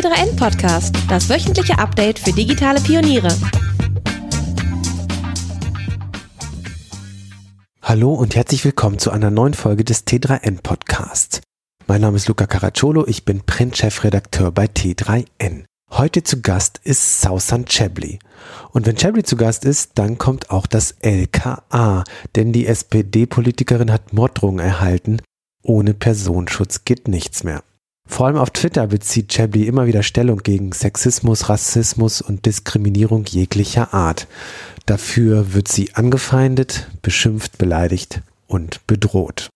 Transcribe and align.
T3N 0.00 0.34
Podcast, 0.34 0.94
das 1.10 1.28
wöchentliche 1.28 1.78
Update 1.78 2.18
für 2.18 2.32
digitale 2.32 2.80
Pioniere. 2.80 3.28
Hallo 7.82 8.14
und 8.14 8.34
herzlich 8.34 8.64
willkommen 8.64 8.98
zu 8.98 9.10
einer 9.10 9.30
neuen 9.30 9.52
Folge 9.52 9.84
des 9.84 10.06
T3N 10.06 10.62
Podcasts. 10.62 11.42
Mein 11.86 12.00
Name 12.00 12.16
ist 12.16 12.28
Luca 12.28 12.46
Caracciolo, 12.46 13.06
ich 13.06 13.26
bin 13.26 13.42
Print-Chefredakteur 13.42 14.52
bei 14.52 14.64
T3N. 14.64 15.64
Heute 15.90 16.22
zu 16.22 16.40
Gast 16.40 16.80
ist 16.82 17.20
Sausan 17.20 17.66
Chebli. 17.66 18.20
Und 18.70 18.86
wenn 18.86 18.96
Chebli 18.96 19.22
zu 19.22 19.36
Gast 19.36 19.66
ist, 19.66 19.98
dann 19.98 20.16
kommt 20.16 20.50
auch 20.50 20.66
das 20.66 20.92
LKA, 21.02 22.04
denn 22.36 22.54
die 22.54 22.66
SPD-Politikerin 22.66 23.92
hat 23.92 24.14
Morddrohungen 24.14 24.64
erhalten. 24.64 25.20
Ohne 25.62 25.92
Personenschutz 25.92 26.86
geht 26.86 27.06
nichts 27.06 27.44
mehr. 27.44 27.62
Vor 28.10 28.26
allem 28.26 28.36
auf 28.36 28.50
Twitter 28.50 28.88
bezieht 28.88 29.28
Chebli 29.28 29.66
immer 29.66 29.86
wieder 29.86 30.02
Stellung 30.02 30.38
gegen 30.38 30.72
Sexismus, 30.72 31.48
Rassismus 31.48 32.20
und 32.20 32.44
Diskriminierung 32.44 33.24
jeglicher 33.24 33.94
Art. 33.94 34.26
Dafür 34.84 35.54
wird 35.54 35.68
sie 35.68 35.94
angefeindet, 35.94 36.88
beschimpft, 37.02 37.56
beleidigt 37.56 38.20
und 38.46 38.86
bedroht 38.86 39.48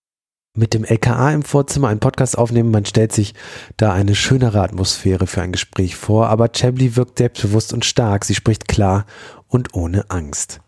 mit 0.57 0.73
dem 0.73 0.85
LKA 0.85 1.33
im 1.33 1.43
Vorzimmer 1.43 1.89
einen 1.89 2.01
Podcast 2.01 2.39
aufnehmen. 2.39 2.71
Man 2.71 2.87
stellt 2.87 3.13
sich 3.13 3.35
da 3.77 3.93
eine 3.93 4.15
schönere 4.15 4.63
Atmosphäre 4.63 5.27
für 5.27 5.43
ein 5.43 5.51
Gespräch 5.53 5.97
vor, 5.97 6.29
aber 6.29 6.49
Chabli 6.49 6.95
wirkt 6.95 7.19
selbstbewusst 7.19 7.73
und 7.73 7.85
stark. 7.85 8.25
Sie 8.25 8.37
spricht 8.37 8.69
klar 8.69 9.05
und 9.49 9.75
ohne 9.75 10.11
Angst. 10.11 10.61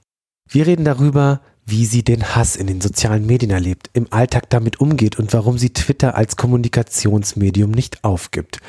Wir 0.48 0.66
reden 0.66 0.84
darüber, 0.84 1.40
wie 1.66 1.84
sie 1.84 2.04
den 2.04 2.36
Hass 2.36 2.54
in 2.54 2.68
den 2.68 2.80
sozialen 2.80 3.26
Medien 3.26 3.50
erlebt, 3.50 3.90
im 3.92 4.06
Alltag 4.10 4.48
damit 4.50 4.80
umgeht 4.80 5.18
und 5.18 5.32
warum 5.32 5.58
sie 5.58 5.70
Twitter 5.70 6.14
als 6.14 6.36
Kommunikationsmedium 6.36 7.72
nicht 7.72 8.04
aufgibt, 8.04 8.60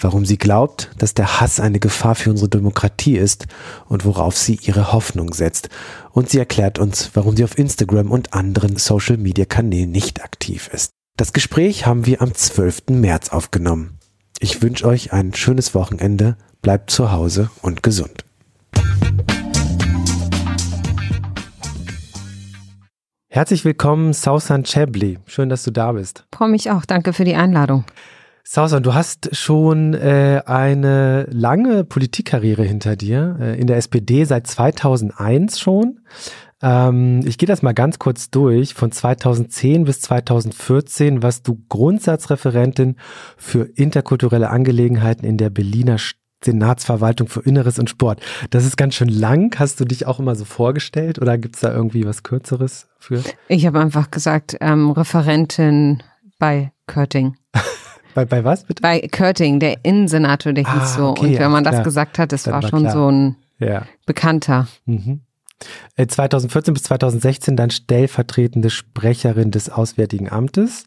warum 0.00 0.24
sie 0.24 0.38
glaubt, 0.38 0.90
dass 0.98 1.14
der 1.14 1.40
Hass 1.40 1.58
eine 1.58 1.80
Gefahr 1.80 2.14
für 2.14 2.30
unsere 2.30 2.48
Demokratie 2.48 3.16
ist 3.16 3.46
und 3.88 4.04
worauf 4.04 4.38
sie 4.38 4.60
ihre 4.62 4.92
Hoffnung 4.92 5.34
setzt. 5.34 5.68
Und 6.12 6.30
sie 6.30 6.38
erklärt 6.38 6.78
uns, 6.78 7.10
warum 7.14 7.36
sie 7.36 7.42
auf 7.42 7.58
Instagram 7.58 8.12
und 8.12 8.34
anderen 8.34 8.76
Social-Media-Kanälen 8.76 9.90
nicht 9.90 10.22
aktiv 10.22 10.70
ist. 10.72 10.92
Das 11.16 11.32
Gespräch 11.32 11.86
haben 11.86 12.06
wir 12.06 12.22
am 12.22 12.34
12. 12.34 12.84
März 12.90 13.30
aufgenommen. 13.30 13.98
Ich 14.38 14.62
wünsche 14.62 14.86
euch 14.86 15.12
ein 15.12 15.34
schönes 15.34 15.74
Wochenende, 15.74 16.36
bleibt 16.62 16.90
zu 16.90 17.10
Hause 17.10 17.50
und 17.62 17.82
gesund. 17.82 18.24
Herzlich 23.34 23.64
willkommen, 23.64 24.12
Sausan 24.12 24.62
Chebli. 24.62 25.18
Schön, 25.26 25.48
dass 25.48 25.64
du 25.64 25.72
da 25.72 25.90
bist. 25.90 26.24
Freue 26.32 26.50
mich 26.50 26.70
auch. 26.70 26.84
Danke 26.84 27.12
für 27.12 27.24
die 27.24 27.34
Einladung. 27.34 27.84
Sausan, 28.44 28.84
du 28.84 28.94
hast 28.94 29.34
schon 29.34 29.92
äh, 29.92 30.40
eine 30.46 31.26
lange 31.32 31.82
Politikkarriere 31.82 32.62
hinter 32.62 32.94
dir, 32.94 33.36
äh, 33.40 33.60
in 33.60 33.66
der 33.66 33.76
SPD 33.76 34.24
seit 34.24 34.46
2001 34.46 35.58
schon. 35.58 35.98
Ähm, 36.62 37.22
ich 37.24 37.36
gehe 37.36 37.48
das 37.48 37.62
mal 37.62 37.74
ganz 37.74 37.98
kurz 37.98 38.30
durch. 38.30 38.72
Von 38.72 38.92
2010 38.92 39.82
bis 39.82 40.00
2014 40.02 41.24
warst 41.24 41.48
du 41.48 41.60
Grundsatzreferentin 41.68 42.94
für 43.36 43.64
interkulturelle 43.64 44.48
Angelegenheiten 44.48 45.26
in 45.26 45.38
der 45.38 45.50
Berliner. 45.50 45.96
Senatsverwaltung 46.44 47.26
für 47.26 47.40
Inneres 47.40 47.78
und 47.78 47.88
Sport. 47.88 48.20
Das 48.50 48.66
ist 48.66 48.76
ganz 48.76 48.94
schön 48.94 49.08
lang. 49.08 49.58
Hast 49.58 49.80
du 49.80 49.86
dich 49.86 50.06
auch 50.06 50.20
immer 50.20 50.36
so 50.36 50.44
vorgestellt 50.44 51.18
oder 51.18 51.38
gibt 51.38 51.54
es 51.54 51.62
da 51.62 51.72
irgendwie 51.72 52.04
was 52.04 52.22
Kürzeres 52.22 52.86
für? 53.04 53.22
Ich 53.48 53.66
habe 53.66 53.80
einfach 53.80 54.10
gesagt, 54.10 54.56
ähm, 54.60 54.90
Referentin 54.90 56.02
bei 56.38 56.72
Körting. 56.86 57.36
bei, 58.14 58.24
bei 58.24 58.44
was 58.44 58.64
bitte? 58.64 58.82
Bei 58.82 59.00
Körting, 59.00 59.60
der 59.60 59.84
Innensenator, 59.84 60.52
der 60.52 60.64
hieß 60.64 60.82
ah, 60.82 60.86
so. 60.86 61.08
Okay, 61.10 61.26
und 61.26 61.38
wenn 61.38 61.50
man 61.50 61.64
das 61.64 61.82
gesagt 61.84 62.18
hat, 62.18 62.32
das 62.32 62.46
war, 62.46 62.62
war, 62.62 62.68
schon 62.68 62.82
klar. 62.82 62.92
so 62.92 63.10
ein 63.10 63.36
ja. 63.58 63.86
Bekannter. 64.06 64.66
Mhm. 64.86 65.20
2014 65.96 66.72
äh, 66.72 66.74
bis 66.74 66.82
2016 66.84 67.56
dann 67.56 67.70
stellvertretende 67.70 68.70
Sprecherin 68.70 69.50
des 69.50 69.70
Auswärtigen 69.70 70.30
Amtes. 70.30 70.86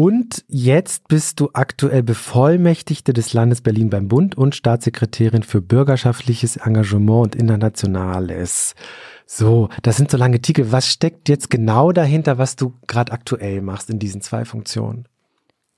Und 0.00 0.44
jetzt 0.46 1.08
bist 1.08 1.40
du 1.40 1.50
aktuell 1.54 2.04
Bevollmächtigte 2.04 3.12
des 3.12 3.32
Landes 3.32 3.62
Berlin 3.62 3.90
beim 3.90 4.06
Bund 4.06 4.38
und 4.38 4.54
Staatssekretärin 4.54 5.42
für 5.42 5.60
bürgerschaftliches 5.60 6.56
Engagement 6.56 7.24
und 7.24 7.34
Internationales. 7.34 8.76
So, 9.26 9.70
das 9.82 9.96
sind 9.96 10.12
so 10.12 10.16
lange 10.16 10.40
Titel. 10.40 10.66
Was 10.70 10.86
steckt 10.86 11.28
jetzt 11.28 11.50
genau 11.50 11.90
dahinter, 11.90 12.38
was 12.38 12.54
du 12.54 12.74
gerade 12.86 13.10
aktuell 13.10 13.60
machst 13.60 13.90
in 13.90 13.98
diesen 13.98 14.20
zwei 14.20 14.44
Funktionen? 14.44 15.08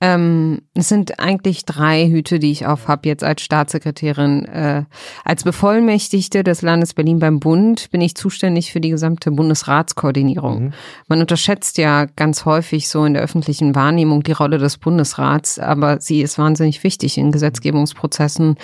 Ähm, 0.02 0.62
es 0.74 0.88
sind 0.88 1.20
eigentlich 1.20 1.66
drei 1.66 2.08
Hüte, 2.08 2.38
die 2.38 2.50
ich 2.50 2.66
auf 2.66 2.88
habe 2.88 3.06
jetzt 3.06 3.22
als 3.22 3.42
Staatssekretärin. 3.42 4.46
Äh, 4.46 4.84
als 5.24 5.44
Bevollmächtigte 5.44 6.42
des 6.42 6.62
Landes 6.62 6.94
Berlin 6.94 7.18
beim 7.18 7.38
Bund 7.38 7.90
bin 7.90 8.00
ich 8.00 8.14
zuständig 8.14 8.72
für 8.72 8.80
die 8.80 8.88
gesamte 8.88 9.30
Bundesratskoordinierung. 9.30 10.64
Mhm. 10.64 10.72
Man 11.08 11.20
unterschätzt 11.20 11.76
ja 11.76 12.06
ganz 12.06 12.46
häufig 12.46 12.88
so 12.88 13.04
in 13.04 13.12
der 13.12 13.22
öffentlichen 13.22 13.74
Wahrnehmung 13.74 14.22
die 14.22 14.32
Rolle 14.32 14.56
des 14.56 14.78
Bundesrats, 14.78 15.58
aber 15.58 16.00
sie 16.00 16.22
ist 16.22 16.38
wahnsinnig 16.38 16.82
wichtig 16.82 17.18
in 17.18 17.30
Gesetzgebungsprozessen 17.30 18.56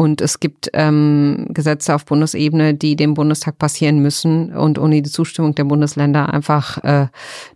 und 0.00 0.22
es 0.22 0.40
gibt 0.40 0.70
ähm, 0.72 1.48
Gesetze 1.50 1.94
auf 1.94 2.06
Bundesebene, 2.06 2.72
die 2.72 2.96
dem 2.96 3.12
Bundestag 3.12 3.58
passieren 3.58 3.98
müssen 3.98 4.50
und 4.50 4.78
ohne 4.78 5.02
die 5.02 5.10
Zustimmung 5.10 5.54
der 5.54 5.64
Bundesländer 5.64 6.32
einfach 6.32 6.82
äh, 6.82 7.08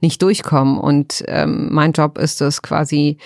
nicht 0.03 0.21
durchkommen. 0.21 0.77
Und 0.77 1.25
ähm, 1.27 1.69
mein 1.72 1.93
Job 1.93 2.19
ist 2.19 2.43
es 2.43 2.60
quasi, 2.60 3.16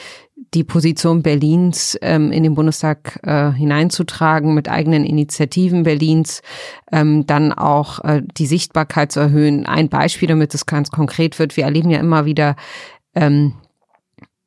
die 0.54 0.62
Position 0.62 1.24
Berlins 1.24 1.98
ähm, 2.00 2.30
in 2.30 2.44
den 2.44 2.54
Bundestag 2.54 3.18
äh, 3.24 3.50
hineinzutragen 3.50 4.54
mit 4.54 4.68
eigenen 4.68 5.04
Initiativen 5.04 5.82
Berlins, 5.82 6.40
ähm, 6.92 7.26
dann 7.26 7.52
auch 7.52 7.98
äh, 8.04 8.22
die 8.36 8.46
Sichtbarkeit 8.46 9.10
zu 9.10 9.18
erhöhen. 9.18 9.66
Ein 9.66 9.88
Beispiel, 9.88 10.28
damit 10.28 10.54
es 10.54 10.64
ganz 10.64 10.92
konkret 10.92 11.40
wird. 11.40 11.56
Wir 11.56 11.64
erleben 11.64 11.90
ja 11.90 11.98
immer 11.98 12.24
wieder 12.24 12.54
ähm, 13.16 13.54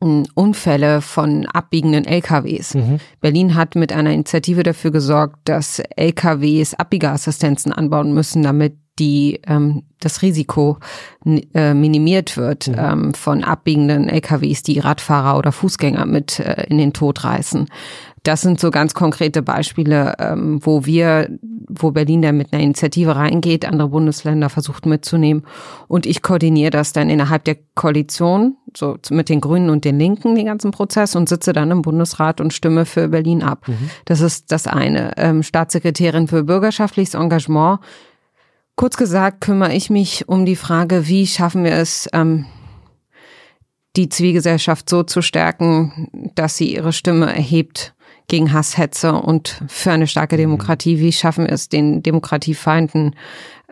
Unfälle 0.02 1.02
von 1.02 1.46
abbiegenden 1.46 2.06
LKWs. 2.06 2.74
Mhm. 2.74 3.00
Berlin 3.20 3.56
hat 3.56 3.76
mit 3.76 3.94
einer 3.94 4.12
Initiative 4.12 4.64
dafür 4.64 4.92
gesorgt, 4.92 5.38
dass 5.46 5.80
LKWs 5.96 6.74
Abbiegeassistenzen 6.74 7.72
anbauen 7.72 8.14
müssen, 8.14 8.42
damit 8.42 8.81
die 9.00 9.42
ähm, 9.48 9.84
das 10.00 10.22
Risiko 10.22 10.78
äh, 11.26 11.74
minimiert 11.74 12.36
wird 12.38 12.68
mhm. 12.68 12.76
ähm, 12.78 13.14
von 13.14 13.44
abbiegenden 13.44 14.10
LKWs, 14.10 14.64
die 14.64 14.80
Radfahrer 14.80 15.38
oder 15.38 15.52
Fußgänger 15.52 16.06
mit 16.06 16.40
äh, 16.40 16.66
in 16.68 16.78
den 16.78 16.94
Tod 16.94 17.24
reißen. 17.24 17.68
Das 18.24 18.42
sind 18.42 18.60
so 18.60 18.70
ganz 18.70 18.94
konkrete 18.94 19.42
Beispiele, 19.42 20.16
ähm, 20.20 20.60
wo 20.64 20.86
wir, 20.86 21.28
wo 21.68 21.90
Berlin 21.90 22.22
dann 22.22 22.38
mit 22.38 22.54
einer 22.54 22.62
Initiative 22.62 23.16
reingeht, 23.16 23.66
andere 23.66 23.90
Bundesländer 23.90 24.50
versucht 24.50 24.86
mitzunehmen. 24.86 25.44
Und 25.88 26.06
ich 26.06 26.22
koordiniere 26.22 26.70
das 26.70 26.94
dann 26.94 27.10
innerhalb 27.10 27.46
der 27.46 27.58
Koalition, 27.74 28.58
so 28.78 28.98
mit 29.10 29.30
den 29.30 29.42
Grünen 29.42 29.72
und 29.72 29.86
den 29.86 29.98
Linken, 29.98 30.36
den 30.36 30.46
ganzen 30.46 30.70
Prozess 30.70 31.16
und 31.16 31.30
sitze 31.30 31.52
dann 31.52 31.72
im 31.72 31.82
Bundesrat 31.82 32.42
und 32.42 32.54
stimme 32.54 32.86
für 32.86 33.08
Berlin 33.08 33.42
ab. 33.42 33.68
Mhm. 33.68 33.90
Das 34.06 34.22
ist 34.22 34.52
das 34.52 34.68
eine. 34.68 35.14
Ähm, 35.18 35.42
Staatssekretärin 35.42 36.28
für 36.28 36.44
bürgerschaftliches 36.44 37.16
Engagement. 37.16 37.80
Kurz 38.82 38.98
gesagt 38.98 39.42
kümmere 39.42 39.76
ich 39.76 39.92
mich 39.92 40.28
um 40.28 40.44
die 40.44 40.56
Frage, 40.56 41.08
wie 41.08 41.28
schaffen 41.28 41.64
wir 41.64 41.74
es, 41.74 42.10
ähm, 42.14 42.48
die 43.96 44.10
Zivilgesellschaft 44.10 44.90
so 44.90 45.04
zu 45.04 45.22
stärken, 45.22 46.10
dass 46.34 46.58
sie 46.58 46.74
ihre 46.74 46.92
Stimme 46.92 47.28
erhebt 47.28 47.94
gegen 48.28 48.52
Hasshetze 48.52 49.14
und 49.14 49.62
für 49.68 49.92
eine 49.92 50.08
starke 50.08 50.34
mhm. 50.34 50.40
Demokratie. 50.40 50.98
Wie 50.98 51.12
schaffen 51.12 51.46
wir 51.46 51.54
es, 51.54 51.70
den 51.70 52.02
Demokratiefeinden 52.02 53.16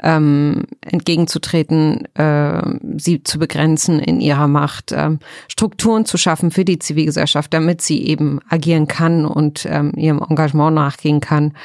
ähm, 0.03 0.67
entgegenzutreten, 0.81 2.05
äh, 2.13 2.61
sie 2.99 3.23
zu 3.23 3.39
begrenzen 3.39 3.97
in 3.97 4.21
ihrer 4.21 4.47
Macht, 4.47 4.91
äh, 4.91 5.17
Strukturen 5.47 6.05
zu 6.05 6.17
schaffen 6.17 6.51
für 6.51 6.65
die 6.65 6.77
Zivilgesellschaft, 6.77 7.51
damit 7.51 7.81
sie 7.81 8.05
eben 8.05 8.41
agieren 8.47 8.87
kann 8.87 9.25
und 9.25 9.65
ähm, 9.67 9.91
ihrem 9.97 10.21
Engagement 10.21 10.75
nachgehen 10.75 11.19
kann. 11.19 11.57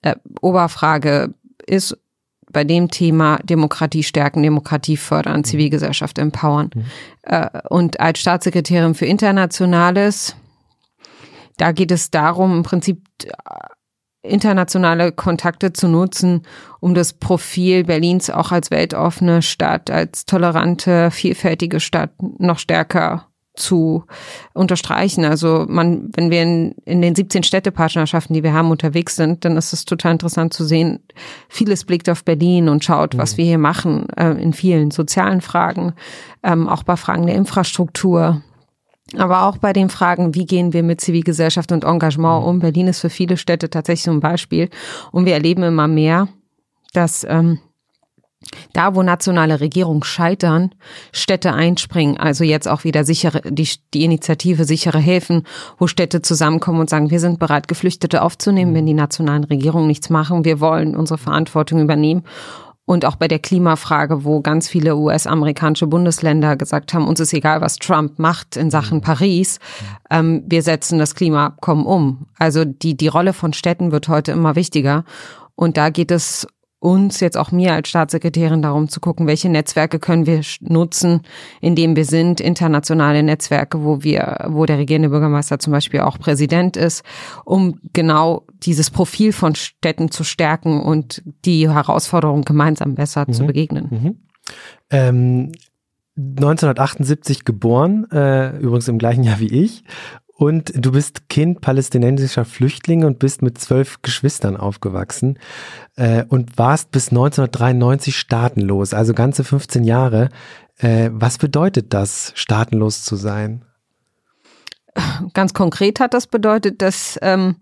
Äh, 0.00 0.14
Oberfrage 0.40 1.34
ist 1.66 1.98
bei 2.52 2.64
dem 2.64 2.90
Thema 2.90 3.38
Demokratie 3.42 4.02
stärken, 4.02 4.42
Demokratie 4.42 4.96
fördern, 4.96 5.38
mhm. 5.38 5.44
Zivilgesellschaft 5.44 6.18
empowern. 6.18 6.70
Mhm. 6.74 6.84
Äh, 7.22 7.48
und 7.68 8.00
als 8.00 8.20
Staatssekretärin 8.20 8.94
für 8.94 9.06
Internationales 9.06 10.36
da 11.56 11.72
geht 11.72 11.90
es 11.90 12.10
darum, 12.10 12.56
im 12.56 12.62
Prinzip 12.62 13.04
äh, 13.24 13.30
internationale 14.28 15.12
Kontakte 15.12 15.72
zu 15.72 15.88
nutzen, 15.88 16.42
um 16.80 16.94
das 16.94 17.12
Profil 17.12 17.84
Berlins 17.84 18.30
auch 18.30 18.52
als 18.52 18.70
weltoffene 18.70 19.42
Stadt, 19.42 19.90
als 19.90 20.24
tolerante, 20.26 21.10
vielfältige 21.10 21.80
Stadt 21.80 22.10
noch 22.38 22.58
stärker 22.58 23.28
zu 23.54 24.04
unterstreichen. 24.54 25.24
Also 25.24 25.66
man, 25.68 26.08
wenn 26.14 26.30
wir 26.30 26.42
in, 26.42 26.72
in 26.84 27.02
den 27.02 27.14
17 27.14 27.42
Städtepartnerschaften, 27.42 28.34
die 28.34 28.42
wir 28.42 28.54
haben, 28.54 28.70
unterwegs 28.70 29.16
sind, 29.16 29.44
dann 29.44 29.56
ist 29.56 29.72
es 29.72 29.84
total 29.84 30.12
interessant 30.12 30.54
zu 30.54 30.64
sehen. 30.64 31.00
Vieles 31.48 31.84
blickt 31.84 32.08
auf 32.08 32.24
Berlin 32.24 32.68
und 32.68 32.84
schaut, 32.84 33.14
mhm. 33.14 33.18
was 33.18 33.36
wir 33.36 33.44
hier 33.44 33.58
machen, 33.58 34.08
äh, 34.16 34.30
in 34.30 34.52
vielen 34.52 34.90
sozialen 34.90 35.42
Fragen, 35.42 35.92
ähm, 36.42 36.68
auch 36.68 36.82
bei 36.82 36.96
Fragen 36.96 37.26
der 37.26 37.36
Infrastruktur, 37.36 38.42
Aber 39.18 39.42
auch 39.42 39.58
bei 39.58 39.74
den 39.74 39.90
Fragen, 39.90 40.34
wie 40.34 40.46
gehen 40.46 40.72
wir 40.72 40.82
mit 40.82 41.00
Zivilgesellschaft 41.00 41.72
und 41.72 41.84
Engagement 41.84 42.46
um? 42.46 42.60
Berlin 42.60 42.88
ist 42.88 43.00
für 43.00 43.10
viele 43.10 43.36
Städte 43.36 43.68
tatsächlich 43.68 44.04
so 44.04 44.10
ein 44.10 44.20
Beispiel. 44.20 44.70
Und 45.10 45.26
wir 45.26 45.34
erleben 45.34 45.62
immer 45.64 45.88
mehr, 45.88 46.28
dass 46.94 47.26
ähm, 47.28 47.58
da, 48.72 48.94
wo 48.94 49.02
nationale 49.02 49.60
Regierungen 49.60 50.02
scheitern, 50.02 50.74
Städte 51.12 51.52
einspringen. 51.52 52.16
Also 52.16 52.44
jetzt 52.44 52.68
auch 52.68 52.84
wieder 52.84 53.04
sichere, 53.04 53.40
die, 53.44 53.68
die 53.94 54.04
Initiative 54.04 54.64
sichere 54.64 54.98
Häfen, 54.98 55.44
wo 55.78 55.86
Städte 55.86 56.22
zusammenkommen 56.22 56.80
und 56.80 56.90
sagen, 56.90 57.10
wir 57.10 57.20
sind 57.20 57.38
bereit, 57.38 57.68
Geflüchtete 57.68 58.22
aufzunehmen, 58.22 58.74
wenn 58.74 58.86
die 58.86 58.94
nationalen 58.94 59.44
Regierungen 59.44 59.86
nichts 59.86 60.10
machen. 60.10 60.44
Wir 60.44 60.60
wollen 60.60 60.96
unsere 60.96 61.18
Verantwortung 61.18 61.80
übernehmen. 61.80 62.24
Und 62.84 63.04
auch 63.04 63.14
bei 63.14 63.28
der 63.28 63.38
Klimafrage, 63.38 64.24
wo 64.24 64.40
ganz 64.40 64.68
viele 64.68 64.96
US-amerikanische 64.96 65.86
Bundesländer 65.86 66.56
gesagt 66.56 66.92
haben, 66.92 67.06
uns 67.06 67.20
ist 67.20 67.32
egal, 67.32 67.60
was 67.60 67.76
Trump 67.76 68.18
macht 68.18 68.56
in 68.56 68.70
Sachen 68.70 68.98
mhm. 68.98 69.02
Paris, 69.02 69.60
ähm, 70.10 70.42
wir 70.46 70.62
setzen 70.62 70.98
das 70.98 71.14
Klimaabkommen 71.14 71.86
um. 71.86 72.26
Also 72.38 72.64
die, 72.64 72.96
die 72.96 73.08
Rolle 73.08 73.34
von 73.34 73.52
Städten 73.52 73.92
wird 73.92 74.08
heute 74.08 74.32
immer 74.32 74.56
wichtiger. 74.56 75.04
Und 75.54 75.76
da 75.76 75.90
geht 75.90 76.10
es 76.10 76.46
uns 76.82 77.20
jetzt 77.20 77.38
auch 77.38 77.52
mir 77.52 77.74
als 77.74 77.88
Staatssekretärin 77.88 78.60
darum 78.60 78.88
zu 78.88 78.98
gucken, 78.98 79.28
welche 79.28 79.48
Netzwerke 79.48 80.00
können 80.00 80.26
wir 80.26 80.40
nutzen, 80.60 81.22
in 81.60 81.76
dem 81.76 81.94
wir 81.94 82.04
sind, 82.04 82.40
internationale 82.40 83.22
Netzwerke, 83.22 83.84
wo 83.84 84.02
wir, 84.02 84.46
wo 84.48 84.66
der 84.66 84.78
regierende 84.78 85.10
Bürgermeister 85.10 85.60
zum 85.60 85.72
Beispiel 85.72 86.00
auch 86.00 86.18
Präsident 86.18 86.76
ist, 86.76 87.04
um 87.44 87.78
genau 87.92 88.46
dieses 88.64 88.90
Profil 88.90 89.32
von 89.32 89.54
Städten 89.54 90.10
zu 90.10 90.24
stärken 90.24 90.80
und 90.80 91.22
die 91.44 91.70
Herausforderungen 91.70 92.42
gemeinsam 92.44 92.96
besser 92.96 93.26
mhm. 93.28 93.32
zu 93.32 93.46
begegnen. 93.46 93.88
Mhm. 93.90 94.16
Ähm 94.90 95.52
1978 96.14 97.46
geboren, 97.46 98.06
äh, 98.12 98.58
übrigens 98.58 98.86
im 98.86 98.98
gleichen 98.98 99.24
Jahr 99.24 99.40
wie 99.40 99.46
ich. 99.46 99.82
Und 100.34 100.72
du 100.74 100.92
bist 100.92 101.28
Kind 101.28 101.60
palästinensischer 101.60 102.44
Flüchtlinge 102.44 103.06
und 103.06 103.18
bist 103.18 103.42
mit 103.42 103.58
zwölf 103.58 104.02
Geschwistern 104.02 104.56
aufgewachsen 104.56 105.38
äh, 105.96 106.24
und 106.28 106.58
warst 106.58 106.90
bis 106.90 107.10
1993 107.10 108.16
staatenlos, 108.16 108.94
also 108.94 109.14
ganze 109.14 109.44
15 109.44 109.84
Jahre. 109.84 110.30
Äh, 110.78 111.10
was 111.12 111.38
bedeutet 111.38 111.92
das, 111.92 112.32
staatenlos 112.34 113.04
zu 113.04 113.16
sein? 113.16 113.64
Ganz 115.34 115.54
konkret 115.54 116.00
hat 116.00 116.12
das 116.12 116.26
bedeutet, 116.26 116.82
dass, 116.82 117.18
ähm, 117.22 117.56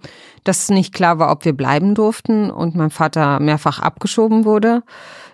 dass 0.45 0.69
nicht 0.69 0.93
klar 0.93 1.19
war, 1.19 1.31
ob 1.31 1.45
wir 1.45 1.53
bleiben 1.53 1.95
durften 1.95 2.51
und 2.51 2.75
mein 2.75 2.91
Vater 2.91 3.39
mehrfach 3.39 3.79
abgeschoben 3.79 4.45
wurde 4.45 4.83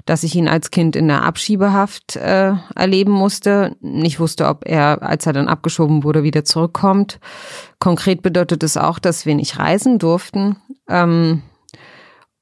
dass 0.07 0.23
ich 0.23 0.37
ihn 0.37 0.49
als 0.49 0.71
Kind 0.71 0.97
in 0.97 1.09
der 1.09 1.25
Abschiebehaft 1.25 2.15
äh, 2.17 2.53
erleben 2.77 3.13
musste. 3.13 3.77
Nicht 3.81 4.21
wusste, 4.21 4.47
ob 4.47 4.63
er, 4.65 5.03
als 5.03 5.27
er 5.27 5.33
dann 5.33 5.49
abgeschoben 5.49 6.05
wurde, 6.05 6.23
wieder 6.23 6.45
zurückkommt. 6.45 7.19
Konkret 7.81 8.23
bedeutet 8.23 8.63
es 8.63 8.77
auch, 8.77 9.01
dass 9.01 9.27
wir 9.27 9.35
nicht 9.35 9.59
reisen 9.59 9.99
durften. 9.99 10.57
Ähm, 10.89 11.43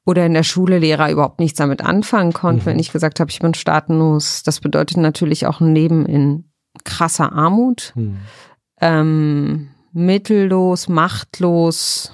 oder 0.05 0.27
in 0.27 0.35
der 0.35 0.43
Schule 0.43 0.79
Lehrer 0.79 1.11
überhaupt 1.11 1.41
nichts 1.41 1.57
damit 1.57 1.83
anfangen 1.83 2.35
konnten, 2.35 2.61
mhm. 2.61 2.67
wenn 2.67 2.79
ich 2.79 2.93
gesagt 2.93 3.19
habe, 3.19 3.31
ich 3.31 3.39
bin 3.39 3.55
staatenlos. 3.55 4.43
Das 4.43 4.61
bedeutet 4.61 4.99
natürlich 4.99 5.47
auch 5.47 5.61
ein 5.61 5.75
Leben 5.75 6.05
in 6.05 6.53
krasser 6.85 7.33
Armut, 7.33 7.93
mhm. 7.95 8.19
Ähm, 8.85 9.71
mittellos, 9.93 10.89
machtlos, 10.89 12.13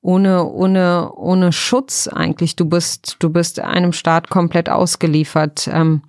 ohne, 0.00 0.44
ohne, 0.44 1.12
ohne 1.14 1.52
Schutz 1.52 2.08
eigentlich. 2.08 2.56
Du 2.56 2.66
bist, 2.66 3.16
du 3.18 3.30
bist 3.30 3.58
einem 3.58 3.92
Staat 3.92 4.30
komplett 4.30 4.68
ausgeliefert. 4.68 5.68
Ähm, 5.72 6.02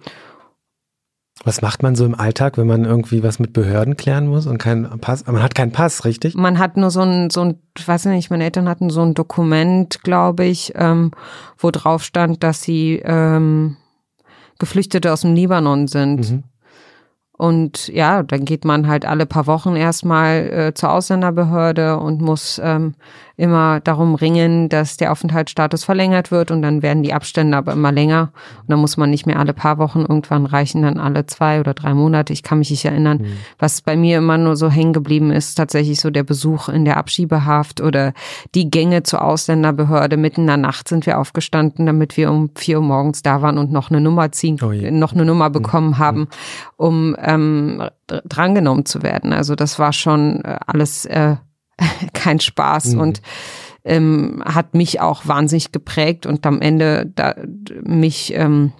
was 1.43 1.61
macht 1.61 1.81
man 1.81 1.95
so 1.95 2.05
im 2.05 2.15
Alltag, 2.15 2.57
wenn 2.57 2.67
man 2.67 2.85
irgendwie 2.85 3.23
was 3.23 3.39
mit 3.39 3.53
Behörden 3.53 3.97
klären 3.97 4.27
muss 4.27 4.45
und 4.47 4.57
keinen 4.57 4.99
Pass? 4.99 5.25
Man 5.25 5.41
hat 5.41 5.55
keinen 5.55 5.71
Pass, 5.71 6.05
richtig? 6.05 6.35
Man 6.35 6.59
hat 6.59 6.77
nur 6.77 6.91
so 6.91 7.01
ein, 7.01 7.29
so 7.29 7.41
ein, 7.41 7.59
ich 7.77 7.87
weiß 7.87 8.05
nicht, 8.05 8.29
meine 8.29 8.43
Eltern 8.43 8.69
hatten 8.69 8.89
so 8.89 9.01
ein 9.01 9.13
Dokument, 9.13 10.03
glaube 10.03 10.45
ich, 10.45 10.73
ähm, 10.75 11.11
wo 11.57 11.71
drauf 11.71 12.03
stand, 12.03 12.43
dass 12.43 12.61
sie 12.61 13.01
ähm, 13.03 13.77
Geflüchtete 14.59 15.11
aus 15.11 15.21
dem 15.21 15.35
Libanon 15.35 15.87
sind. 15.87 16.31
Mhm. 16.31 16.43
Und 17.37 17.89
ja, 17.89 18.23
dann 18.23 18.45
geht 18.45 18.63
man 18.63 18.87
halt 18.87 19.05
alle 19.05 19.25
paar 19.25 19.45
Wochen 19.45 19.75
erstmal 19.75 20.49
äh, 20.49 20.73
zur 20.73 20.91
Ausländerbehörde 20.91 21.97
und 21.97 22.21
muss 22.21 22.61
ähm, 22.63 22.95
immer 23.37 23.79
darum 23.81 24.15
ringen, 24.15 24.69
dass 24.69 24.97
der 24.97 25.11
Aufenthaltsstatus 25.11 25.83
verlängert 25.83 26.31
wird 26.31 26.51
und 26.51 26.61
dann 26.61 26.81
werden 26.81 27.03
die 27.03 27.13
Abstände 27.13 27.57
aber 27.57 27.73
immer 27.73 27.91
länger 27.91 28.31
und 28.61 28.69
dann 28.69 28.79
muss 28.79 28.97
man 28.97 29.09
nicht 29.09 29.25
mehr 29.25 29.39
alle 29.39 29.53
paar 29.53 29.77
Wochen, 29.77 30.01
irgendwann 30.01 30.45
reichen 30.45 30.83
dann 30.83 30.97
alle 30.97 31.25
zwei 31.25 31.59
oder 31.59 31.73
drei 31.73 31.93
Monate. 31.93 32.31
Ich 32.33 32.43
kann 32.43 32.59
mich 32.59 32.69
nicht 32.69 32.85
erinnern. 32.85 33.17
Mhm. 33.17 33.37
Was 33.59 33.81
bei 33.81 33.97
mir 33.97 34.19
immer 34.19 34.37
nur 34.37 34.55
so 34.55 34.69
hängen 34.69 34.93
geblieben 34.93 35.31
ist, 35.31 35.55
tatsächlich 35.55 35.99
so 35.99 36.09
der 36.09 36.23
Besuch 36.23 36.69
in 36.69 36.85
der 36.85 36.97
Abschiebehaft 36.97 37.81
oder 37.81 38.13
die 38.53 38.69
Gänge 38.69 39.03
zur 39.03 39.23
Ausländerbehörde. 39.23 40.17
Mitten 40.17 40.41
in 40.41 40.47
der 40.47 40.57
Nacht 40.57 40.87
sind 40.87 41.05
wir 41.05 41.19
aufgestanden, 41.19 41.85
damit 41.85 42.17
wir 42.17 42.31
um 42.31 42.51
vier 42.55 42.77
Uhr 42.77 42.85
morgens 42.85 43.21
da 43.21 43.41
waren 43.41 43.57
und 43.57 43.71
noch 43.71 43.89
eine 43.89 44.01
Nummer 44.01 44.31
ziehen, 44.31 44.57
oh 44.61 44.71
noch 44.71 45.13
eine 45.13 45.25
Nummer 45.25 45.49
mhm. 45.49 45.53
bekommen 45.53 45.89
mhm. 45.89 45.97
haben, 45.97 46.27
um 46.77 47.15
ähm, 47.21 47.83
drangenommen 48.07 48.85
zu 48.85 49.03
werden. 49.03 49.33
Also 49.33 49.55
das 49.55 49.79
war 49.79 49.93
schon 49.93 50.43
äh, 50.43 50.57
alles 50.65 51.05
äh, 51.05 51.35
kein 52.13 52.39
Spaß 52.39 52.93
mhm. 52.93 52.99
und 52.99 53.21
ähm, 53.83 54.41
hat 54.45 54.73
mich 54.73 54.99
auch 54.99 55.27
wahnsinnig 55.27 55.71
geprägt 55.71 56.25
und 56.25 56.45
am 56.45 56.61
Ende 56.61 57.11
da, 57.13 57.35
mich 57.83 58.33
ähm, 58.33 58.73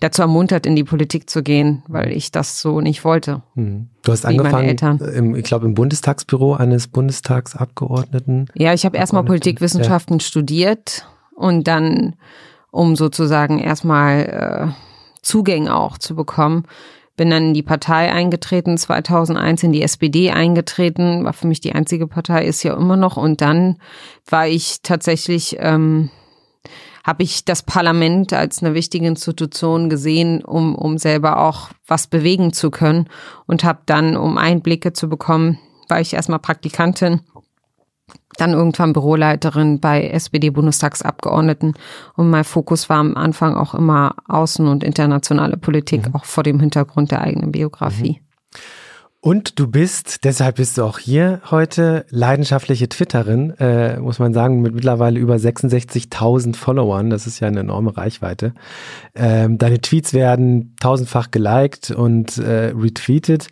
dazu 0.00 0.22
ermuntert, 0.22 0.66
in 0.66 0.76
die 0.76 0.84
Politik 0.84 1.28
zu 1.28 1.42
gehen, 1.42 1.82
weil 1.88 2.12
ich 2.12 2.30
das 2.30 2.60
so 2.60 2.80
nicht 2.80 3.04
wollte. 3.04 3.42
Mhm. 3.54 3.88
Du 4.02 4.12
hast 4.12 4.24
angefangen, 4.24 4.76
im, 5.14 5.34
ich 5.34 5.44
glaube, 5.44 5.66
im 5.66 5.74
Bundestagsbüro 5.74 6.54
eines 6.54 6.88
Bundestagsabgeordneten. 6.88 8.48
Ja, 8.54 8.72
ich 8.74 8.84
habe 8.84 8.96
erstmal 8.96 9.24
Politikwissenschaften 9.24 10.18
ja. 10.18 10.24
studiert 10.24 11.06
und 11.34 11.68
dann, 11.68 12.16
um 12.70 12.96
sozusagen 12.96 13.58
erstmal 13.58 14.72
äh, 14.72 15.22
Zugänge 15.22 15.76
auch 15.76 15.98
zu 15.98 16.14
bekommen, 16.14 16.64
bin 17.18 17.28
dann 17.28 17.48
in 17.48 17.54
die 17.54 17.62
Partei 17.62 18.10
eingetreten, 18.10 18.78
2001 18.78 19.64
in 19.64 19.72
die 19.72 19.82
SPD 19.82 20.30
eingetreten, 20.30 21.24
war 21.24 21.34
für 21.34 21.46
mich 21.46 21.60
die 21.60 21.74
einzige 21.74 22.06
Partei, 22.06 22.46
ist 22.46 22.62
ja 22.62 22.74
immer 22.74 22.96
noch. 22.96 23.18
Und 23.18 23.42
dann 23.42 23.76
war 24.26 24.48
ich 24.48 24.78
tatsächlich, 24.82 25.56
ähm, 25.58 26.08
habe 27.04 27.24
ich 27.24 27.44
das 27.44 27.62
Parlament 27.62 28.32
als 28.32 28.62
eine 28.62 28.72
wichtige 28.72 29.06
Institution 29.06 29.90
gesehen, 29.90 30.42
um, 30.42 30.74
um 30.74 30.96
selber 30.96 31.40
auch 31.40 31.70
was 31.86 32.06
bewegen 32.06 32.54
zu 32.54 32.70
können. 32.70 33.08
Und 33.46 33.64
habe 33.64 33.80
dann, 33.84 34.16
um 34.16 34.38
Einblicke 34.38 34.94
zu 34.94 35.08
bekommen, 35.08 35.58
war 35.88 36.00
ich 36.00 36.14
erstmal 36.14 36.38
Praktikantin 36.38 37.20
dann 38.38 38.52
irgendwann 38.52 38.92
Büroleiterin 38.92 39.80
bei 39.80 40.08
SPD-Bundestagsabgeordneten. 40.08 41.74
Und 42.16 42.30
mein 42.30 42.44
Fokus 42.44 42.88
war 42.88 42.98
am 42.98 43.16
Anfang 43.16 43.56
auch 43.56 43.74
immer 43.74 44.14
Außen- 44.28 44.70
und 44.70 44.84
internationale 44.84 45.56
Politik, 45.56 46.08
mhm. 46.08 46.14
auch 46.14 46.24
vor 46.24 46.44
dem 46.44 46.60
Hintergrund 46.60 47.10
der 47.10 47.20
eigenen 47.20 47.52
Biografie. 47.52 48.20
Mhm. 48.20 48.58
Und 49.20 49.58
du 49.58 49.66
bist, 49.66 50.24
deshalb 50.24 50.56
bist 50.56 50.78
du 50.78 50.84
auch 50.84 51.00
hier 51.00 51.40
heute, 51.50 52.06
leidenschaftliche 52.08 52.88
Twitterin, 52.88 53.50
äh, 53.58 53.98
muss 53.98 54.20
man 54.20 54.32
sagen, 54.32 54.62
mit 54.62 54.74
mittlerweile 54.74 55.18
über 55.18 55.34
66.000 55.34 56.54
Followern. 56.54 57.10
Das 57.10 57.26
ist 57.26 57.40
ja 57.40 57.48
eine 57.48 57.60
enorme 57.60 57.96
Reichweite. 57.96 58.54
Ähm, 59.16 59.58
deine 59.58 59.80
Tweets 59.80 60.14
werden 60.14 60.76
tausendfach 60.80 61.32
geliked 61.32 61.90
und 61.90 62.38
äh, 62.38 62.72
retweetet. 62.76 63.48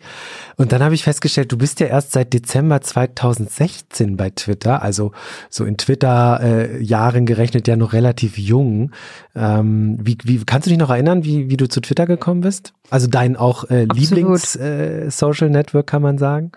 Und 0.55 0.71
dann 0.71 0.81
habe 0.81 0.95
ich 0.95 1.03
festgestellt, 1.03 1.51
du 1.51 1.57
bist 1.57 1.81
ja 1.81 1.87
erst 1.87 2.13
seit 2.13 2.31
Dezember 2.31 2.79
2016 2.79 4.15
bei 4.15 4.29
Twitter, 4.29 4.81
also 4.81 5.11
so 5.49 5.65
in 5.65 5.77
Twitter-Jahren 5.77 7.23
äh, 7.23 7.25
gerechnet 7.25 7.67
ja 7.67 7.75
noch 7.75 7.91
relativ 7.91 8.37
jung. 8.37 8.91
Ähm, 9.35 9.97
wie, 10.01 10.17
wie 10.23 10.37
kannst 10.45 10.67
du 10.67 10.69
dich 10.69 10.79
noch 10.79 10.91
erinnern, 10.91 11.25
wie, 11.25 11.49
wie 11.49 11.57
du 11.57 11.67
zu 11.67 11.81
Twitter 11.81 12.05
gekommen 12.05 12.39
bist? 12.39 12.73
Also 12.89 13.07
dein 13.07 13.35
auch 13.35 13.65
äh, 13.65 13.83
Lieblings-Social 13.83 15.49
äh, 15.49 15.51
Network, 15.57 15.87
kann 15.87 16.01
man 16.01 16.17
sagen? 16.17 16.51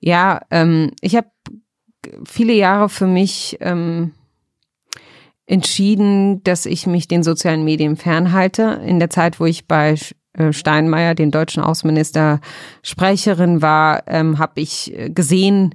Ja, 0.00 0.40
ähm, 0.50 0.90
ich 1.00 1.16
habe 1.16 1.28
viele 2.26 2.52
Jahre 2.52 2.88
für 2.88 3.06
mich 3.06 3.56
ähm, 3.60 4.12
entschieden, 5.46 6.42
dass 6.44 6.66
ich 6.66 6.86
mich 6.86 7.08
den 7.08 7.22
sozialen 7.22 7.64
Medien 7.64 7.96
fernhalte. 7.96 8.80
In 8.86 8.98
der 8.98 9.10
Zeit, 9.10 9.40
wo 9.40 9.46
ich 9.46 9.66
bei 9.66 9.96
äh, 10.34 10.52
Steinmeier, 10.52 11.14
den 11.14 11.30
deutschen 11.30 11.62
Außenminister, 11.62 12.40
Sprecherin 12.82 13.62
war, 13.62 14.04
ähm, 14.06 14.38
habe 14.38 14.60
ich 14.60 14.94
gesehen, 15.08 15.74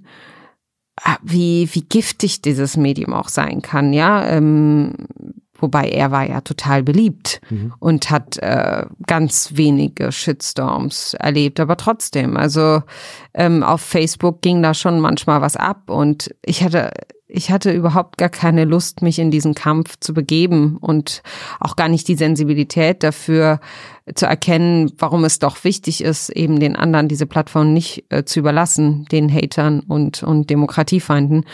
ah, 1.01 1.17
wie, 1.23 1.69
wie 1.73 1.81
giftig 1.81 2.41
dieses 2.41 2.77
Medium 2.77 3.13
auch 3.13 3.29
sein 3.29 3.61
kann. 3.61 3.93
Ja, 3.93 4.27
ähm, 4.27 4.93
Wobei 5.61 5.89
er 5.89 6.11
war 6.11 6.27
ja 6.27 6.41
total 6.41 6.83
beliebt 6.83 7.41
mhm. 7.49 7.73
und 7.79 8.09
hat 8.09 8.37
äh, 8.37 8.85
ganz 9.07 9.51
wenige 9.55 10.11
Shitstorms 10.11 11.13
erlebt, 11.15 11.59
aber 11.59 11.77
trotzdem. 11.77 12.37
Also 12.37 12.81
ähm, 13.33 13.63
auf 13.63 13.81
Facebook 13.81 14.41
ging 14.41 14.61
da 14.61 14.73
schon 14.73 14.99
manchmal 14.99 15.41
was 15.41 15.55
ab 15.55 15.89
und 15.89 16.33
ich 16.43 16.63
hatte 16.63 16.91
ich 17.31 17.51
hatte 17.51 17.71
überhaupt 17.71 18.17
gar 18.17 18.29
keine 18.29 18.65
Lust, 18.65 19.03
mich 19.03 19.19
in 19.19 19.29
diesen 19.29 19.53
Kampf 19.53 19.97
zu 19.99 20.15
begeben 20.15 20.77
und 20.77 21.21
auch 21.59 21.75
gar 21.75 21.87
nicht 21.87 22.07
die 22.07 22.15
Sensibilität 22.15 23.03
dafür 23.03 23.59
zu 24.15 24.25
erkennen, 24.25 24.91
warum 24.97 25.23
es 25.23 25.37
doch 25.37 25.63
wichtig 25.63 26.03
ist, 26.03 26.29
eben 26.29 26.59
den 26.59 26.75
anderen 26.75 27.07
diese 27.07 27.27
Plattform 27.27 27.71
nicht 27.71 28.05
äh, 28.09 28.25
zu 28.25 28.39
überlassen, 28.39 29.05
den 29.11 29.31
Hatern 29.31 29.81
und, 29.81 30.23
und 30.23 30.49
Demokratiefeinden. 30.49 31.45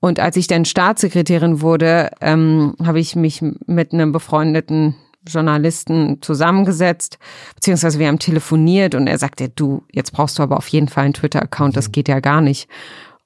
Und 0.00 0.18
als 0.18 0.36
ich 0.36 0.46
dann 0.46 0.64
Staatssekretärin 0.64 1.60
wurde, 1.60 2.10
ähm, 2.22 2.74
habe 2.82 2.98
ich 2.98 3.14
mich 3.14 3.42
mit 3.66 3.92
einem 3.92 4.12
befreundeten 4.12 4.96
Journalisten 5.26 6.22
zusammengesetzt, 6.22 7.18
beziehungsweise 7.54 7.98
wir 7.98 8.08
haben 8.08 8.18
telefoniert 8.18 8.94
und 8.94 9.06
er 9.06 9.18
sagte, 9.18 9.50
du, 9.50 9.82
jetzt 9.92 10.12
brauchst 10.12 10.38
du 10.38 10.42
aber 10.42 10.56
auf 10.56 10.68
jeden 10.68 10.88
Fall 10.88 11.04
einen 11.04 11.12
Twitter-Account, 11.12 11.76
das 11.76 11.88
mhm. 11.88 11.92
geht 11.92 12.08
ja 12.08 12.20
gar 12.20 12.40
nicht. 12.40 12.66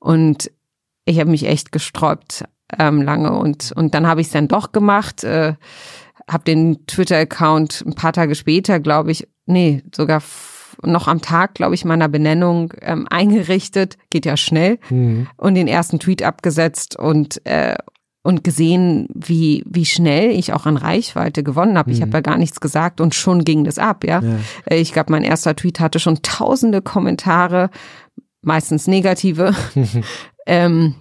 Und 0.01 0.51
ich 1.05 1.19
habe 1.19 1.31
mich 1.31 1.47
echt 1.47 1.73
gesträubt 1.73 2.45
ähm, 2.79 3.03
lange 3.03 3.33
und, 3.33 3.73
und 3.73 3.95
dann 3.95 4.07
habe 4.07 4.21
ich 4.21 4.29
es 4.29 4.33
dann 4.33 4.49
doch 4.49 4.73
gemacht, 4.73 5.25
äh, 5.25 5.55
habe 6.29 6.45
den 6.45 6.87
Twitter-Account 6.87 7.85
ein 7.87 7.95
paar 7.95 8.13
Tage 8.13 8.35
später, 8.35 8.81
glaube 8.81 9.11
ich, 9.11 9.29
nee, 9.47 9.83
sogar 9.95 10.23
noch 10.83 11.07
am 11.09 11.21
Tag, 11.21 11.55
glaube 11.55 11.75
ich, 11.75 11.85
meiner 11.85 12.09
Benennung 12.09 12.73
ähm, 12.81 13.07
eingerichtet, 13.11 13.99
geht 14.11 14.27
ja 14.27 14.37
schnell, 14.37 14.79
mhm. 14.91 15.29
und 15.37 15.55
den 15.55 15.69
ersten 15.69 15.99
Tweet 15.99 16.23
abgesetzt 16.23 16.97
und 16.97 17.45
äh, 17.47 17.77
und 18.25 18.45
gesehen, 18.45 19.09
wie 19.15 19.65
wie 19.67 19.85
schnell 19.85 20.31
ich 20.31 20.53
auch 20.53 20.65
an 20.65 20.77
Reichweite 20.77 21.43
gewonnen 21.43 21.77
habe. 21.77 21.91
Mhm. 21.91 21.97
Ich 21.97 22.03
habe 22.03 22.13
ja 22.13 22.21
gar 22.21 22.39
nichts 22.39 22.61
gesagt 22.61 23.01
und 23.01 23.17
schon 23.17 23.45
ging 23.45 23.65
das 23.65 23.79
ab, 23.79 24.05
ja. 24.05 24.21
ja. 24.21 24.37
Äh, 24.65 24.77
ich 24.77 24.93
glaube, 24.93 25.11
mein 25.11 25.25
erster 25.25 25.57
Tweet 25.57 25.81
hatte 25.81 25.99
schon 25.99 26.23
tausende 26.23 26.83
Kommentare, 26.83 27.71
meistens 28.43 28.87
negative. 28.87 29.55
ähm, 30.47 30.95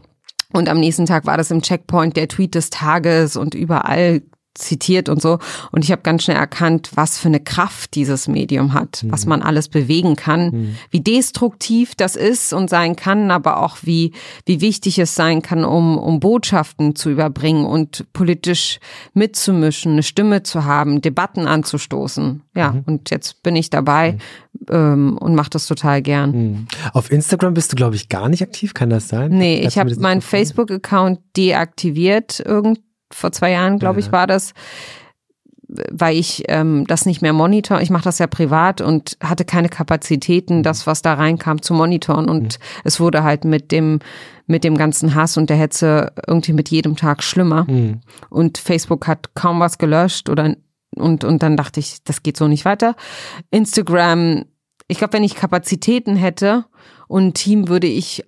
und 0.53 0.69
am 0.69 0.79
nächsten 0.79 1.05
Tag 1.05 1.25
war 1.25 1.37
das 1.37 1.51
im 1.51 1.61
Checkpoint 1.61 2.17
der 2.17 2.27
Tweet 2.27 2.55
des 2.55 2.69
Tages 2.69 3.35
und 3.35 3.53
überall 3.53 4.21
zitiert 4.53 5.09
und 5.09 5.21
so. 5.21 5.39
Und 5.71 5.83
ich 5.83 5.91
habe 5.91 6.01
ganz 6.01 6.23
schnell 6.23 6.37
erkannt, 6.37 6.91
was 6.95 7.17
für 7.17 7.29
eine 7.29 7.39
Kraft 7.39 7.95
dieses 7.95 8.27
Medium 8.27 8.73
hat, 8.73 9.03
mhm. 9.03 9.11
was 9.11 9.25
man 9.25 9.41
alles 9.41 9.69
bewegen 9.69 10.15
kann, 10.15 10.49
mhm. 10.49 10.75
wie 10.89 10.99
destruktiv 11.01 11.95
das 11.95 12.15
ist 12.15 12.53
und 12.53 12.69
sein 12.69 12.95
kann, 12.95 13.31
aber 13.31 13.61
auch 13.61 13.77
wie, 13.81 14.11
wie 14.45 14.61
wichtig 14.61 14.99
es 14.99 15.15
sein 15.15 15.41
kann, 15.41 15.63
um, 15.63 15.97
um 15.97 16.19
Botschaften 16.19 16.95
zu 16.95 17.09
überbringen 17.09 17.65
und 17.65 18.05
politisch 18.13 18.79
mitzumischen, 19.13 19.93
eine 19.93 20.03
Stimme 20.03 20.43
zu 20.43 20.65
haben, 20.65 21.01
Debatten 21.01 21.47
anzustoßen. 21.47 22.43
Ja, 22.55 22.73
mhm. 22.73 22.83
und 22.85 23.09
jetzt 23.09 23.43
bin 23.43 23.55
ich 23.55 23.69
dabei 23.69 24.13
mhm. 24.13 24.65
ähm, 24.69 25.17
und 25.17 25.35
mache 25.35 25.51
das 25.51 25.65
total 25.67 26.01
gern. 26.01 26.31
Mhm. 26.31 26.67
Auf 26.93 27.09
Instagram 27.09 27.53
bist 27.53 27.71
du, 27.71 27.77
glaube 27.77 27.95
ich, 27.95 28.09
gar 28.09 28.27
nicht 28.27 28.41
aktiv, 28.41 28.73
kann 28.73 28.89
das 28.89 29.07
sein? 29.07 29.31
Nee, 29.31 29.65
ich 29.65 29.77
habe 29.77 29.95
meinen 29.95 30.21
Facebook-Account 30.21 31.19
deaktiviert 31.37 32.43
irgendwie 32.45 32.81
vor 33.11 33.31
zwei 33.31 33.51
Jahren, 33.51 33.79
glaube 33.79 33.99
ich, 33.99 34.11
war 34.11 34.27
das, 34.27 34.53
weil 35.67 36.17
ich 36.17 36.43
ähm, 36.47 36.85
das 36.87 37.05
nicht 37.05 37.21
mehr 37.21 37.33
monitor. 37.33 37.81
Ich 37.81 37.89
mache 37.89 38.03
das 38.03 38.19
ja 38.19 38.27
privat 38.27 38.81
und 38.81 39.17
hatte 39.23 39.45
keine 39.45 39.69
Kapazitäten, 39.69 40.57
mhm. 40.57 40.63
das, 40.63 40.85
was 40.87 41.01
da 41.01 41.13
reinkam, 41.13 41.61
zu 41.61 41.73
monitoren. 41.73 42.29
Und 42.29 42.59
mhm. 42.59 42.81
es 42.83 42.99
wurde 42.99 43.23
halt 43.23 43.45
mit 43.45 43.71
dem 43.71 43.99
mit 44.47 44.63
dem 44.65 44.77
ganzen 44.77 45.15
Hass 45.15 45.37
und 45.37 45.49
der 45.49 45.55
Hetze 45.55 46.11
irgendwie 46.27 46.53
mit 46.53 46.69
jedem 46.69 46.97
Tag 46.97 47.23
schlimmer. 47.23 47.65
Mhm. 47.69 48.01
Und 48.29 48.57
Facebook 48.57 49.07
hat 49.07 49.33
kaum 49.33 49.59
was 49.59 49.77
gelöscht 49.77 50.29
oder 50.29 50.55
und 50.95 51.23
und 51.23 51.41
dann 51.41 51.55
dachte 51.55 51.79
ich, 51.79 52.03
das 52.03 52.21
geht 52.21 52.37
so 52.37 52.47
nicht 52.47 52.65
weiter. 52.65 52.95
Instagram, 53.49 54.43
ich 54.87 54.97
glaube, 54.97 55.13
wenn 55.13 55.23
ich 55.23 55.35
Kapazitäten 55.35 56.17
hätte 56.17 56.65
und 57.07 57.27
ein 57.27 57.33
Team, 57.33 57.69
würde 57.69 57.87
ich 57.87 58.25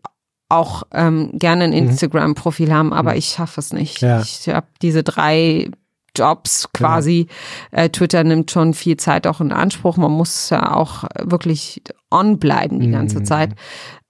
auch 0.54 0.84
ähm, 0.94 1.32
gerne 1.34 1.66
ein 1.66 1.72
mhm. 1.72 1.90
Instagram-Profil 1.90 2.72
haben, 2.72 2.94
aber 2.94 3.12
mhm. 3.12 3.18
ich 3.18 3.28
schaffe 3.28 3.60
es 3.60 3.74
nicht. 3.74 4.02
Ja. 4.02 4.22
Ich 4.22 4.48
habe 4.48 4.68
diese 4.82 5.04
drei 5.04 5.70
Jobs 6.16 6.70
quasi. 6.74 7.28
Ja. 7.72 7.84
Äh, 7.84 7.90
Twitter 7.90 8.24
nimmt 8.24 8.52
schon 8.52 8.74
viel 8.74 8.98
Zeit 8.98 9.26
auch 9.26 9.42
in 9.42 9.52
Anspruch. 9.52 9.98
Man 9.98 10.12
muss 10.12 10.50
ja 10.50 10.76
auch 10.76 11.06
wirklich 11.22 11.82
on 12.12 12.38
bleiben 12.38 12.80
die 12.80 12.92
ganze 12.92 13.20
mhm. 13.20 13.26
Zeit. 13.26 13.56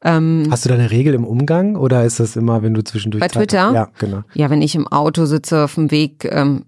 Ähm, 0.03 0.47
Hast 0.51 0.65
du 0.65 0.69
da 0.69 0.75
eine 0.75 0.91
Regel 0.91 1.13
im 1.13 1.23
Umgang 1.23 1.77
oder 1.77 2.03
ist 2.03 2.19
das 2.19 2.35
immer, 2.35 2.61
wenn 2.61 2.73
du 2.73 2.83
zwischendurch 2.83 3.21
bei 3.21 3.29
Zeit 3.29 3.49
Twitter? 3.49 3.67
Hast? 3.67 3.73
Ja, 3.73 3.89
genau. 3.97 4.23
Ja, 4.33 4.49
wenn 4.49 4.61
ich 4.61 4.75
im 4.75 4.87
Auto 4.87 5.25
sitze 5.25 5.63
auf 5.63 5.75
dem 5.75 5.91
Weg 5.91 6.25
ähm, 6.25 6.65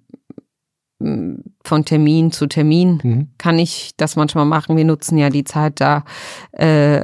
von 1.00 1.84
Termin 1.84 2.32
zu 2.32 2.48
Termin, 2.48 3.02
mhm. 3.04 3.28
kann 3.38 3.60
ich 3.60 3.92
das 3.98 4.16
manchmal 4.16 4.46
machen. 4.46 4.78
Wir 4.78 4.86
nutzen 4.86 5.18
ja 5.18 5.30
die 5.30 5.44
Zeit 5.44 5.82
da 5.82 6.06
äh, 6.54 7.02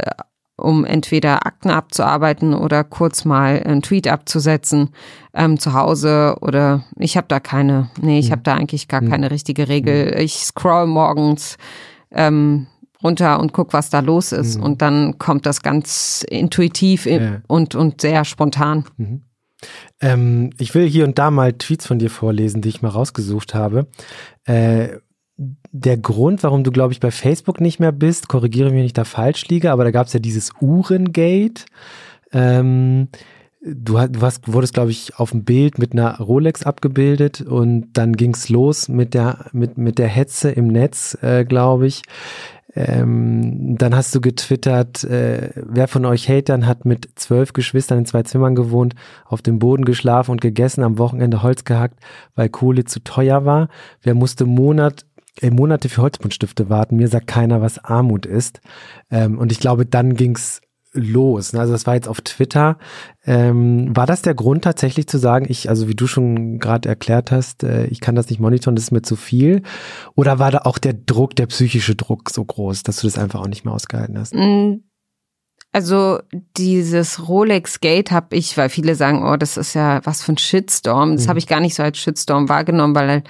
um 0.57 0.85
entweder 0.85 1.45
Akten 1.45 1.69
abzuarbeiten 1.69 2.53
oder 2.53 2.83
kurz 2.83 3.25
mal 3.25 3.61
einen 3.63 3.81
Tweet 3.81 4.07
abzusetzen 4.07 4.89
ähm, 5.33 5.59
zu 5.59 5.73
Hause 5.73 6.37
oder 6.41 6.83
ich 6.97 7.17
habe 7.17 7.27
da 7.27 7.39
keine, 7.39 7.89
nee, 7.99 8.19
ich 8.19 8.27
hm. 8.27 8.31
habe 8.33 8.41
da 8.43 8.55
eigentlich 8.55 8.87
gar 8.87 9.01
hm. 9.01 9.09
keine 9.09 9.31
richtige 9.31 9.67
Regel. 9.67 10.11
Hm. 10.11 10.19
Ich 10.19 10.35
scroll 10.35 10.87
morgens 10.87 11.57
ähm, 12.11 12.67
runter 13.03 13.39
und 13.39 13.53
guck, 13.53 13.73
was 13.73 13.89
da 13.89 13.99
los 13.99 14.31
ist 14.31 14.57
mhm. 14.57 14.63
und 14.63 14.81
dann 14.81 15.17
kommt 15.17 15.45
das 15.45 15.61
ganz 15.61 16.23
intuitiv 16.29 17.05
ja. 17.05 17.41
und, 17.47 17.75
und 17.75 18.01
sehr 18.01 18.25
spontan. 18.25 18.85
Mhm. 18.97 19.21
Ähm, 19.99 20.49
ich 20.57 20.73
will 20.73 20.87
hier 20.87 21.05
und 21.05 21.19
da 21.19 21.31
mal 21.31 21.53
Tweets 21.53 21.85
von 21.85 21.99
dir 21.99 22.09
vorlesen, 22.09 22.61
die 22.61 22.69
ich 22.69 22.81
mal 22.81 22.89
rausgesucht 22.89 23.53
habe. 23.53 23.87
Äh, 24.45 24.97
der 25.37 25.97
Grund, 25.97 26.43
warum 26.43 26.63
du, 26.63 26.71
glaube 26.71 26.93
ich, 26.93 26.99
bei 26.99 27.11
Facebook 27.11 27.61
nicht 27.61 27.79
mehr 27.79 27.91
bist, 27.91 28.27
korrigiere 28.27 28.69
mich, 28.69 28.77
wenn 28.77 28.85
ich 28.85 28.93
da 28.93 29.03
falsch 29.03 29.47
liege, 29.47 29.71
aber 29.71 29.83
da 29.83 29.91
gab 29.91 30.07
es 30.07 30.13
ja 30.13 30.19
dieses 30.19 30.51
Uhrengate. 30.59 31.65
Ähm, 32.31 33.07
du, 33.61 33.93
du 34.07 34.21
hast, 34.21 34.51
wurdest, 34.51 34.73
glaube 34.73 34.91
ich, 34.91 35.17
auf 35.17 35.31
dem 35.31 35.43
Bild 35.43 35.79
mit 35.79 35.93
einer 35.93 36.17
Rolex 36.19 36.63
abgebildet 36.63 37.41
und 37.41 37.89
dann 37.93 38.13
ging's 38.13 38.49
los 38.49 38.89
mit 38.89 39.13
der, 39.13 39.45
mit, 39.51 39.77
mit 39.77 39.97
der 39.97 40.07
Hetze 40.07 40.51
im 40.51 40.67
Netz, 40.67 41.17
äh, 41.21 41.45
glaube 41.45 41.87
ich. 41.87 42.03
Ähm, 42.73 43.77
dann 43.77 43.95
hast 43.95 44.15
du 44.15 44.21
getwittert, 44.21 45.03
äh, 45.03 45.49
wer 45.55 45.89
von 45.89 46.05
euch 46.05 46.29
Hatern 46.29 46.65
hat 46.67 46.85
mit 46.85 47.09
zwölf 47.15 47.51
Geschwistern 47.51 47.99
in 47.99 48.05
zwei 48.05 48.23
Zimmern 48.23 48.55
gewohnt, 48.55 48.95
auf 49.25 49.41
dem 49.41 49.59
Boden 49.59 49.83
geschlafen 49.83 50.31
und 50.31 50.39
gegessen, 50.39 50.83
am 50.83 50.97
Wochenende 50.97 51.43
Holz 51.43 51.65
gehackt, 51.65 51.99
weil 52.35 52.47
Kohle 52.47 52.85
zu 52.85 53.03
teuer 53.03 53.43
war. 53.43 53.67
Wer 54.01 54.15
musste 54.15 54.45
Monat 54.45 55.05
Monate 55.41 55.89
für 55.89 56.01
Holzbuntstifte 56.01 56.69
warten. 56.69 56.97
Mir 56.97 57.07
sagt 57.07 57.27
keiner, 57.27 57.61
was 57.61 57.83
Armut 57.83 58.25
ist. 58.25 58.61
Ähm, 59.09 59.37
und 59.37 59.51
ich 59.51 59.59
glaube, 59.59 59.85
dann 59.85 60.15
ging's 60.15 60.61
los. 60.93 61.55
Also 61.55 61.71
das 61.73 61.87
war 61.87 61.95
jetzt 61.95 62.07
auf 62.07 62.21
Twitter. 62.21 62.77
Ähm, 63.25 63.95
war 63.95 64.05
das 64.05 64.21
der 64.21 64.35
Grund 64.35 64.63
tatsächlich 64.63 65.07
zu 65.07 65.17
sagen, 65.17 65.45
ich, 65.47 65.69
also 65.69 65.87
wie 65.87 65.95
du 65.95 66.05
schon 66.05 66.59
gerade 66.59 66.89
erklärt 66.89 67.31
hast, 67.31 67.63
äh, 67.63 67.85
ich 67.85 68.01
kann 68.01 68.15
das 68.15 68.29
nicht 68.29 68.39
monitoren, 68.39 68.75
das 68.75 68.85
ist 68.85 68.91
mir 68.91 69.01
zu 69.01 69.15
viel? 69.15 69.63
Oder 70.15 70.39
war 70.39 70.51
da 70.51 70.59
auch 70.65 70.77
der 70.77 70.93
Druck, 70.93 71.35
der 71.35 71.45
psychische 71.47 71.95
Druck 71.95 72.29
so 72.29 72.43
groß, 72.43 72.83
dass 72.83 72.97
du 72.97 73.07
das 73.07 73.17
einfach 73.17 73.39
auch 73.39 73.47
nicht 73.47 73.63
mehr 73.63 73.73
ausgehalten 73.73 74.17
hast? 74.17 74.35
Mm, 74.35 74.83
also 75.71 76.19
dieses 76.57 77.29
Rolex 77.29 77.79
Gate 77.79 78.11
habe 78.11 78.35
ich, 78.35 78.57
weil 78.57 78.67
viele 78.67 78.95
sagen, 78.95 79.25
oh, 79.25 79.37
das 79.37 79.55
ist 79.55 79.73
ja 79.73 80.01
was 80.03 80.21
für 80.21 80.33
ein 80.33 80.37
Shitstorm. 80.37 81.15
Das 81.15 81.25
mhm. 81.25 81.29
habe 81.29 81.39
ich 81.39 81.47
gar 81.47 81.61
nicht 81.61 81.75
so 81.75 81.83
als 81.83 81.97
Shitstorm 81.97 82.49
wahrgenommen, 82.49 82.95
weil 82.95 83.23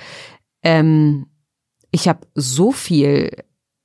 ähm, 0.64 1.28
ich 1.92 2.08
habe 2.08 2.22
so 2.36 2.72
viel 2.72 3.32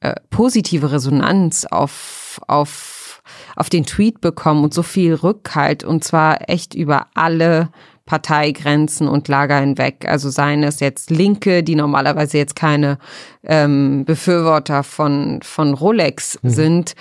äh, 0.00 0.14
positive 0.30 0.92
Resonanz 0.92 1.64
auf, 1.64 2.40
auf, 2.46 3.22
auf 3.56 3.68
den 3.68 3.84
Tweet 3.84 4.20
bekommen 4.20 4.64
und 4.64 4.72
so 4.72 4.82
viel 4.82 5.14
Rückhalt 5.14 5.84
und 5.84 6.04
zwar 6.04 6.48
echt 6.48 6.74
über 6.74 7.08
alle 7.14 7.70
Parteigrenzen 8.06 9.08
und 9.08 9.26
Lager 9.26 9.58
hinweg. 9.58 10.06
Also 10.08 10.30
seien 10.30 10.62
es 10.62 10.78
jetzt 10.78 11.10
Linke, 11.10 11.64
die 11.64 11.74
normalerweise 11.74 12.38
jetzt 12.38 12.54
keine 12.54 12.98
ähm, 13.42 14.04
Befürworter 14.04 14.84
von, 14.84 15.40
von 15.42 15.74
Rolex 15.74 16.38
mhm. 16.42 16.48
sind, 16.48 16.94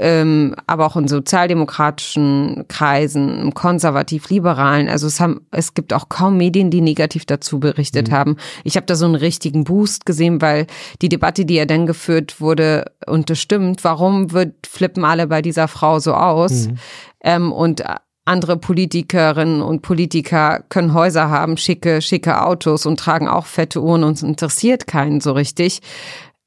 ähm, 0.00 0.56
aber 0.66 0.86
auch 0.86 0.96
in 0.96 1.06
sozialdemokratischen 1.06 2.64
Kreisen, 2.66 3.40
im 3.40 3.54
konservativ-liberalen. 3.54 4.88
Also 4.88 5.06
es 5.06 5.20
haben, 5.20 5.46
es 5.52 5.74
gibt 5.74 5.92
auch 5.92 6.08
kaum 6.08 6.36
Medien, 6.36 6.70
die 6.70 6.80
negativ 6.80 7.24
dazu 7.24 7.60
berichtet 7.60 8.08
mhm. 8.08 8.12
haben. 8.12 8.36
Ich 8.64 8.76
habe 8.76 8.86
da 8.86 8.96
so 8.96 9.04
einen 9.04 9.14
richtigen 9.14 9.62
Boost 9.62 10.04
gesehen, 10.04 10.42
weil 10.42 10.66
die 11.00 11.08
Debatte, 11.08 11.44
die 11.44 11.54
ja 11.54 11.64
dann 11.64 11.86
geführt 11.86 12.40
wurde, 12.40 12.86
und 13.06 13.30
das 13.30 13.38
stimmt, 13.38 13.84
warum 13.84 14.32
wird 14.32 14.66
flippen 14.66 15.04
alle 15.04 15.28
bei 15.28 15.42
dieser 15.42 15.68
Frau 15.68 16.00
so 16.00 16.14
aus? 16.14 16.66
Mhm. 16.66 16.78
Ähm, 17.22 17.52
und 17.52 17.84
andere 18.28 18.56
Politikerinnen 18.56 19.62
und 19.62 19.82
Politiker 19.82 20.62
können 20.68 20.94
Häuser 20.94 21.30
haben, 21.30 21.56
schicke, 21.56 22.02
schicke 22.02 22.44
Autos 22.44 22.86
und 22.86 23.00
tragen 23.00 23.26
auch 23.28 23.46
fette 23.46 23.82
Uhren 23.82 24.04
und 24.04 24.14
es 24.14 24.22
interessiert 24.22 24.86
keinen 24.86 25.20
so 25.20 25.32
richtig. 25.32 25.80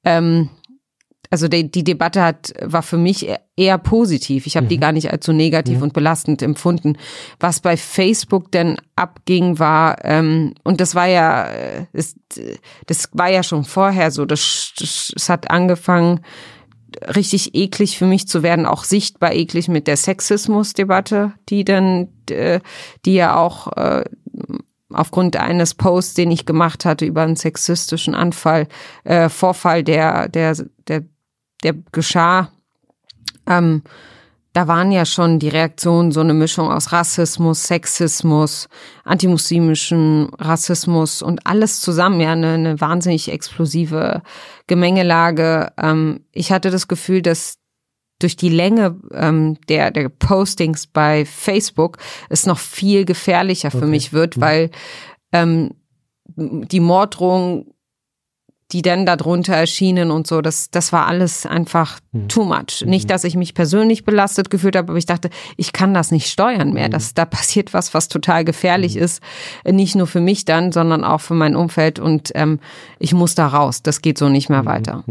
Ähm, 0.04 0.50
also 1.32 1.48
die, 1.48 1.72
die 1.72 1.86
Debatte 1.86 2.22
hat, 2.22 2.54
war 2.62 2.84
für 2.84 2.98
mich 2.98 3.26
eher 3.56 3.78
positiv. 3.78 4.48
Ich 4.48 4.58
habe 4.58 4.66
mhm. 4.66 4.70
die 4.70 4.80
gar 4.80 4.92
nicht 4.92 5.12
als 5.12 5.26
so 5.26 5.32
negativ 5.32 5.78
mhm. 5.78 5.84
und 5.84 5.94
belastend 5.94 6.42
empfunden. 6.42 6.98
Was 7.40 7.62
bei 7.62 7.78
Facebook 7.78 8.52
denn 8.52 8.78
abging, 8.98 9.58
war, 9.58 10.04
ähm, 10.04 10.54
und 10.64 10.82
das 10.82 10.94
war 10.94 11.08
ja, 11.08 11.48
das, 11.94 12.16
das 12.86 13.10
war 13.14 13.30
ja 13.30 13.44
schon 13.44 13.64
vorher 13.64 14.12
so, 14.12 14.26
das, 14.26 14.74
das, 14.78 15.12
das 15.14 15.30
hat 15.30 15.50
angefangen 15.50 16.20
richtig 17.16 17.56
eklig 17.56 17.98
für 17.98 18.06
mich 18.06 18.28
zu 18.28 18.44
werden, 18.44 18.66
auch 18.66 18.84
sichtbar 18.84 19.34
eklig 19.34 19.68
mit 19.68 19.88
der 19.88 19.98
Sexismusdebatte, 19.98 21.34
die 21.50 21.64
dann, 21.64 22.10
äh, 22.30 22.60
die 23.06 23.16
ja 23.16 23.36
auch 23.36 23.72
äh, 23.78 24.04
aufgrund 24.94 25.38
eines 25.38 25.74
Posts, 25.74 26.16
den 26.16 26.32
ich 26.32 26.46
gemacht 26.46 26.86
hatte 26.86 27.06
über 27.06 27.22
einen 27.22 27.36
sexistischen 27.36 28.16
Anfall, 28.16 28.68
äh, 29.04 29.30
Vorfall, 29.30 29.84
der, 29.84 30.28
der, 30.28 30.56
der, 30.88 31.04
der 31.64 31.76
geschah, 31.92 32.52
ähm, 33.48 33.84
da 34.54 34.68
waren 34.68 34.92
ja 34.92 35.06
schon 35.06 35.40
die 35.40 35.50
Reaktionen 35.50 36.12
so 36.12 36.20
eine 36.20 36.34
Mischung 36.34 36.70
aus 36.70 36.92
Rassismus, 36.92 37.64
Sexismus, 37.64 38.68
antimuslimischen 39.06 40.30
Rassismus 40.38 41.22
und 41.22 41.48
alles 41.48 41.80
zusammen, 41.80 42.20
ja, 42.20 42.34
eine, 42.34 42.54
eine 42.54 42.82
wahnsinnig 42.82 43.32
explosive 43.32 44.22
Gemengelage. 44.68 45.72
Ähm, 45.78 46.26
ich 46.34 46.52
hatte 46.52 46.70
das 46.70 46.88
Gefühl, 46.88 47.22
dass 47.22 47.60
durch 48.20 48.36
die 48.36 48.50
Länge 48.50 49.00
ähm, 49.14 49.58
der, 49.70 49.90
der 49.92 50.10
Postings 50.10 50.86
bei 50.86 51.26
Facebook 51.26 51.98
es 52.30 52.46
noch 52.46 52.60
viel 52.60 53.06
gefährlicher 53.06 53.72
für 53.72 53.78
okay. 53.78 53.88
mich 53.88 54.14
wird, 54.14 54.38
mhm. 54.38 54.42
weil 54.42 54.72
ähm, 55.32 55.72
die 56.36 56.80
Morddrohung 56.80 57.71
die 58.72 58.82
dann 58.82 59.06
darunter 59.06 59.54
erschienen 59.54 60.12
und 60.12 60.28
so, 60.28 60.42
das, 60.42 60.72
das 60.72 60.94
war 60.94 61.08
alles 61.08 61.46
einfach 61.46 62.00
mhm. 62.12 62.30
too 62.30 62.46
much. 62.46 62.84
Nicht, 62.86 63.10
dass 63.10 63.24
ich 63.24 63.36
mich 63.36 63.54
persönlich 63.54 64.06
belastet 64.06 64.50
gefühlt 64.50 64.76
habe, 64.76 64.90
aber 64.90 64.98
ich 64.98 65.06
dachte, 65.06 65.30
ich 65.58 65.74
kann 65.74 65.94
das 65.94 66.12
nicht 66.12 66.28
steuern 66.28 66.72
mehr. 66.72 66.88
Mhm. 66.88 66.92
Das, 66.92 67.14
da 67.14 67.26
passiert 67.32 67.74
was, 67.74 67.94
was 67.94 68.08
total 68.08 68.46
gefährlich 68.46 68.96
mhm. 68.96 69.02
ist. 69.02 69.22
Nicht 69.66 69.96
nur 69.96 70.08
für 70.08 70.22
mich 70.22 70.46
dann, 70.46 70.72
sondern 70.72 71.04
auch 71.04 71.22
für 71.22 71.34
mein 71.34 71.56
Umfeld 71.56 72.00
und 72.00 72.32
ähm, 72.36 72.60
ich 73.00 73.14
muss 73.14 73.36
da 73.36 73.48
raus. 73.48 73.84
Das 73.84 74.02
geht 74.02 74.18
so 74.18 74.30
nicht 74.30 74.50
mehr 74.50 74.66
weiter. 74.66 75.04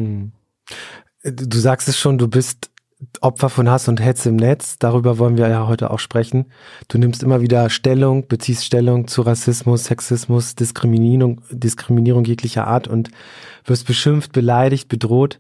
Du 1.23 1.59
sagst 1.59 1.89
es 1.89 1.99
schon, 1.99 2.17
du 2.17 2.29
bist 2.29 2.70
Opfer 3.21 3.49
von 3.49 3.71
Hass 3.71 3.89
und 3.89 4.01
Hetze 4.01 4.29
im 4.29 4.37
Netz, 4.37 4.79
darüber 4.79 5.19
wollen 5.19 5.39
wir 5.39 5.49
ja 5.49 5.67
heute 5.67 5.91
auch 5.91 5.99
sprechen. 5.99 6.47
Du 6.89 6.99
nimmst 6.99 7.23
immer 7.23 7.41
wieder 7.41 7.71
Stellung, 7.71 8.29
beziehst 8.29 8.65
Stellung 8.65 9.09
zu 9.09 9.23
Rassismus, 9.23 9.85
Sexismus, 9.85 10.55
Diskriminierung, 10.55 11.41
Diskriminierung 11.51 12.25
jeglicher 12.25 12.67
Art 12.67 12.89
und 12.89 13.11
wirst 13.65 13.87
beschimpft, 13.87 14.33
beleidigt, 14.33 14.89
bedroht 14.89 15.39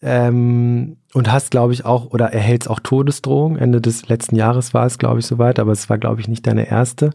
ähm, 0.00 0.96
und 1.12 1.30
hast, 1.30 1.50
glaube 1.50 1.72
ich, 1.72 1.84
auch 1.84 2.06
oder 2.06 2.32
erhältst 2.32 2.68
auch 2.68 2.80
Todesdrohungen. 2.80 3.58
Ende 3.58 3.80
des 3.80 4.08
letzten 4.08 4.36
Jahres 4.36 4.72
war 4.72 4.86
es, 4.86 4.98
glaube 4.98 5.20
ich, 5.20 5.26
soweit, 5.26 5.58
aber 5.58 5.72
es 5.72 5.90
war, 5.90 5.98
glaube 5.98 6.20
ich, 6.20 6.28
nicht 6.28 6.46
deine 6.46 6.68
erste. 6.68 7.12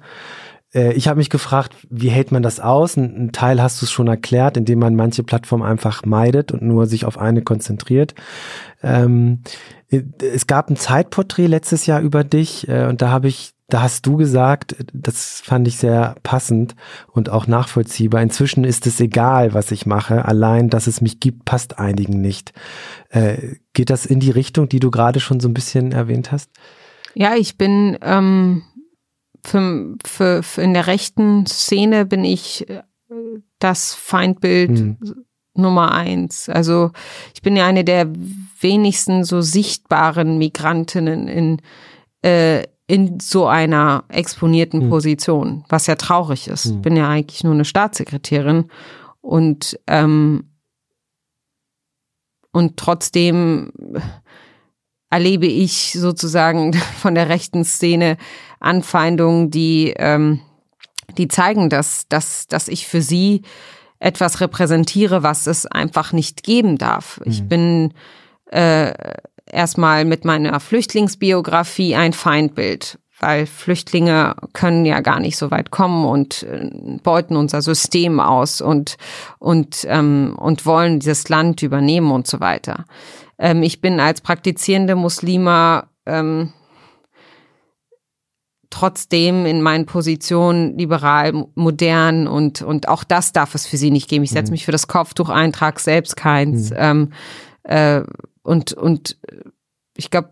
Äh, 0.73 0.93
ich 0.93 1.07
habe 1.07 1.17
mich 1.17 1.29
gefragt, 1.29 1.75
wie 1.89 2.09
hält 2.09 2.31
man 2.31 2.43
das 2.43 2.59
aus? 2.59 2.97
Ein, 2.97 3.27
ein 3.27 3.31
Teil 3.31 3.61
hast 3.61 3.81
du 3.81 3.85
es 3.85 3.91
schon 3.91 4.07
erklärt, 4.07 4.57
indem 4.57 4.79
man 4.79 4.95
manche 4.95 5.23
Plattformen 5.23 5.63
einfach 5.63 6.05
meidet 6.05 6.51
und 6.51 6.61
nur 6.61 6.85
sich 6.85 7.05
auf 7.05 7.17
eine 7.17 7.41
konzentriert. 7.41 8.15
Ähm, 8.83 9.41
es 9.89 10.47
gab 10.47 10.69
ein 10.69 10.75
Zeitporträt 10.75 11.47
letztes 11.47 11.85
Jahr 11.85 12.01
über 12.01 12.23
dich 12.23 12.67
äh, 12.67 12.85
und 12.87 13.01
da 13.01 13.09
habe 13.09 13.27
ich, 13.27 13.53
da 13.69 13.81
hast 13.81 14.05
du 14.05 14.17
gesagt, 14.17 14.75
das 14.93 15.41
fand 15.41 15.67
ich 15.67 15.77
sehr 15.77 16.15
passend 16.23 16.75
und 17.11 17.29
auch 17.29 17.47
nachvollziehbar. 17.47 18.21
Inzwischen 18.21 18.63
ist 18.63 18.85
es 18.87 18.99
egal, 18.99 19.53
was 19.53 19.71
ich 19.71 19.85
mache. 19.85 20.25
Allein, 20.25 20.69
dass 20.69 20.87
es 20.87 21.01
mich 21.01 21.19
gibt, 21.19 21.45
passt 21.45 21.79
einigen 21.79 22.21
nicht. 22.21 22.53
Äh, 23.09 23.55
geht 23.73 23.89
das 23.89 24.05
in 24.05 24.19
die 24.19 24.31
Richtung, 24.31 24.69
die 24.69 24.79
du 24.79 24.91
gerade 24.91 25.19
schon 25.19 25.39
so 25.39 25.47
ein 25.47 25.53
bisschen 25.53 25.91
erwähnt 25.91 26.31
hast? 26.31 26.49
Ja, 27.13 27.35
ich 27.35 27.57
bin 27.57 27.97
ähm, 28.01 28.63
für, 29.43 29.95
für, 30.05 30.43
für 30.43 30.61
in 30.61 30.73
der 30.73 30.87
rechten 30.87 31.45
Szene 31.45 32.05
bin 32.05 32.23
ich 32.25 32.69
äh, 32.69 32.83
das 33.59 33.93
Feindbild 33.93 34.77
hm. 34.77 34.97
Nummer 35.55 35.93
eins. 35.93 36.49
Also 36.49 36.91
ich 37.33 37.41
bin 37.41 37.55
ja 37.55 37.65
eine 37.65 37.83
der 37.83 38.07
wenigsten 38.61 39.23
so 39.23 39.41
sichtbaren 39.41 40.37
Migrantinnen 40.37 41.27
in, 41.27 41.61
äh, 42.23 42.63
in 42.87 43.19
so 43.19 43.47
einer 43.47 44.05
exponierten 44.09 44.83
hm. 44.83 44.89
Position, 44.89 45.65
was 45.69 45.87
ja 45.87 45.95
traurig 45.95 46.47
ist. 46.47 46.65
Hm. 46.65 46.75
Ich 46.75 46.81
bin 46.81 46.95
ja 46.95 47.09
eigentlich 47.09 47.43
nur 47.43 47.53
eine 47.53 47.65
Staatssekretärin 47.65 48.69
und 49.21 49.79
ähm, 49.87 50.51
und 52.51 52.77
trotzdem 52.77 53.71
erlebe 55.09 55.45
ich 55.45 55.93
sozusagen 55.93 56.73
von 57.01 57.13
der 57.13 57.29
rechten 57.29 57.63
Szene 57.65 58.17
Anfeindungen, 58.59 59.51
die 59.51 59.93
ähm, 59.97 60.39
die 61.17 61.27
zeigen, 61.27 61.69
dass 61.69 62.07
dass 62.07 62.47
dass 62.47 62.67
ich 62.67 62.87
für 62.87 63.01
sie 63.01 63.43
etwas 63.99 64.41
repräsentiere, 64.41 65.23
was 65.23 65.47
es 65.47 65.65
einfach 65.65 66.13
nicht 66.13 66.43
geben 66.43 66.77
darf. 66.77 67.19
Mhm. 67.19 67.31
Ich 67.31 67.43
bin 67.43 67.93
äh, 68.51 68.93
erstmal 69.45 70.05
mit 70.05 70.25
meiner 70.25 70.59
Flüchtlingsbiografie 70.59 71.95
ein 71.95 72.13
Feindbild, 72.13 72.99
weil 73.19 73.45
Flüchtlinge 73.45 74.35
können 74.53 74.85
ja 74.85 74.99
gar 75.01 75.19
nicht 75.19 75.37
so 75.37 75.51
weit 75.51 75.71
kommen 75.71 76.05
und 76.05 76.43
äh, 76.43 76.69
beuten 77.03 77.35
unser 77.35 77.61
System 77.61 78.19
aus 78.19 78.61
und 78.61 78.97
und 79.39 79.85
ähm, 79.87 80.35
und 80.37 80.65
wollen 80.65 80.99
dieses 80.99 81.29
Land 81.29 81.61
übernehmen 81.61 82.11
und 82.11 82.27
so 82.27 82.39
weiter. 82.39 82.85
Ähm, 83.39 83.63
ich 83.63 83.81
bin 83.81 83.99
als 83.99 84.21
praktizierende 84.21 84.95
Muslima 84.95 85.87
ähm, 86.05 86.53
trotzdem 88.69 89.45
in 89.45 89.61
meinen 89.61 89.85
Positionen 89.85 90.77
liberal, 90.77 91.47
modern 91.55 92.27
und, 92.27 92.61
und 92.61 92.87
auch 92.89 93.03
das 93.03 93.31
darf 93.31 93.55
es 93.55 93.65
für 93.65 93.77
sie 93.77 93.91
nicht 93.91 94.09
geben. 94.09 94.23
Ich 94.23 94.31
setze 94.31 94.51
mhm. 94.51 94.53
mich 94.53 94.65
für 94.65 94.71
das 94.71 94.87
Kopftuch 94.87 95.29
ein, 95.29 95.53
trage 95.53 95.79
selbst 95.79 96.15
keins. 96.17 96.71
Mhm. 96.71 96.75
Ähm, 96.77 97.13
äh, 97.63 98.01
und, 98.47 98.71
und 98.71 99.17
ich 99.97 100.09
glaube, 100.09 100.29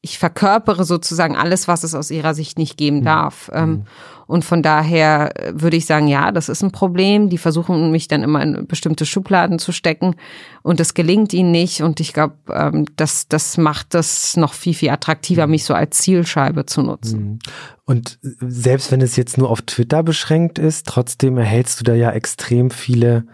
ich 0.00 0.18
verkörpere 0.18 0.84
sozusagen 0.84 1.36
alles, 1.36 1.68
was 1.68 1.82
es 1.82 1.94
aus 1.94 2.10
ihrer 2.10 2.34
Sicht 2.34 2.58
nicht 2.58 2.76
geben 2.76 3.00
mhm. 3.00 3.04
darf. 3.04 3.50
Ähm, 3.52 3.70
mhm. 3.70 3.84
und 4.26 4.44
von 4.44 4.62
daher 4.62 5.32
würde 5.52 5.76
ich 5.76 5.84
sagen, 5.84 6.08
ja, 6.08 6.32
das 6.32 6.48
ist 6.48 6.62
ein 6.62 6.72
Problem. 6.72 7.28
Die 7.28 7.36
versuchen 7.36 7.90
mich 7.90 8.08
dann 8.08 8.22
immer 8.22 8.42
in 8.42 8.66
bestimmte 8.66 9.04
Schubladen 9.04 9.58
zu 9.58 9.72
stecken 9.72 10.16
und 10.62 10.80
das 10.80 10.94
gelingt 10.94 11.34
ihnen 11.34 11.50
nicht. 11.50 11.82
Und 11.82 12.00
ich 12.00 12.14
glaube, 12.14 12.36
ähm, 12.50 12.86
das, 12.96 13.28
das 13.28 13.58
macht 13.58 13.92
das 13.92 14.36
noch 14.36 14.54
viel, 14.54 14.74
viel 14.74 14.90
attraktiver, 14.90 15.46
mhm. 15.46 15.52
mich 15.52 15.64
so 15.64 15.74
als 15.74 15.98
Zielscheibe 15.98 16.64
zu 16.64 16.82
nutzen. 16.82 17.20
Mhm. 17.22 17.38
Und 17.84 18.18
selbst 18.22 18.92
wenn 18.92 19.02
es 19.02 19.16
jetzt 19.16 19.36
nur 19.36 19.50
auf 19.50 19.60
Twitter 19.62 20.02
beschränkt 20.02 20.58
ist, 20.58 20.86
trotzdem 20.86 21.36
erhältst 21.36 21.80
du 21.80 21.84
da 21.84 21.94
ja 21.94 22.10
extrem 22.12 22.70
viele 22.70 23.26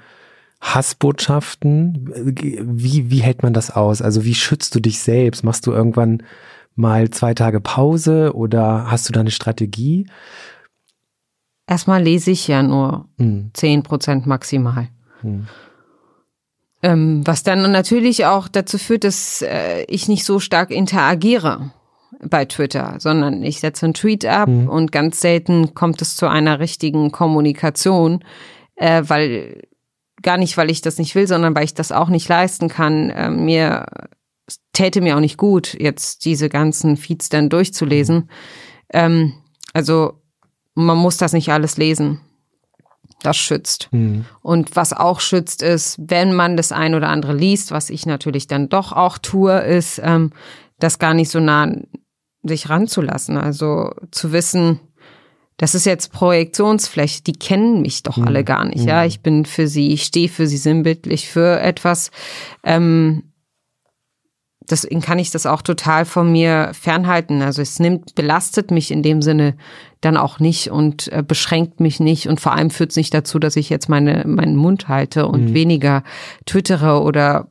Hassbotschaften. 0.60 2.10
Wie, 2.14 3.10
wie 3.10 3.22
hält 3.22 3.42
man 3.42 3.52
das 3.52 3.70
aus? 3.70 4.02
Also 4.02 4.24
wie 4.24 4.34
schützt 4.34 4.74
du 4.74 4.80
dich 4.80 5.00
selbst? 5.00 5.42
Machst 5.42 5.66
du 5.66 5.72
irgendwann 5.72 6.22
mal 6.76 7.10
zwei 7.10 7.34
Tage 7.34 7.60
Pause 7.60 8.34
oder 8.34 8.90
hast 8.90 9.08
du 9.08 9.12
da 9.12 9.20
eine 9.20 9.30
Strategie? 9.30 10.06
Erstmal 11.66 12.02
lese 12.02 12.30
ich 12.30 12.48
ja 12.48 12.62
nur 12.62 13.08
hm. 13.18 13.50
zehn 13.54 13.82
Prozent 13.82 14.26
maximal. 14.26 14.88
Hm. 15.20 15.46
Ähm, 16.82 17.26
was 17.26 17.42
dann 17.42 17.70
natürlich 17.70 18.26
auch 18.26 18.48
dazu 18.48 18.78
führt, 18.78 19.04
dass 19.04 19.42
äh, 19.42 19.84
ich 19.84 20.08
nicht 20.08 20.24
so 20.24 20.40
stark 20.40 20.70
interagiere 20.70 21.72
bei 22.22 22.44
Twitter, 22.44 22.96
sondern 22.98 23.42
ich 23.42 23.60
setze 23.60 23.86
einen 23.86 23.94
Tweet 23.94 24.26
ab 24.26 24.48
hm. 24.48 24.68
und 24.68 24.92
ganz 24.92 25.20
selten 25.20 25.74
kommt 25.74 26.02
es 26.02 26.16
zu 26.16 26.26
einer 26.26 26.58
richtigen 26.58 27.12
Kommunikation, 27.12 28.24
äh, 28.76 29.02
weil 29.06 29.62
gar 30.22 30.36
nicht, 30.36 30.56
weil 30.56 30.70
ich 30.70 30.80
das 30.80 30.98
nicht 30.98 31.14
will, 31.14 31.26
sondern 31.26 31.54
weil 31.54 31.64
ich 31.64 31.74
das 31.74 31.92
auch 31.92 32.08
nicht 32.08 32.28
leisten 32.28 32.68
kann, 32.68 33.10
äh, 33.10 33.30
mir 33.30 33.86
täte 34.72 35.00
mir 35.00 35.16
auch 35.16 35.20
nicht 35.20 35.36
gut, 35.36 35.76
jetzt 35.78 36.24
diese 36.24 36.48
ganzen 36.48 36.96
Feeds 36.96 37.28
dann 37.28 37.48
durchzulesen. 37.48 38.30
Ähm, 38.92 39.34
also 39.72 40.14
man 40.74 40.98
muss 40.98 41.16
das 41.16 41.32
nicht 41.32 41.50
alles 41.50 41.76
lesen. 41.76 42.20
Das 43.22 43.36
schützt. 43.36 43.88
Mhm. 43.92 44.24
Und 44.40 44.76
was 44.76 44.92
auch 44.92 45.20
schützt 45.20 45.62
ist, 45.62 45.98
wenn 46.00 46.32
man 46.32 46.56
das 46.56 46.72
ein 46.72 46.94
oder 46.94 47.08
andere 47.08 47.34
liest, 47.34 47.70
was 47.70 47.90
ich 47.90 48.06
natürlich 48.06 48.46
dann 48.46 48.68
doch 48.68 48.92
auch 48.92 49.18
tue, 49.18 49.58
ist, 49.58 50.00
ähm, 50.02 50.32
das 50.78 50.98
gar 50.98 51.12
nicht 51.12 51.30
so 51.30 51.40
nah 51.40 51.70
sich 52.42 52.70
ranzulassen. 52.70 53.36
Also 53.36 53.90
zu 54.10 54.32
wissen, 54.32 54.80
das 55.60 55.74
ist 55.74 55.84
jetzt 55.84 56.14
Projektionsfläche, 56.14 57.22
die 57.22 57.34
kennen 57.34 57.82
mich 57.82 58.02
doch 58.02 58.16
mhm. 58.16 58.26
alle 58.26 58.44
gar 58.44 58.64
nicht. 58.64 58.86
Ja, 58.86 59.02
hm. 59.02 59.08
ich 59.08 59.20
bin 59.20 59.44
für 59.44 59.68
sie, 59.68 59.92
ich 59.92 60.04
stehe 60.04 60.30
für 60.30 60.46
sie 60.46 60.56
sinnbildlich 60.56 61.28
für 61.28 61.60
etwas. 61.60 62.10
Ähm, 62.64 63.24
deswegen 64.70 65.02
kann 65.02 65.18
ich 65.18 65.30
das 65.30 65.44
auch 65.44 65.60
total 65.60 66.06
von 66.06 66.32
mir 66.32 66.70
fernhalten. 66.72 67.42
Also 67.42 67.60
es 67.60 67.78
nimmt, 67.78 68.14
belastet 68.14 68.70
mich 68.70 68.90
in 68.90 69.02
dem 69.02 69.20
Sinne 69.20 69.54
dann 70.00 70.16
auch 70.16 70.40
nicht 70.40 70.70
und 70.70 71.12
äh, 71.12 71.22
beschränkt 71.22 71.78
mich 71.78 72.00
nicht 72.00 72.26
und 72.26 72.40
vor 72.40 72.52
allem 72.52 72.70
führt 72.70 72.92
es 72.92 72.96
nicht 72.96 73.12
dazu, 73.12 73.38
dass 73.38 73.54
ich 73.56 73.68
jetzt 73.68 73.90
meine, 73.90 74.24
meinen 74.26 74.56
Mund 74.56 74.88
halte 74.88 75.26
und 75.26 75.50
mhm. 75.50 75.54
weniger 75.54 76.04
twittere 76.46 77.02
oder 77.02 77.48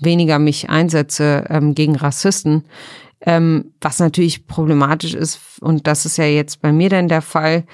weniger 0.00 0.40
mich 0.40 0.70
einsetze 0.70 1.44
ähm, 1.50 1.76
gegen 1.76 1.94
Rassisten. 1.94 2.64
Ähm, 3.26 3.72
was 3.80 3.98
natürlich 3.98 4.46
problematisch 4.46 5.14
ist, 5.14 5.40
und 5.60 5.86
das 5.88 6.06
ist 6.06 6.16
ja 6.16 6.26
jetzt 6.26 6.62
bei 6.62 6.72
mir 6.72 6.88
dann 6.88 7.08
der 7.08 7.22
Fall, 7.22 7.64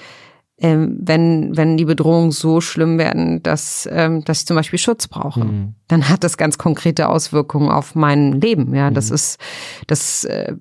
ähm, 0.58 0.98
wenn, 1.02 1.56
wenn 1.56 1.76
die 1.76 1.84
Bedrohungen 1.84 2.30
so 2.30 2.60
schlimm 2.60 2.96
werden, 2.96 3.42
dass, 3.42 3.88
ähm, 3.90 4.24
dass 4.24 4.40
ich 4.40 4.46
zum 4.46 4.56
Beispiel 4.56 4.78
Schutz 4.78 5.08
brauche, 5.08 5.44
mhm. 5.44 5.74
dann 5.88 6.08
hat 6.08 6.24
das 6.24 6.36
ganz 6.36 6.56
konkrete 6.56 7.08
Auswirkungen 7.08 7.68
auf 7.68 7.94
mein 7.94 8.40
Leben. 8.40 8.74
Ja, 8.74 8.90
das 8.90 9.10
mhm. 9.10 9.14
ist, 9.16 9.38
das, 9.88 10.24
äh, 10.24 10.54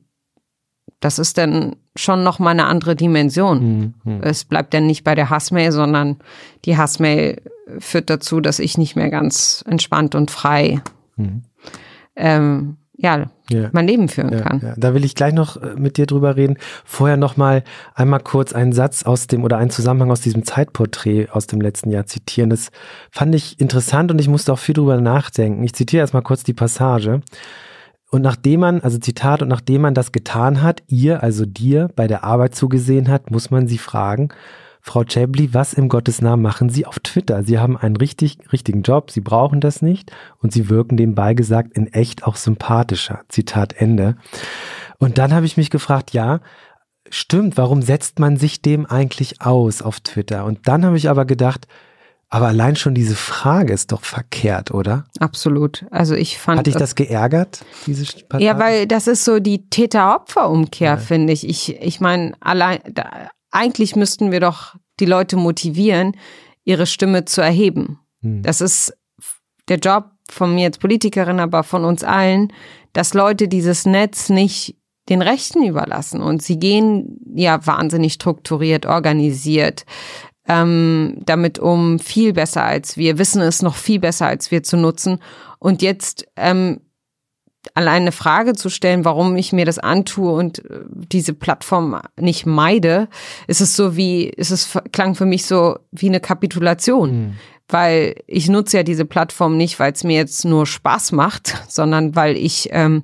das 0.99 1.19
ist 1.19 1.38
dann 1.38 1.75
schon 1.95 2.23
noch 2.23 2.39
mal 2.39 2.51
eine 2.51 2.65
andere 2.65 2.95
Dimension. 2.95 3.93
Mhm. 4.04 4.21
Es 4.21 4.43
bleibt 4.43 4.73
dann 4.73 4.88
nicht 4.88 5.04
bei 5.04 5.15
der 5.15 5.30
Hassmail, 5.30 5.71
sondern 5.71 6.17
die 6.65 6.77
Hassmail 6.77 7.41
führt 7.80 8.10
dazu, 8.10 8.41
dass 8.41 8.60
ich 8.60 8.77
nicht 8.77 8.95
mehr 8.95 9.10
ganz 9.10 9.63
entspannt 9.67 10.15
und 10.15 10.32
frei 10.32 10.82
mhm. 11.15 11.43
ähm, 12.15 12.77
ja, 13.01 13.32
ja, 13.52 13.70
mein 13.72 13.88
Leben 13.88 14.08
führen 14.10 14.32
ja, 14.32 14.42
kann. 14.42 14.62
Ja. 14.62 14.74
Da 14.78 14.94
will 14.94 15.06
ich 15.06 15.16
gleich 15.16 15.34
noch 15.34 15.58
äh, 15.58 15.76
mit 15.76 15.98
dir 15.98 16.06
drüber 16.06 16.36
reden. 16.36 16.58
Vorher 16.86 17.18
noch 17.18 17.38
mal 17.38 17.64
einmal 17.94 18.20
kurz 18.20 18.54
einen 18.54 18.74
Satz 18.74 19.04
aus 19.04 19.28
dem 19.28 19.44
oder 19.44 19.58
einen 19.58 19.70
Zusammenhang 19.70 20.12
aus 20.12 20.22
diesem 20.22 20.44
Zeitporträt 20.44 21.28
aus 21.32 21.48
dem 21.48 21.62
letzten 21.62 21.92
Jahr 21.92 22.06
zitieren. 22.06 22.50
Das 22.50 22.70
fand 23.12 23.36
ich 23.36 23.60
interessant 23.60 24.12
und 24.12 24.20
ich 24.20 24.28
musste 24.28 24.54
auch 24.54 24.60
viel 24.60 24.74
drüber 24.74 25.00
nachdenken. 25.00 25.64
Ich 25.64 25.74
zitiere 25.74 26.02
erstmal 26.02 26.24
kurz 26.24 26.44
die 26.44 26.54
Passage. 26.54 27.22
Und 28.12 28.22
nachdem 28.22 28.60
man, 28.60 28.82
also 28.82 28.98
Zitat, 28.98 29.42
und 29.42 29.48
nachdem 29.48 29.82
man 29.82 29.94
das 29.94 30.12
getan 30.12 30.62
hat, 30.62 30.84
ihr, 30.88 31.24
also 31.24 31.46
dir, 31.46 31.90
bei 31.96 32.08
der 32.08 32.26
Arbeit 32.26 32.56
zugesehen 32.56 33.08
hat, 33.08 33.32
muss 33.32 33.52
man 33.52 33.68
sie 33.68 33.78
fragen, 33.78 34.30
Frau 34.82 35.04
Chabli, 35.04 35.54
was 35.54 35.74
im 35.74 35.89
Gottes 35.89 36.22
Namen 36.22 36.41
machen 36.41 36.70
Sie 36.70 36.86
auf 36.86 37.00
Twitter? 37.00 37.44
Sie 37.44 37.60
haben 37.60 37.78
einen 37.78 37.96
richtig, 37.96 38.39
richtigen 38.52 38.82
Job, 38.82 39.12
Sie 39.12 39.22
brauchen 39.22 39.62
das 39.62 39.82
nicht 39.82 40.12
und 40.39 40.52
Sie 40.52 40.70
wirken 40.70 40.96
nebenbei 40.96 41.34
gesagt 41.34 41.74
in 41.74 41.88
echt 41.88 42.24
auch 42.24 42.36
sympathischer. 42.36 43.22
Zitat 43.30 43.74
Ende. 43.74 44.15
Und 44.98 45.17
dann 45.17 45.34
habe 45.34 45.46
ich 45.46 45.58
mich 45.58 45.70
gefragt, 45.70 46.13
ja, 46.13 46.41
stimmt, 47.10 47.58
warum 47.58 47.82
setzt 47.82 48.20
man 48.20 48.38
sich 48.38 48.62
dem 48.62 48.86
eigentlich 48.86 49.41
aus 49.41 49.82
auf 49.82 50.00
Twitter? 50.00 50.46
Und 50.46 50.67
dann 50.67 50.86
habe 50.86 50.98
ich 50.98 51.10
aber 51.10 51.26
gedacht, 51.26 51.67
aber 52.34 52.48
allein 52.48 52.78
schon 52.78 52.96
diese 52.96 53.15
Frage 53.15 53.74
ist 53.74 53.91
doch 53.91 54.04
verkehrt, 54.04 54.72
oder? 54.72 55.04
Absolut. 55.20 55.86
Also 55.91 56.15
ich 56.15 56.39
fand. 56.39 56.60
Hat 56.60 56.65
dich 56.65 56.78
das 56.78 56.96
geärgert, 56.96 57.65
diese 57.86 58.06
Partei? 58.24 58.46
Ja, 58.46 58.58
weil 58.58 58.88
das 58.88 59.08
ist 59.08 59.26
so 59.26 59.39
die 59.39 59.70
Täter-Opfer-Umkehr, 59.70 60.91
ja. 60.91 60.98
finde 60.98 61.34
ich. 61.34 61.48
Ich, 61.48 61.82
ich 61.82 62.00
meine, 62.00 62.32
allein, 62.39 62.80
da, 62.89 63.30
eigentlich 63.52 63.96
müssten 63.96 64.32
wir 64.32 64.40
doch 64.40 64.76
die 65.00 65.06
Leute 65.06 65.36
motivieren, 65.36 66.18
ihre 66.64 66.86
Stimme 66.86 67.26
zu 67.26 67.42
erheben. 67.42 68.00
Hm. 68.22 68.42
Das 68.44 68.62
ist 68.62 68.98
der 69.68 69.78
Job 69.78 70.12
von 70.30 70.56
mir 70.56 70.68
als 70.68 70.78
Politikerin, 70.78 71.40
aber 71.40 71.64
von 71.64 71.86
uns 71.86 72.04
allen, 72.04 72.54
dass 72.94 73.14
Leute 73.14 73.48
dieses 73.48 73.86
Netz 73.86 74.30
nicht 74.30 74.78
den 75.10 75.22
Rechten 75.22 75.64
überlassen. 75.64 76.22
Und 76.22 76.42
sie 76.42 76.58
gehen 76.58 77.20
ja 77.36 77.66
wahnsinnig 77.66 78.14
strukturiert, 78.14 78.86
organisiert, 78.86 79.86
ähm, 80.48 81.22
damit 81.26 81.60
um, 81.60 82.00
viel 82.00 82.34
besser 82.34 82.64
als 82.64 82.98
wir, 82.98 83.18
wissen 83.18 83.42
es 83.42 83.62
noch 83.62 83.76
viel 83.76 84.00
besser 84.00 84.28
als 84.28 84.52
wir 84.52 84.64
zu 84.64 84.78
nutzen. 84.78 85.20
Und 85.60 85.82
jetzt 85.82 86.26
ähm, 86.36 86.82
allein 87.74 88.04
eine 88.04 88.12
Frage 88.12 88.54
zu 88.54 88.69
stellen, 88.69 89.06
warum 89.06 89.36
ich 89.36 89.54
mir 89.54 89.65
das 89.65 89.80
antue 89.80 90.32
und 90.32 90.60
äh, 90.65 90.82
diese 90.89 91.34
Plattform 91.34 92.00
nicht 92.19 92.45
meide, 92.45 93.08
ist 93.47 93.62
es 93.62 93.76
so 93.76 93.95
wie, 93.95 94.26
ist 94.26 94.52
es 94.52 94.78
klang 94.91 95.15
für 95.15 95.26
mich 95.26 95.45
so 95.45 95.78
wie 95.91 96.10
eine 96.10 96.19
Kapitulation. 96.19 97.12
Mhm. 97.12 97.34
Weil 97.67 98.15
ich 98.28 98.50
nutze 98.50 98.78
ja 98.78 98.84
diese 98.84 99.06
Plattform 99.06 99.56
nicht, 99.56 99.80
weil 99.80 99.93
es 99.93 100.04
mir 100.04 100.17
jetzt 100.17 100.43
nur 100.43 100.65
Spaß 100.65 101.13
macht, 101.13 101.63
sondern 101.67 102.15
weil 102.15 102.36
ich 102.36 102.69
ähm, 102.71 103.04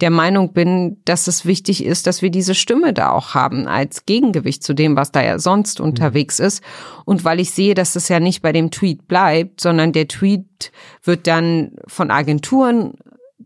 der 0.00 0.10
Meinung 0.10 0.52
bin, 0.52 0.98
dass 1.04 1.28
es 1.28 1.46
wichtig 1.46 1.84
ist, 1.84 2.06
dass 2.06 2.20
wir 2.20 2.30
diese 2.30 2.54
Stimme 2.54 2.92
da 2.92 3.10
auch 3.10 3.34
haben 3.34 3.68
als 3.68 4.06
Gegengewicht 4.06 4.62
zu 4.62 4.74
dem, 4.74 4.96
was 4.96 5.12
da 5.12 5.22
ja 5.22 5.38
sonst 5.38 5.78
mhm. 5.78 5.86
unterwegs 5.86 6.40
ist. 6.40 6.62
Und 7.04 7.24
weil 7.24 7.40
ich 7.40 7.52
sehe, 7.52 7.74
dass 7.74 7.96
es 7.96 8.08
ja 8.08 8.20
nicht 8.20 8.42
bei 8.42 8.52
dem 8.52 8.70
Tweet 8.70 9.06
bleibt, 9.06 9.60
sondern 9.60 9.92
der 9.92 10.08
Tweet 10.08 10.72
wird 11.02 11.26
dann 11.26 11.72
von 11.86 12.10
Agenturen 12.10 12.94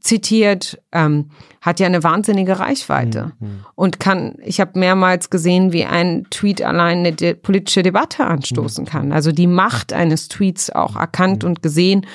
zitiert, 0.08 0.80
ähm, 0.90 1.30
hat 1.60 1.80
ja 1.80 1.86
eine 1.86 2.02
wahnsinnige 2.02 2.58
Reichweite 2.58 3.32
mhm. 3.38 3.66
und 3.74 4.00
kann, 4.00 4.36
ich 4.42 4.58
habe 4.58 4.78
mehrmals 4.78 5.28
gesehen, 5.28 5.72
wie 5.72 5.84
ein 5.84 6.26
Tweet 6.30 6.62
allein 6.62 7.00
eine 7.00 7.12
de 7.12 7.34
politische 7.34 7.82
Debatte 7.82 8.24
anstoßen 8.24 8.84
mhm. 8.84 8.88
kann. 8.88 9.12
Also 9.12 9.32
die 9.32 9.46
Macht 9.46 9.92
eines 9.92 10.28
Tweets 10.28 10.70
auch 10.70 10.96
erkannt 10.96 11.42
mhm. 11.42 11.50
und 11.50 11.62
gesehen 11.62 12.06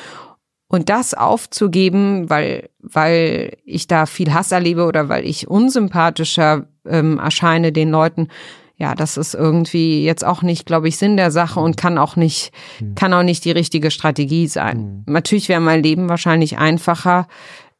und 0.67 0.89
das 0.89 1.13
aufzugeben, 1.13 2.31
weil, 2.31 2.69
weil 2.79 3.57
ich 3.63 3.85
da 3.85 4.07
viel 4.07 4.33
Hass 4.33 4.51
erlebe 4.51 4.85
oder 4.85 5.07
weil 5.07 5.23
ich 5.23 5.47
unsympathischer 5.47 6.65
ähm, 6.87 7.19
erscheine 7.19 7.71
den 7.71 7.91
Leuten, 7.91 8.29
ja, 8.75 8.95
das 8.95 9.17
ist 9.17 9.35
irgendwie 9.35 10.03
jetzt 10.03 10.25
auch 10.25 10.41
nicht, 10.41 10.65
glaube 10.65 10.87
ich, 10.87 10.97
Sinn 10.97 11.15
der 11.15 11.29
Sache 11.29 11.59
und 11.59 11.77
kann 11.77 11.97
auch 11.97 12.15
nicht, 12.15 12.51
mhm. 12.79 12.95
kann 12.95 13.13
auch 13.13 13.23
nicht 13.23 13.45
die 13.45 13.51
richtige 13.51 13.91
Strategie 13.91 14.47
sein. 14.47 15.03
Natürlich 15.05 15.47
wäre 15.47 15.61
mein 15.61 15.83
Leben 15.83 16.09
wahrscheinlich 16.09 16.57
einfacher, 16.57 17.27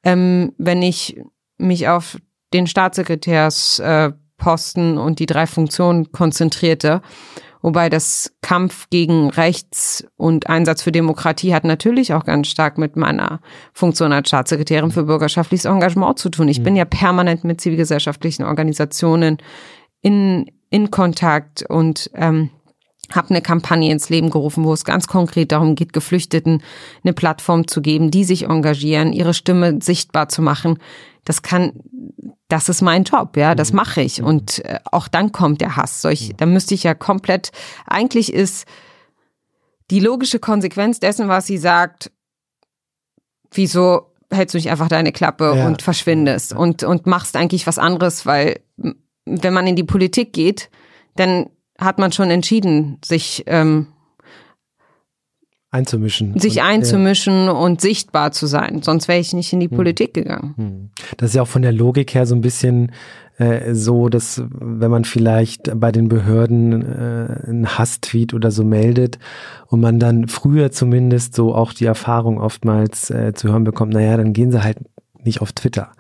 ähm, 0.03 0.51
wenn 0.57 0.81
ich 0.81 1.21
mich 1.57 1.87
auf 1.87 2.17
den 2.53 2.67
Staatssekretärsposten 2.67 4.97
äh, 4.97 4.99
und 4.99 5.19
die 5.19 5.25
drei 5.25 5.47
Funktionen 5.47 6.11
konzentrierte 6.11 7.01
Wobei 7.63 7.89
das 7.89 8.35
Kampf 8.41 8.89
gegen 8.89 9.29
Rechts 9.29 10.05
und 10.17 10.47
Einsatz 10.47 10.83
für 10.83 10.91
Demokratie 10.91 11.55
hat 11.55 11.63
natürlich 11.63 12.13
auch 12.13 12.25
ganz 12.25 12.49
stark 12.49 12.77
mit 12.77 12.97
meiner 12.97 13.39
Funktion 13.73 14.11
als 14.11 14.27
Staatssekretärin 14.27 14.91
für 14.91 15.03
bürgerschaftliches 15.03 15.63
Engagement 15.63 16.19
zu 16.19 16.29
tun. 16.29 16.49
Ich 16.49 16.61
bin 16.61 16.73
mhm. 16.73 16.79
ja 16.79 16.85
permanent 16.85 17.45
mit 17.45 17.61
zivilgesellschaftlichen 17.61 18.43
Organisationen 18.43 19.37
in, 20.01 20.51
in 20.69 20.91
Kontakt 20.91 21.63
und 21.69 22.11
ähm, 22.15 22.49
habe 23.11 23.29
eine 23.29 23.41
Kampagne 23.41 23.91
ins 23.91 24.09
Leben 24.09 24.29
gerufen, 24.29 24.63
wo 24.63 24.73
es 24.73 24.85
ganz 24.85 25.07
konkret 25.07 25.51
darum 25.51 25.75
geht, 25.75 25.93
Geflüchteten 25.93 26.63
eine 27.03 27.13
Plattform 27.13 27.67
zu 27.67 27.81
geben, 27.81 28.11
die 28.11 28.23
sich 28.23 28.45
engagieren, 28.45 29.13
ihre 29.13 29.33
Stimme 29.33 29.79
sichtbar 29.81 30.29
zu 30.29 30.41
machen. 30.41 30.79
Das 31.25 31.41
kann 31.41 31.73
das 32.53 32.69
ist 32.69 32.81
mein 32.81 33.03
Job, 33.03 33.35
ja, 33.35 33.55
das 33.55 33.71
mhm. 33.71 33.77
mache 33.77 34.01
ich. 34.01 34.21
Und 34.21 34.63
äh, 34.65 34.79
auch 34.91 35.07
dann 35.07 35.31
kommt 35.31 35.59
der 35.61 35.75
Hass. 35.75 36.01
Solch, 36.01 36.33
da 36.37 36.45
müsste 36.45 36.75
ich 36.75 36.83
ja 36.83 36.93
komplett, 36.93 37.51
eigentlich 37.87 38.31
ist 38.31 38.67
die 39.89 39.99
logische 39.99 40.39
Konsequenz 40.39 40.99
dessen, 40.99 41.27
was 41.27 41.47
sie 41.47 41.57
sagt, 41.57 42.11
wieso 43.51 44.13
hältst 44.31 44.53
du 44.53 44.57
nicht 44.57 44.69
einfach 44.69 44.87
deine 44.87 45.11
Klappe 45.11 45.55
ja. 45.55 45.67
und 45.67 45.81
verschwindest 45.81 46.53
und, 46.53 46.83
und 46.83 47.07
machst 47.07 47.35
eigentlich 47.35 47.65
was 47.65 47.79
anderes, 47.79 48.25
weil 48.25 48.59
wenn 49.25 49.53
man 49.53 49.67
in 49.67 49.75
die 49.75 49.83
Politik 49.83 50.33
geht, 50.33 50.69
dann 51.15 51.49
hat 51.83 51.99
man 51.99 52.11
schon 52.11 52.29
entschieden, 52.29 52.97
sich 53.03 53.43
ähm, 53.47 53.87
einzumischen. 55.73 56.39
Sich 56.39 56.57
und, 56.57 56.63
einzumischen 56.63 57.45
ja. 57.45 57.51
und 57.51 57.81
sichtbar 57.81 58.31
zu 58.31 58.45
sein. 58.45 58.81
Sonst 58.83 59.07
wäre 59.07 59.19
ich 59.19 59.33
nicht 59.33 59.51
in 59.53 59.59
die 59.59 59.69
hm. 59.69 59.75
Politik 59.75 60.13
gegangen. 60.13 60.53
Hm. 60.55 60.89
Das 61.17 61.31
ist 61.31 61.35
ja 61.35 61.41
auch 61.41 61.47
von 61.47 61.63
der 61.63 61.71
Logik 61.71 62.13
her 62.13 62.25
so 62.25 62.35
ein 62.35 62.41
bisschen 62.41 62.91
äh, 63.37 63.73
so, 63.73 64.09
dass 64.09 64.43
wenn 64.51 64.91
man 64.91 65.03
vielleicht 65.03 65.71
bei 65.79 65.91
den 65.91 66.07
Behörden 66.07 66.83
äh, 66.83 67.47
einen 67.47 67.77
Hasstweet 67.77 68.35
oder 68.35 68.51
so 68.51 68.63
meldet 68.63 69.17
und 69.67 69.81
man 69.81 69.99
dann 69.99 70.27
früher 70.27 70.71
zumindest 70.71 71.33
so 71.33 71.55
auch 71.55 71.73
die 71.73 71.85
Erfahrung 71.85 72.39
oftmals 72.39 73.09
äh, 73.09 73.33
zu 73.33 73.49
hören 73.49 73.63
bekommt, 73.63 73.93
naja, 73.93 74.15
dann 74.17 74.33
gehen 74.33 74.51
sie 74.51 74.63
halt 74.63 74.77
nicht 75.25 75.41
auf 75.41 75.51
Twitter. 75.51 75.91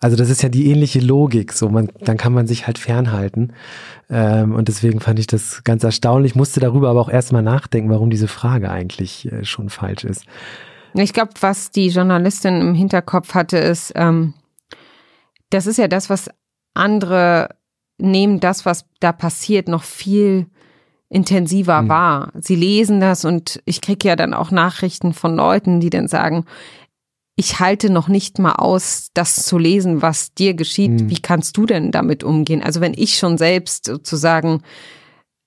Also 0.00 0.16
das 0.16 0.30
ist 0.30 0.42
ja 0.42 0.48
die 0.48 0.70
ähnliche 0.70 1.00
Logik. 1.00 1.52
So, 1.52 1.68
man, 1.68 1.88
dann 2.00 2.16
kann 2.16 2.32
man 2.32 2.46
sich 2.46 2.66
halt 2.66 2.78
fernhalten. 2.78 3.52
Ähm, 4.10 4.54
und 4.54 4.68
deswegen 4.68 5.00
fand 5.00 5.18
ich 5.18 5.26
das 5.26 5.62
ganz 5.64 5.84
erstaunlich. 5.84 6.34
Musste 6.34 6.60
darüber 6.60 6.90
aber 6.90 7.00
auch 7.00 7.10
erstmal 7.10 7.42
nachdenken, 7.42 7.90
warum 7.90 8.10
diese 8.10 8.28
Frage 8.28 8.70
eigentlich 8.70 9.30
äh, 9.30 9.44
schon 9.44 9.70
falsch 9.70 10.04
ist. 10.04 10.24
Ich 10.94 11.12
glaube, 11.12 11.32
was 11.40 11.70
die 11.70 11.88
Journalistin 11.88 12.60
im 12.60 12.74
Hinterkopf 12.74 13.34
hatte, 13.34 13.58
ist, 13.58 13.92
ähm, 13.94 14.34
das 15.50 15.66
ist 15.66 15.78
ja 15.78 15.88
das, 15.88 16.10
was 16.10 16.30
andere 16.74 17.50
nehmen, 17.98 18.40
das, 18.40 18.64
was 18.64 18.86
da 19.00 19.12
passiert, 19.12 19.68
noch 19.68 19.82
viel 19.82 20.46
intensiver 21.08 21.82
mhm. 21.82 21.88
wahr. 21.88 22.32
Sie 22.38 22.54
lesen 22.54 23.00
das 23.00 23.24
und 23.24 23.60
ich 23.64 23.80
kriege 23.80 24.08
ja 24.08 24.16
dann 24.16 24.34
auch 24.34 24.50
Nachrichten 24.50 25.12
von 25.14 25.36
Leuten, 25.36 25.80
die 25.80 25.90
dann 25.90 26.08
sagen, 26.08 26.44
ich 27.38 27.60
halte 27.60 27.88
noch 27.88 28.08
nicht 28.08 28.40
mal 28.40 28.54
aus, 28.54 29.10
das 29.14 29.46
zu 29.46 29.58
lesen, 29.58 30.02
was 30.02 30.34
dir 30.34 30.54
geschieht. 30.54 30.90
Mhm. 30.90 31.08
Wie 31.08 31.22
kannst 31.22 31.56
du 31.56 31.66
denn 31.66 31.92
damit 31.92 32.24
umgehen? 32.24 32.64
Also 32.64 32.80
wenn 32.80 32.94
ich 32.94 33.16
schon 33.16 33.38
selbst 33.38 33.84
sozusagen 33.84 34.64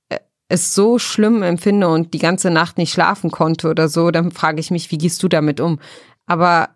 äh, 0.07 0.19
es 0.47 0.73
so 0.73 0.99
schlimm 0.99 1.43
empfinde 1.43 1.89
und 1.89 2.13
die 2.13 2.19
ganze 2.19 2.49
Nacht 2.49 2.77
nicht 2.77 2.93
schlafen 2.93 3.29
konnte 3.29 3.69
oder 3.69 3.89
so, 3.89 4.09
dann 4.09 4.31
frage 4.31 4.61
ich 4.61 4.71
mich, 4.71 4.89
wie 4.89 4.97
gehst 4.97 5.21
du 5.21 5.27
damit 5.27 5.59
um? 5.59 5.79
Aber 6.27 6.69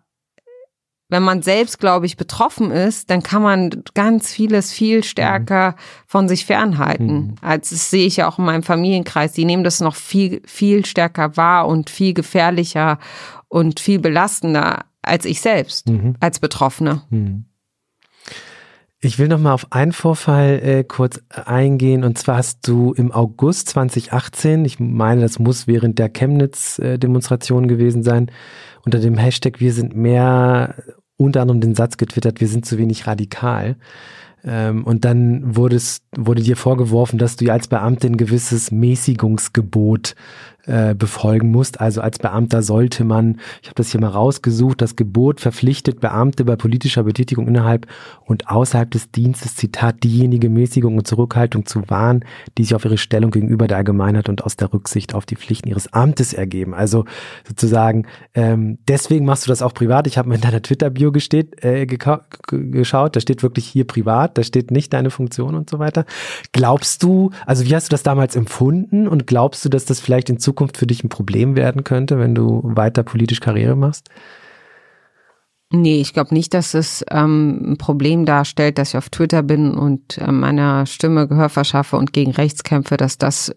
wenn 1.08 1.22
man 1.22 1.40
selbst, 1.40 1.78
glaube 1.80 2.04
ich, 2.04 2.18
betroffen 2.18 2.70
ist, 2.70 3.08
dann 3.08 3.22
kann 3.22 3.40
man 3.40 3.84
ganz 3.94 4.30
vieles 4.30 4.70
viel 4.70 5.02
stärker 5.02 5.70
mhm. 5.70 5.74
von 6.06 6.28
sich 6.28 6.44
fernhalten. 6.44 7.06
Mhm. 7.06 7.34
Als 7.40 7.70
das 7.70 7.88
sehe 7.88 8.06
ich 8.06 8.18
ja 8.18 8.28
auch 8.28 8.38
in 8.38 8.44
meinem 8.44 8.62
Familienkreis. 8.62 9.32
Die 9.32 9.46
nehmen 9.46 9.64
das 9.64 9.80
noch 9.80 9.94
viel, 9.94 10.42
viel 10.44 10.84
stärker 10.84 11.38
wahr 11.38 11.68
und 11.68 11.88
viel 11.88 12.12
gefährlicher 12.12 12.98
und 13.48 13.80
viel 13.80 13.98
belastender 13.98 14.84
als 15.06 15.24
ich 15.24 15.40
selbst, 15.40 15.88
mhm. 15.88 16.16
als 16.20 16.38
Betroffene. 16.38 17.02
Mhm. 17.10 17.46
Ich 18.98 19.18
will 19.18 19.28
noch 19.28 19.38
mal 19.38 19.52
auf 19.52 19.72
einen 19.72 19.92
Vorfall 19.92 20.60
äh, 20.62 20.84
kurz 20.84 21.20
eingehen. 21.28 22.02
Und 22.02 22.18
zwar 22.18 22.38
hast 22.38 22.66
du 22.66 22.92
im 22.94 23.12
August 23.12 23.68
2018, 23.68 24.64
ich 24.64 24.80
meine, 24.80 25.20
das 25.20 25.38
muss 25.38 25.66
während 25.66 25.98
der 25.98 26.08
Chemnitz-Demonstration 26.08 27.68
gewesen 27.68 28.02
sein, 28.02 28.30
unter 28.84 28.98
dem 28.98 29.16
Hashtag 29.18 29.60
Wir 29.60 29.72
sind 29.72 29.94
mehr 29.94 30.74
unter 31.16 31.42
anderem 31.42 31.60
den 31.60 31.74
Satz 31.74 31.96
getwittert, 31.96 32.40
wir 32.40 32.48
sind 32.48 32.66
zu 32.66 32.78
wenig 32.78 33.06
radikal. 33.06 33.76
Ähm, 34.46 34.84
und 34.84 35.04
dann 35.04 35.56
wurde, 35.56 35.76
es, 35.76 36.02
wurde 36.16 36.42
dir 36.42 36.56
vorgeworfen, 36.56 37.18
dass 37.18 37.36
du 37.36 37.44
ja 37.44 37.52
als 37.52 37.68
Beamtin 37.68 38.12
ein 38.12 38.16
gewisses 38.16 38.70
Mäßigungsgebot 38.70 40.14
äh, 40.66 40.96
befolgen 40.96 41.52
musst. 41.52 41.80
Also 41.80 42.00
als 42.00 42.18
Beamter 42.18 42.60
sollte 42.60 43.04
man, 43.04 43.38
ich 43.62 43.68
habe 43.68 43.76
das 43.76 43.92
hier 43.92 44.00
mal 44.00 44.08
rausgesucht, 44.08 44.82
das 44.82 44.96
Gebot 44.96 45.40
verpflichtet 45.40 46.00
Beamte 46.00 46.44
bei 46.44 46.56
politischer 46.56 47.04
Betätigung 47.04 47.46
innerhalb 47.46 47.86
und 48.24 48.48
außerhalb 48.48 48.90
des 48.90 49.12
Dienstes, 49.12 49.54
Zitat, 49.54 50.02
diejenige 50.02 50.48
Mäßigung 50.48 50.96
und 50.96 51.06
Zurückhaltung 51.06 51.66
zu 51.66 51.88
wahren, 51.88 52.24
die 52.58 52.64
sich 52.64 52.74
auf 52.74 52.84
ihre 52.84 52.98
Stellung 52.98 53.30
gegenüber 53.30 53.68
der 53.68 53.76
Allgemeinheit 53.76 54.28
und 54.28 54.44
aus 54.44 54.56
der 54.56 54.72
Rücksicht 54.72 55.14
auf 55.14 55.24
die 55.24 55.36
Pflichten 55.36 55.68
ihres 55.68 55.92
Amtes 55.92 56.32
ergeben. 56.32 56.74
Also 56.74 57.04
sozusagen, 57.46 58.06
ähm, 58.34 58.78
deswegen 58.88 59.24
machst 59.24 59.46
du 59.46 59.50
das 59.50 59.62
auch 59.62 59.72
privat. 59.72 60.08
Ich 60.08 60.18
habe 60.18 60.34
in 60.34 60.40
deiner 60.40 60.62
Twitter-Bio 60.62 61.12
äh, 61.12 61.86
geschaut, 61.86 63.16
da 63.16 63.20
steht 63.20 63.44
wirklich 63.44 63.66
hier 63.66 63.86
privat, 63.86 64.35
da 64.36 64.42
steht 64.42 64.70
nicht 64.70 64.92
deine 64.92 65.10
Funktion 65.10 65.54
und 65.54 65.70
so 65.70 65.78
weiter. 65.78 66.04
Glaubst 66.52 67.02
du, 67.02 67.30
also 67.46 67.64
wie 67.64 67.74
hast 67.74 67.88
du 67.88 67.90
das 67.90 68.02
damals 68.02 68.36
empfunden 68.36 69.08
und 69.08 69.26
glaubst 69.26 69.64
du, 69.64 69.68
dass 69.68 69.84
das 69.84 70.00
vielleicht 70.00 70.30
in 70.30 70.38
Zukunft 70.38 70.76
für 70.76 70.86
dich 70.86 71.04
ein 71.04 71.08
Problem 71.08 71.56
werden 71.56 71.84
könnte, 71.84 72.18
wenn 72.18 72.34
du 72.34 72.60
weiter 72.64 73.02
politisch 73.02 73.40
Karriere 73.40 73.76
machst? 73.76 74.10
Nee, 75.72 76.00
ich 76.00 76.12
glaube 76.12 76.32
nicht, 76.32 76.54
dass 76.54 76.74
es 76.74 77.04
ähm, 77.10 77.72
ein 77.72 77.76
Problem 77.76 78.24
darstellt, 78.24 78.78
dass 78.78 78.90
ich 78.90 78.96
auf 78.96 79.10
Twitter 79.10 79.42
bin 79.42 79.74
und 79.74 80.18
äh, 80.18 80.30
meiner 80.30 80.86
Stimme 80.86 81.26
Gehör 81.26 81.48
verschaffe 81.48 81.96
und 81.96 82.12
gegen 82.12 82.30
rechts 82.30 82.62
kämpfe, 82.62 82.96
dass 82.96 83.18
das 83.18 83.52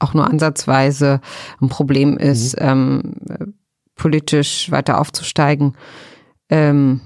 auch 0.00 0.14
nur 0.14 0.26
ansatzweise 0.26 1.20
ein 1.60 1.68
Problem 1.68 2.16
ist, 2.16 2.58
mhm. 2.58 2.66
ähm, 2.66 3.54
politisch 3.96 4.70
weiter 4.70 4.98
aufzusteigen. 4.98 5.76
Ähm, 6.48 7.02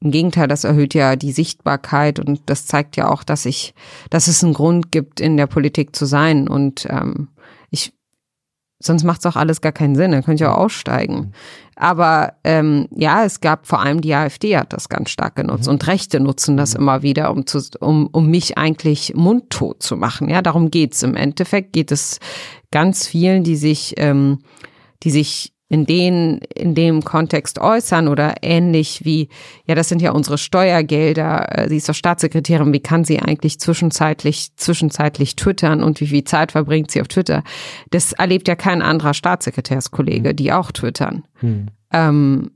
Im 0.00 0.10
Gegenteil, 0.10 0.48
das 0.48 0.64
erhöht 0.64 0.94
ja 0.94 1.14
die 1.16 1.32
Sichtbarkeit 1.32 2.18
und 2.18 2.40
das 2.46 2.66
zeigt 2.66 2.96
ja 2.96 3.08
auch, 3.08 3.22
dass 3.22 3.44
ich, 3.44 3.74
dass 4.08 4.28
es 4.28 4.42
einen 4.42 4.54
Grund 4.54 4.90
gibt, 4.90 5.20
in 5.20 5.36
der 5.36 5.46
Politik 5.46 5.94
zu 5.94 6.06
sein. 6.06 6.48
Und 6.48 6.86
ähm, 6.90 7.28
ich 7.70 7.92
Sonst 8.82 9.04
macht 9.04 9.20
es 9.20 9.26
auch 9.26 9.36
alles 9.36 9.60
gar 9.60 9.72
keinen 9.72 9.94
Sinn, 9.94 10.12
dann 10.12 10.24
könnt 10.24 10.40
ihr 10.40 10.50
auch 10.50 10.56
aussteigen. 10.56 11.16
Mhm. 11.16 11.32
Aber 11.76 12.32
ähm, 12.44 12.88
ja, 12.90 13.24
es 13.24 13.40
gab 13.40 13.66
vor 13.66 13.80
allem 13.80 14.00
die 14.00 14.14
AfD 14.14 14.56
hat 14.56 14.72
das 14.72 14.88
ganz 14.88 15.10
stark 15.10 15.36
genutzt 15.36 15.66
mhm. 15.66 15.74
und 15.74 15.86
Rechte 15.86 16.18
nutzen 16.18 16.56
das 16.56 16.74
mhm. 16.74 16.80
immer 16.80 17.02
wieder, 17.02 17.30
um, 17.30 17.46
zu, 17.46 17.60
um, 17.80 18.06
um 18.06 18.30
mich 18.30 18.56
eigentlich 18.56 19.12
mundtot 19.14 19.82
zu 19.82 19.96
machen. 19.96 20.30
Ja, 20.30 20.40
darum 20.40 20.70
geht's. 20.70 21.02
Im 21.02 21.14
Endeffekt 21.14 21.74
geht 21.74 21.92
es 21.92 22.20
ganz 22.70 23.06
vielen, 23.06 23.44
die 23.44 23.56
sich, 23.56 23.94
ähm, 23.98 24.38
die 25.02 25.10
sich 25.10 25.52
in 25.70 25.86
den, 25.86 26.40
in 26.52 26.74
dem 26.74 27.04
Kontext 27.04 27.60
äußern 27.60 28.08
oder 28.08 28.34
ähnlich 28.42 29.04
wie, 29.04 29.28
ja, 29.66 29.76
das 29.76 29.88
sind 29.88 30.02
ja 30.02 30.10
unsere 30.10 30.36
Steuergelder, 30.36 31.58
äh, 31.58 31.68
sie 31.68 31.76
ist 31.76 31.88
doch 31.88 31.94
Staatssekretärin, 31.94 32.72
wie 32.72 32.80
kann 32.80 33.04
sie 33.04 33.20
eigentlich 33.20 33.60
zwischenzeitlich, 33.60 34.56
zwischenzeitlich 34.56 35.36
twittern 35.36 35.84
und 35.84 36.00
wie 36.00 36.08
viel 36.08 36.24
Zeit 36.24 36.50
verbringt 36.52 36.90
sie 36.90 37.00
auf 37.00 37.06
Twitter? 37.06 37.44
Das 37.90 38.12
erlebt 38.12 38.48
ja 38.48 38.56
kein 38.56 38.82
anderer 38.82 39.14
Staatssekretärskollege, 39.14 40.34
die 40.34 40.52
auch 40.52 40.72
twittern. 40.72 41.22
Hm. 41.34 41.68
Ähm, 41.92 42.50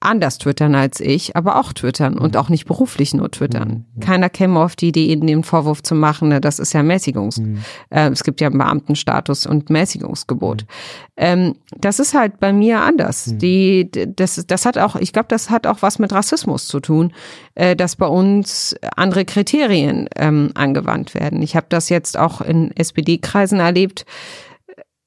anders 0.00 0.38
twittern 0.38 0.76
als 0.76 1.00
ich, 1.00 1.34
aber 1.34 1.56
auch 1.56 1.72
twittern 1.72 2.18
und 2.18 2.34
mhm. 2.34 2.40
auch 2.40 2.48
nicht 2.48 2.66
beruflich 2.66 3.14
nur 3.14 3.30
twittern. 3.30 3.86
Mhm. 3.94 4.00
Keiner 4.00 4.28
käme 4.28 4.60
auf 4.60 4.76
die 4.76 4.88
Idee, 4.88 5.06
ihnen 5.06 5.26
den 5.26 5.42
Vorwurf 5.42 5.82
zu 5.82 5.96
machen, 5.96 6.28
ne, 6.28 6.40
das 6.40 6.60
ist 6.60 6.72
ja 6.72 6.84
Mäßigungs. 6.84 7.38
Mhm. 7.38 7.64
Äh, 7.90 8.10
es 8.10 8.22
gibt 8.22 8.40
ja 8.40 8.48
Beamtenstatus 8.48 9.46
und 9.46 9.70
Mäßigungsgebot. 9.70 10.62
Mhm. 10.62 10.66
Ähm, 11.16 11.54
das 11.76 11.98
ist 11.98 12.14
halt 12.14 12.38
bei 12.38 12.52
mir 12.52 12.80
anders. 12.80 13.26
Mhm. 13.26 13.38
Die, 13.38 13.90
das, 13.90 14.44
das 14.46 14.66
hat 14.66 14.78
auch, 14.78 14.94
ich 14.94 15.12
glaube, 15.12 15.28
das 15.28 15.50
hat 15.50 15.66
auch 15.66 15.82
was 15.82 15.98
mit 15.98 16.12
Rassismus 16.12 16.68
zu 16.68 16.78
tun, 16.78 17.12
äh, 17.56 17.74
dass 17.74 17.96
bei 17.96 18.06
uns 18.06 18.76
andere 18.94 19.24
Kriterien 19.24 20.08
ähm, 20.14 20.52
angewandt 20.54 21.14
werden. 21.14 21.42
Ich 21.42 21.56
habe 21.56 21.66
das 21.70 21.88
jetzt 21.88 22.16
auch 22.16 22.40
in 22.40 22.70
SPD-Kreisen 22.76 23.58
erlebt 23.58 24.06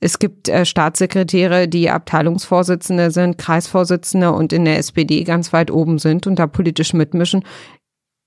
es 0.04 0.18
gibt 0.18 0.50
äh, 0.50 0.66
Staatssekretäre, 0.66 1.68
die 1.68 1.90
Abteilungsvorsitzende 1.90 3.12
sind, 3.12 3.38
Kreisvorsitzende 3.38 4.32
und 4.32 4.52
in 4.52 4.66
der 4.66 4.80
SPD 4.80 5.24
ganz 5.24 5.54
weit 5.54 5.70
oben 5.70 6.00
sind 6.00 6.26
und 6.26 6.40
da 6.40 6.48
politisch 6.48 6.94
mitmischen. 6.94 7.46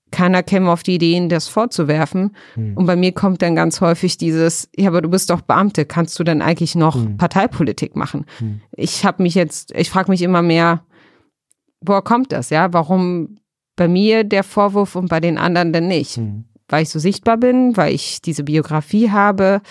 Keiner 0.09 0.41
käme 0.41 0.71
auf 0.71 0.83
die 0.83 0.95
Ideen, 0.95 1.27
das 1.27 1.49
vorzuwerfen. 1.49 2.33
Hm. 2.53 2.77
Und 2.77 2.85
bei 2.85 2.95
mir 2.95 3.11
kommt 3.11 3.41
dann 3.41 3.55
ganz 3.55 3.81
häufig 3.81 4.17
dieses, 4.17 4.69
ja, 4.77 4.87
aber 4.87 5.01
du 5.01 5.09
bist 5.09 5.29
doch 5.29 5.41
Beamte, 5.41 5.85
kannst 5.85 6.17
du 6.17 6.23
denn 6.23 6.41
eigentlich 6.41 6.75
noch 6.75 6.95
hm. 6.95 7.17
Parteipolitik 7.17 7.97
machen? 7.97 8.25
Hm. 8.37 8.61
Ich 8.71 9.03
habe 9.03 9.21
mich 9.21 9.35
jetzt, 9.35 9.73
ich 9.75 9.89
frage 9.89 10.09
mich 10.09 10.21
immer 10.21 10.41
mehr, 10.41 10.85
woher 11.81 12.01
kommt 12.01 12.31
das, 12.31 12.51
ja? 12.51 12.71
Warum 12.71 13.35
bei 13.75 13.89
mir 13.89 14.23
der 14.23 14.45
Vorwurf 14.45 14.95
und 14.95 15.09
bei 15.09 15.19
den 15.19 15.37
anderen 15.37 15.73
denn 15.73 15.89
nicht? 15.89 16.15
Hm. 16.15 16.45
Weil 16.69 16.83
ich 16.83 16.89
so 16.89 16.99
sichtbar 16.99 17.35
bin, 17.35 17.75
weil 17.75 17.93
ich 17.93 18.21
diese 18.21 18.45
Biografie 18.45 19.11
habe 19.11 19.61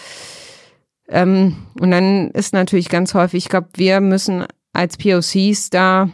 ähm, 1.09 1.57
und 1.81 1.91
dann 1.91 2.31
ist 2.31 2.53
natürlich 2.53 2.89
ganz 2.89 3.15
häufig, 3.15 3.45
ich 3.45 3.51
glaube, 3.51 3.69
wir 3.75 4.01
müssen 4.01 4.45
als 4.73 4.97
POCs 4.97 5.71
da 5.71 6.09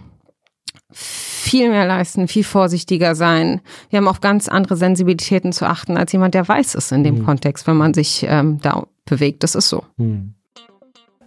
viel 0.93 1.71
mehr 1.71 1.87
leisten, 1.87 2.29
viel 2.29 2.45
vorsichtiger 2.45 3.15
sein. 3.15 3.61
Wir 3.91 3.99
haben 3.99 4.09
auf 4.09 4.21
ganz 4.21 4.49
andere 4.49 4.77
Sensibilitäten 4.77 5.53
zu 5.53 5.67
achten 5.67 5.97
als 5.97 6.13
jemand, 6.13 6.35
der 6.35 6.47
weiß 6.47 6.75
ist 6.75 6.93
in 6.93 7.05
dem 7.05 7.19
mhm. 7.19 7.25
Kontext, 7.25 7.67
wenn 7.67 7.77
man 7.77 7.95
sich 7.95 8.25
ähm, 8.29 8.61
da 8.61 8.87
bewegt. 9.05 9.43
Das 9.43 9.55
ist 9.55 9.69
so. 9.69 9.85
Mhm. 9.97 10.35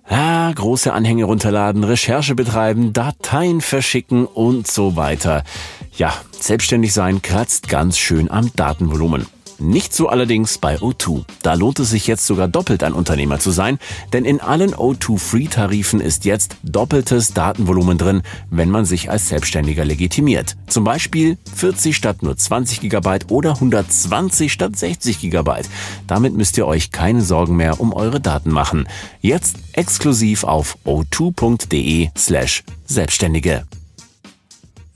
Ja, 0.09 0.51
große 0.51 0.91
Anhänge 0.91 1.23
runterladen, 1.23 1.83
Recherche 1.85 2.35
betreiben, 2.35 2.91
Dateien 2.91 3.61
verschicken 3.61 4.25
und 4.25 4.67
so 4.67 4.97
weiter. 4.97 5.43
Ja, 5.95 6.13
selbstständig 6.31 6.93
sein 6.93 7.21
kratzt 7.21 7.69
ganz 7.69 7.97
schön 7.97 8.29
am 8.29 8.51
Datenvolumen. 8.55 9.27
Nicht 9.63 9.93
so 9.93 10.09
allerdings 10.09 10.57
bei 10.57 10.75
O2. 10.75 11.23
Da 11.41 11.53
lohnt 11.53 11.79
es 11.79 11.89
sich 11.89 12.05
jetzt 12.05 12.27
sogar 12.27 12.49
doppelt 12.49 12.83
ein 12.83 12.91
Unternehmer 12.91 13.39
zu 13.39 13.51
sein, 13.51 13.79
denn 14.11 14.25
in 14.25 14.41
allen 14.41 14.73
O2 14.73 15.17
Free-Tarifen 15.17 16.01
ist 16.01 16.25
jetzt 16.25 16.57
doppeltes 16.63 17.33
Datenvolumen 17.33 17.97
drin, 17.97 18.23
wenn 18.49 18.69
man 18.69 18.83
sich 18.83 19.09
als 19.09 19.29
Selbstständiger 19.29 19.85
legitimiert. 19.85 20.57
Zum 20.67 20.83
Beispiel 20.83 21.37
40 21.55 21.95
statt 21.95 22.23
nur 22.23 22.35
20 22.35 22.81
GB 22.81 23.19
oder 23.29 23.51
120 23.51 24.51
statt 24.51 24.75
60 24.75 25.21
GB. 25.21 25.51
Damit 26.07 26.33
müsst 26.33 26.57
ihr 26.57 26.67
euch 26.67 26.91
keine 26.91 27.21
Sorgen 27.21 27.55
mehr 27.55 27.79
um 27.79 27.93
eure 27.93 28.19
Daten 28.19 28.51
machen. 28.51 28.89
Jetzt 29.21 29.55
exklusiv 29.71 30.43
auf 30.43 30.77
o2.de 30.83 32.09
slash 32.17 32.65
Selbstständige. 32.85 33.63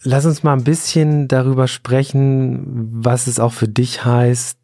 Lass 0.09 0.25
uns 0.25 0.41
mal 0.41 0.53
ein 0.53 0.63
bisschen 0.63 1.27
darüber 1.27 1.67
sprechen, 1.67 2.63
was 2.93 3.27
es 3.27 3.39
auch 3.41 3.51
für 3.51 3.67
dich 3.67 4.05
heißt, 4.05 4.56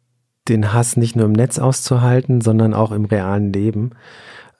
den 0.48 0.72
Hass 0.72 0.96
nicht 0.96 1.16
nur 1.16 1.26
im 1.26 1.32
Netz 1.32 1.58
auszuhalten, 1.58 2.40
sondern 2.40 2.74
auch 2.74 2.92
im 2.92 3.04
realen 3.04 3.52
Leben. 3.52 3.92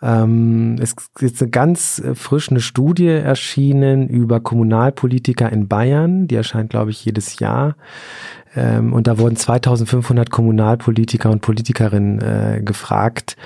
Ähm, 0.02 0.76
es 0.80 0.94
ist 1.20 1.40
eine 1.40 1.50
ganz 1.50 2.02
frisch 2.14 2.50
eine 2.50 2.60
Studie 2.60 3.08
erschienen 3.08 4.08
über 4.08 4.40
Kommunalpolitiker 4.40 5.50
in 5.50 5.68
Bayern. 5.68 6.28
Die 6.28 6.34
erscheint, 6.34 6.70
glaube 6.70 6.90
ich, 6.90 7.04
jedes 7.04 7.38
Jahr. 7.38 7.76
Ähm, 8.54 8.92
und 8.92 9.06
da 9.06 9.18
wurden 9.18 9.36
2500 9.36 10.30
Kommunalpolitiker 10.30 11.30
und 11.30 11.40
Politikerinnen 11.40 12.20
äh, 12.20 12.62
gefragt, 12.62 13.36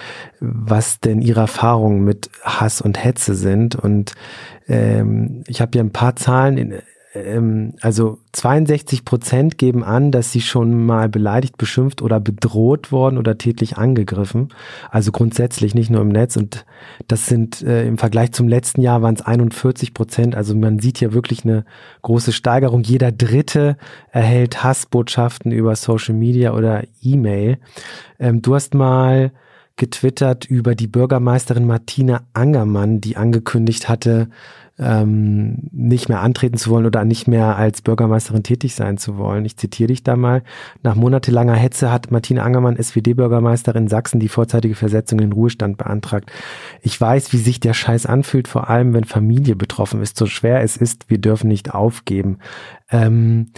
was 0.40 1.00
denn 1.00 1.22
ihre 1.22 1.40
Erfahrungen 1.40 2.04
mit 2.04 2.30
Hass 2.42 2.80
und 2.80 3.02
Hetze 3.02 3.34
sind. 3.34 3.76
Und 3.76 4.14
ähm, 4.68 5.44
ich 5.46 5.60
habe 5.60 5.70
hier 5.74 5.82
ein 5.82 5.92
paar 5.92 6.16
Zahlen 6.16 6.58
in, 6.58 6.74
ähm, 7.14 7.74
also 7.80 8.18
62 8.32 9.04
Prozent 9.04 9.58
geben 9.58 9.82
an, 9.82 10.10
dass 10.12 10.32
sie 10.32 10.40
schon 10.40 10.84
mal 10.84 11.08
beleidigt, 11.08 11.56
beschimpft 11.56 12.02
oder 12.02 12.20
bedroht 12.20 12.92
worden 12.92 13.18
oder 13.18 13.38
tätlich 13.38 13.78
angegriffen. 13.78 14.48
Also 14.90 15.12
grundsätzlich 15.12 15.74
nicht 15.74 15.90
nur 15.90 16.02
im 16.02 16.08
Netz. 16.08 16.36
Und 16.36 16.66
das 17.06 17.26
sind 17.26 17.62
äh, 17.62 17.86
im 17.86 17.98
Vergleich 17.98 18.32
zum 18.32 18.48
letzten 18.48 18.82
Jahr 18.82 19.02
waren 19.02 19.14
es 19.14 19.22
41 19.22 19.94
Prozent. 19.94 20.34
Also 20.34 20.54
man 20.54 20.78
sieht 20.78 20.98
hier 20.98 21.12
wirklich 21.12 21.44
eine 21.44 21.64
große 22.02 22.32
Steigerung. 22.32 22.82
Jeder 22.82 23.12
Dritte 23.12 23.76
erhält 24.10 24.62
Hassbotschaften 24.62 25.52
über 25.52 25.76
Social 25.76 26.14
Media 26.14 26.52
oder 26.52 26.84
E-Mail. 27.02 27.58
Ähm, 28.18 28.42
du 28.42 28.54
hast 28.54 28.74
mal 28.74 29.32
getwittert 29.76 30.44
über 30.44 30.74
die 30.74 30.88
Bürgermeisterin 30.88 31.64
Martina 31.64 32.22
Angermann, 32.34 33.00
die 33.00 33.16
angekündigt 33.16 33.88
hatte, 33.88 34.28
ähm, 34.78 35.68
nicht 35.72 36.08
mehr 36.08 36.20
antreten 36.20 36.56
zu 36.56 36.70
wollen 36.70 36.86
oder 36.86 37.04
nicht 37.04 37.26
mehr 37.26 37.56
als 37.56 37.82
Bürgermeisterin 37.82 38.42
tätig 38.42 38.74
sein 38.74 38.96
zu 38.96 39.18
wollen. 39.18 39.44
Ich 39.44 39.56
zitiere 39.56 39.88
dich 39.88 40.04
da 40.04 40.16
mal. 40.16 40.42
Nach 40.82 40.94
monatelanger 40.94 41.54
Hetze 41.54 41.90
hat 41.90 42.10
Martina 42.10 42.42
Angermann, 42.42 42.80
SWD-Bürgermeisterin 42.80 43.88
Sachsen, 43.88 44.20
die 44.20 44.28
vorzeitige 44.28 44.74
Versetzung 44.74 45.18
in 45.18 45.30
den 45.30 45.32
Ruhestand 45.32 45.78
beantragt. 45.78 46.30
Ich 46.80 47.00
weiß, 47.00 47.32
wie 47.32 47.38
sich 47.38 47.58
der 47.60 47.74
Scheiß 47.74 48.06
anfühlt, 48.06 48.46
vor 48.46 48.70
allem 48.70 48.94
wenn 48.94 49.04
Familie 49.04 49.56
betroffen 49.56 50.00
ist. 50.00 50.16
So 50.16 50.26
schwer 50.26 50.62
es 50.62 50.76
ist, 50.76 51.10
wir 51.10 51.18
dürfen 51.18 51.48
nicht 51.48 51.74
aufgeben. 51.74 52.38
Ähm, 52.90 53.50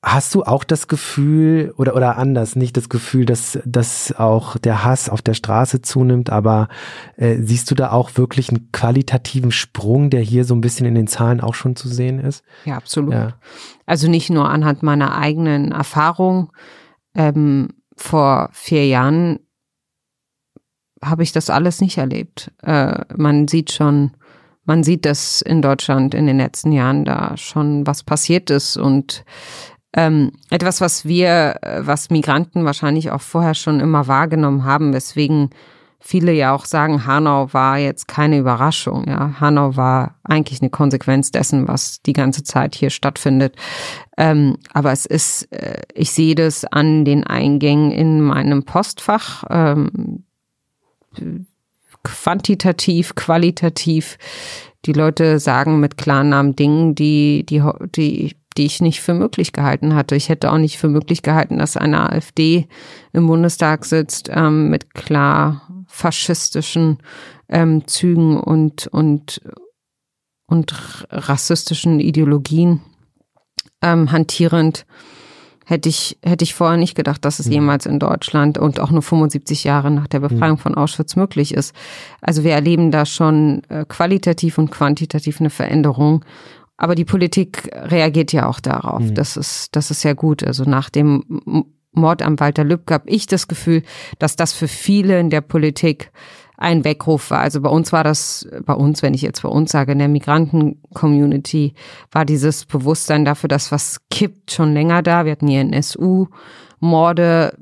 Hast 0.00 0.32
du 0.36 0.44
auch 0.44 0.62
das 0.62 0.86
Gefühl, 0.86 1.74
oder, 1.76 1.96
oder 1.96 2.18
anders, 2.18 2.54
nicht 2.54 2.76
das 2.76 2.88
Gefühl, 2.88 3.24
dass, 3.26 3.58
dass 3.64 4.14
auch 4.16 4.56
der 4.56 4.84
Hass 4.84 5.08
auf 5.08 5.22
der 5.22 5.34
Straße 5.34 5.82
zunimmt, 5.82 6.30
aber 6.30 6.68
äh, 7.16 7.38
siehst 7.42 7.68
du 7.68 7.74
da 7.74 7.90
auch 7.90 8.16
wirklich 8.16 8.50
einen 8.50 8.70
qualitativen 8.70 9.50
Sprung, 9.50 10.08
der 10.08 10.20
hier 10.20 10.44
so 10.44 10.54
ein 10.54 10.60
bisschen 10.60 10.86
in 10.86 10.94
den 10.94 11.08
Zahlen 11.08 11.40
auch 11.40 11.54
schon 11.54 11.74
zu 11.74 11.88
sehen 11.88 12.20
ist? 12.20 12.44
Ja, 12.64 12.76
absolut. 12.76 13.12
Ja. 13.12 13.34
Also 13.86 14.08
nicht 14.08 14.30
nur 14.30 14.48
anhand 14.48 14.84
meiner 14.84 15.16
eigenen 15.16 15.72
Erfahrung. 15.72 16.52
Ähm, 17.16 17.70
vor 17.96 18.50
vier 18.52 18.86
Jahren 18.86 19.40
habe 21.04 21.24
ich 21.24 21.32
das 21.32 21.50
alles 21.50 21.80
nicht 21.80 21.98
erlebt. 21.98 22.52
Äh, 22.62 23.04
man 23.16 23.48
sieht 23.48 23.72
schon, 23.72 24.12
man 24.64 24.84
sieht, 24.84 25.04
dass 25.04 25.42
in 25.42 25.60
Deutschland 25.60 26.14
in 26.14 26.26
den 26.26 26.36
letzten 26.36 26.70
Jahren 26.70 27.04
da 27.04 27.36
schon 27.36 27.84
was 27.84 28.04
passiert 28.04 28.50
ist 28.50 28.76
und 28.76 29.24
ähm, 29.94 30.32
etwas, 30.50 30.80
was 30.80 31.04
wir, 31.06 31.56
was 31.80 32.10
Migranten 32.10 32.64
wahrscheinlich 32.64 33.10
auch 33.10 33.22
vorher 33.22 33.54
schon 33.54 33.80
immer 33.80 34.06
wahrgenommen 34.06 34.64
haben, 34.64 34.92
weswegen 34.92 35.50
viele 36.00 36.32
ja 36.32 36.54
auch 36.54 36.64
sagen, 36.64 37.06
Hanau 37.06 37.52
war 37.52 37.78
jetzt 37.78 38.06
keine 38.06 38.38
Überraschung. 38.38 39.06
Ja, 39.08 39.40
Hanau 39.40 39.76
war 39.76 40.16
eigentlich 40.22 40.60
eine 40.60 40.70
Konsequenz 40.70 41.30
dessen, 41.32 41.66
was 41.66 42.02
die 42.02 42.12
ganze 42.12 42.42
Zeit 42.44 42.74
hier 42.74 42.90
stattfindet. 42.90 43.56
Ähm, 44.16 44.58
aber 44.72 44.92
es 44.92 45.06
ist, 45.06 45.52
äh, 45.52 45.82
ich 45.94 46.12
sehe 46.12 46.34
das 46.34 46.64
an 46.64 47.04
den 47.04 47.24
Eingängen 47.24 47.90
in 47.90 48.20
meinem 48.20 48.64
Postfach. 48.64 49.44
Ähm, 49.50 50.24
quantitativ, 52.04 53.14
qualitativ. 53.14 54.18
Die 54.84 54.92
Leute 54.92 55.40
sagen 55.40 55.80
mit 55.80 55.96
Klarnamen 55.96 56.54
Dingen, 56.54 56.94
die, 56.94 57.44
die, 57.44 57.62
die 57.96 58.36
die 58.58 58.66
ich 58.66 58.80
nicht 58.80 59.00
für 59.00 59.14
möglich 59.14 59.52
gehalten 59.52 59.94
hatte. 59.94 60.16
Ich 60.16 60.28
hätte 60.28 60.52
auch 60.52 60.58
nicht 60.58 60.78
für 60.78 60.88
möglich 60.88 61.22
gehalten, 61.22 61.58
dass 61.58 61.76
eine 61.76 62.10
AfD 62.10 62.66
im 63.12 63.26
Bundestag 63.26 63.84
sitzt 63.84 64.28
ähm, 64.32 64.68
mit 64.68 64.94
klar 64.94 65.62
faschistischen 65.86 66.98
ähm, 67.48 67.86
Zügen 67.86 68.38
und, 68.38 68.88
und, 68.88 69.40
und 70.46 70.74
rassistischen 71.10 72.00
Ideologien 72.00 72.82
ähm, 73.80 74.10
hantierend. 74.12 74.84
Hätte 75.64 75.90
ich, 75.90 76.18
hätte 76.22 76.44
ich 76.44 76.54
vorher 76.54 76.78
nicht 76.78 76.94
gedacht, 76.94 77.24
dass 77.26 77.40
es 77.40 77.46
mhm. 77.46 77.52
jemals 77.52 77.84
in 77.84 77.98
Deutschland 77.98 78.56
und 78.56 78.80
auch 78.80 78.90
nur 78.90 79.02
75 79.02 79.64
Jahre 79.64 79.90
nach 79.90 80.06
der 80.06 80.20
Befreiung 80.20 80.56
mhm. 80.56 80.62
von 80.62 80.74
Auschwitz 80.74 81.14
möglich 81.14 81.52
ist. 81.52 81.74
Also 82.22 82.42
wir 82.42 82.52
erleben 82.52 82.90
da 82.90 83.04
schon 83.04 83.62
äh, 83.68 83.84
qualitativ 83.86 84.56
und 84.56 84.70
quantitativ 84.70 85.40
eine 85.40 85.50
Veränderung. 85.50 86.24
Aber 86.78 86.94
die 86.94 87.04
Politik 87.04 87.68
reagiert 87.74 88.32
ja 88.32 88.48
auch 88.48 88.60
darauf. 88.60 89.00
Mhm. 89.00 89.14
Das 89.14 89.36
ist, 89.36 89.74
das 89.76 89.90
ist 89.90 90.04
ja 90.04 90.14
gut. 90.14 90.44
Also 90.44 90.64
nach 90.64 90.88
dem 90.88 91.24
Mord 91.92 92.22
am 92.22 92.38
Walter 92.38 92.64
Lübcke 92.64 92.94
habe 92.94 93.10
ich 93.10 93.26
das 93.26 93.48
Gefühl, 93.48 93.82
dass 94.20 94.36
das 94.36 94.52
für 94.52 94.68
viele 94.68 95.18
in 95.18 95.28
der 95.28 95.40
Politik 95.40 96.12
ein 96.56 96.84
Weckruf 96.84 97.30
war. 97.30 97.40
Also 97.40 97.60
bei 97.60 97.68
uns 97.68 97.92
war 97.92 98.04
das, 98.04 98.48
bei 98.64 98.74
uns, 98.74 99.02
wenn 99.02 99.14
ich 99.14 99.22
jetzt 99.22 99.42
bei 99.42 99.48
uns 99.48 99.72
sage, 99.72 99.92
in 99.92 99.98
der 99.98 100.08
Migranten-Community 100.08 101.74
war 102.12 102.24
dieses 102.24 102.64
Bewusstsein 102.64 103.24
dafür, 103.24 103.48
dass 103.48 103.72
was 103.72 104.00
kippt, 104.10 104.52
schon 104.52 104.72
länger 104.72 105.02
da. 105.02 105.24
Wir 105.24 105.32
hatten 105.32 105.48
hier 105.48 105.60
NSU-Morde, 105.60 107.56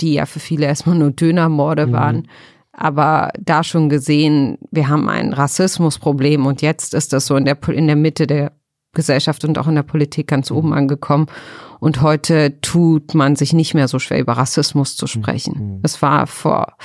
die 0.00 0.14
ja 0.14 0.26
für 0.26 0.40
viele 0.40 0.66
erstmal 0.66 0.96
nur 0.96 1.10
Dönermorde 1.10 1.88
mhm. 1.88 1.92
waren 1.92 2.28
aber 2.72 3.30
da 3.38 3.62
schon 3.62 3.88
gesehen, 3.88 4.58
wir 4.70 4.88
haben 4.88 5.08
ein 5.08 5.32
Rassismusproblem 5.32 6.46
und 6.46 6.62
jetzt 6.62 6.94
ist 6.94 7.12
das 7.12 7.26
so 7.26 7.36
in 7.36 7.44
der, 7.44 7.56
in 7.68 7.86
der 7.86 7.96
Mitte 7.96 8.26
der 8.26 8.52
Gesellschaft 8.94 9.44
und 9.44 9.58
auch 9.58 9.68
in 9.68 9.74
der 9.74 9.82
Politik 9.82 10.26
ganz 10.26 10.50
oben 10.50 10.68
mhm. 10.68 10.74
angekommen. 10.74 11.26
Und 11.80 12.00
heute 12.00 12.60
tut 12.60 13.14
man 13.14 13.36
sich 13.36 13.52
nicht 13.52 13.74
mehr 13.74 13.88
so 13.88 13.98
schwer, 13.98 14.20
über 14.20 14.34
Rassismus 14.34 14.96
zu 14.96 15.06
sprechen. 15.06 15.80
Es 15.82 15.96
mhm. 15.96 16.02
war 16.02 16.26
vor, 16.26 16.76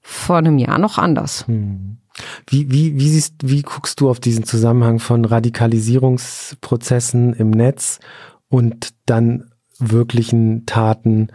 vor 0.00 0.36
einem 0.36 0.58
Jahr 0.58 0.78
noch 0.78 0.98
anders. 0.98 1.46
Mhm. 1.48 1.98
Wie, 2.46 2.70
wie, 2.70 2.98
wie 2.98 3.08
siehst, 3.08 3.36
wie 3.42 3.62
guckst 3.62 3.98
du 4.00 4.10
auf 4.10 4.20
diesen 4.20 4.44
Zusammenhang 4.44 4.98
von 4.98 5.24
Radikalisierungsprozessen 5.24 7.32
im 7.32 7.50
Netz 7.50 8.00
und 8.48 8.90
dann 9.06 9.50
wirklichen 9.78 10.66
Taten 10.66 11.28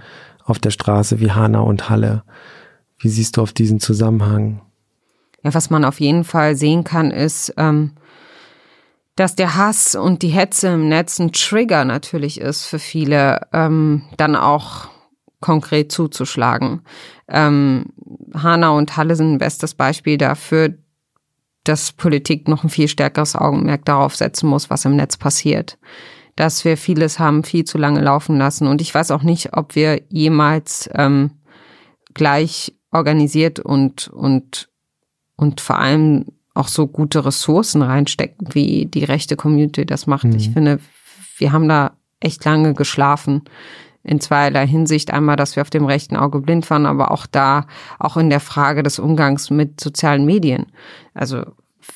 auf 0.44 0.60
der 0.60 0.70
Straße 0.70 1.20
wie 1.20 1.32
Hanau 1.32 1.66
und 1.66 1.90
Halle? 1.90 2.24
Wie 2.99 3.10
siehst 3.10 3.38
du 3.38 3.41
auf 3.41 3.53
diesen 3.53 3.79
Zusammenhang? 3.79 4.62
Ja, 5.43 5.53
was 5.53 5.69
man 5.69 5.86
auf 5.86 5.99
jeden 5.99 6.23
Fall 6.23 6.55
sehen 6.55 6.83
kann, 6.83 7.12
ist, 7.12 7.53
ähm, 7.57 7.91
dass 9.15 9.36
der 9.36 9.55
Hass 9.55 9.95
und 9.95 10.21
die 10.21 10.29
Hetze 10.29 10.69
im 10.69 10.89
Netz 10.89 11.19
ein 11.19 11.31
Trigger 11.31 11.86
natürlich 11.86 12.39
ist 12.39 12.65
für 12.65 12.79
viele, 12.79 13.41
ähm, 13.51 14.03
dann 14.17 14.36
auch 14.36 14.89
konkret 15.39 15.91
zuzuschlagen. 15.91 16.81
Ähm, 17.27 17.86
Hanau 18.33 18.77
und 18.77 18.97
Halle 18.97 19.15
sind 19.15 19.33
ein 19.33 19.38
bestes 19.38 19.73
Beispiel 19.73 20.17
dafür, 20.17 20.75
dass 21.63 21.91
Politik 21.91 22.47
noch 22.47 22.63
ein 22.63 22.69
viel 22.69 22.88
stärkeres 22.88 23.36
Augenmerk 23.36 23.86
darauf 23.86 24.15
setzen 24.15 24.47
muss, 24.47 24.69
was 24.69 24.86
im 24.86 24.95
Netz 24.95 25.17
passiert. 25.17 25.77
Dass 26.36 26.63
wir 26.63 26.77
vieles 26.77 27.19
haben 27.19 27.43
viel 27.43 27.65
zu 27.65 27.77
lange 27.77 28.01
laufen 28.01 28.38
lassen. 28.38 28.67
Und 28.67 28.81
ich 28.81 28.93
weiß 28.93 29.12
auch 29.12 29.23
nicht, 29.23 29.53
ob 29.53 29.75
wir 29.75 30.01
jemals 30.10 30.89
ähm, 30.93 31.31
gleich 32.13 32.77
organisiert 32.91 33.60
und, 33.60 34.08
und, 34.08 34.69
und 35.36 35.62
vor 35.62 35.80
allem 35.80 36.26
auch 36.54 36.67
so 36.67 36.88
gute 36.88 37.26
Ressourcen 37.26 37.82
reinstecken, 37.82 38.50
wie 38.54 38.86
die 38.86 39.04
rechte 39.04 39.36
Community 39.36 39.86
das 39.86 40.08
macht. 40.08 40.26
Mhm. 40.26 40.36
Ich 40.36 40.50
finde, 40.50 40.80
wir 41.38 41.52
haben 41.52 41.69
da 41.69 41.91
echt 42.19 42.43
lange 42.45 42.73
geschlafen. 42.73 43.43
In 44.04 44.21
zweierlei 44.21 44.65
Hinsicht. 44.65 45.12
Einmal, 45.12 45.36
dass 45.36 45.58
wir 45.58 45.62
auf 45.62 45.69
dem 45.69 45.86
rechten 45.86 46.15
Auge 46.15 46.39
blind 46.39 46.69
waren, 46.69 46.86
aber 46.86 47.12
auch 47.12 47.26
da, 47.26 47.67
auch 48.00 48.15
in 48.15 48.30
der 48.30 48.39
Frage 48.39 48.82
des 48.82 49.00
Umgangs 49.00 49.50
mit 49.50 49.82
sozialen 49.82 50.26
Medien. 50.26 50.67
Also, 51.13 51.43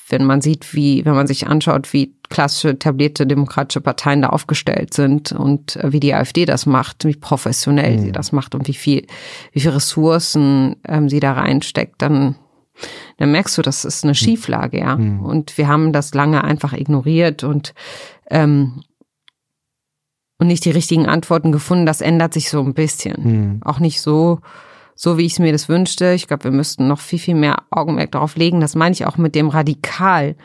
wenn 0.09 0.25
man 0.25 0.41
sieht, 0.41 0.73
wie, 0.73 1.05
wenn 1.05 1.15
man 1.15 1.27
sich 1.27 1.47
anschaut, 1.47 1.93
wie 1.93 2.13
klassische 2.29 2.69
etablierte 2.69 3.27
demokratische 3.27 3.81
Parteien 3.81 4.21
da 4.21 4.29
aufgestellt 4.29 4.93
sind 4.93 5.31
und 5.31 5.75
äh, 5.77 5.91
wie 5.91 5.99
die 5.99 6.13
AfD 6.13 6.45
das 6.45 6.65
macht, 6.65 7.05
wie 7.05 7.15
professionell 7.15 7.97
mhm. 7.97 8.01
sie 8.01 8.11
das 8.11 8.31
macht 8.31 8.55
und 8.55 8.67
wie 8.67 8.73
viel, 8.73 9.05
wie 9.51 9.59
viel 9.59 9.71
Ressourcen 9.71 10.77
ähm, 10.87 11.09
sie 11.09 11.19
da 11.19 11.33
reinsteckt, 11.33 12.01
dann 12.01 12.35
dann 13.17 13.31
merkst 13.31 13.57
du, 13.57 13.61
das 13.61 13.85
ist 13.85 14.03
eine 14.03 14.11
mhm. 14.11 14.15
Schieflage, 14.15 14.79
ja. 14.79 14.95
Mhm. 14.95 15.23
Und 15.23 15.57
wir 15.57 15.67
haben 15.67 15.93
das 15.93 16.13
lange 16.13 16.43
einfach 16.43 16.73
ignoriert 16.73 17.43
und 17.43 17.73
ähm, 18.29 18.83
und 20.39 20.47
nicht 20.47 20.65
die 20.65 20.71
richtigen 20.71 21.05
Antworten 21.05 21.51
gefunden. 21.51 21.85
Das 21.85 22.01
ändert 22.01 22.33
sich 22.33 22.49
so 22.49 22.61
ein 22.61 22.73
bisschen. 22.73 23.15
Mhm. 23.23 23.59
Auch 23.63 23.79
nicht 23.79 24.01
so, 24.01 24.39
so 25.03 25.17
wie 25.17 25.25
ich 25.25 25.33
es 25.33 25.39
mir 25.39 25.51
das 25.51 25.67
wünschte. 25.67 26.13
Ich 26.13 26.27
glaube, 26.27 26.43
wir 26.43 26.51
müssten 26.51 26.87
noch 26.87 26.99
viel, 26.99 27.17
viel 27.17 27.33
mehr 27.33 27.63
Augenmerk 27.71 28.11
darauf 28.11 28.35
legen. 28.35 28.61
Das 28.61 28.75
meine 28.75 28.93
ich 28.93 29.07
auch 29.07 29.17
mit 29.17 29.33
dem 29.33 29.49
Radikal. 29.49 30.35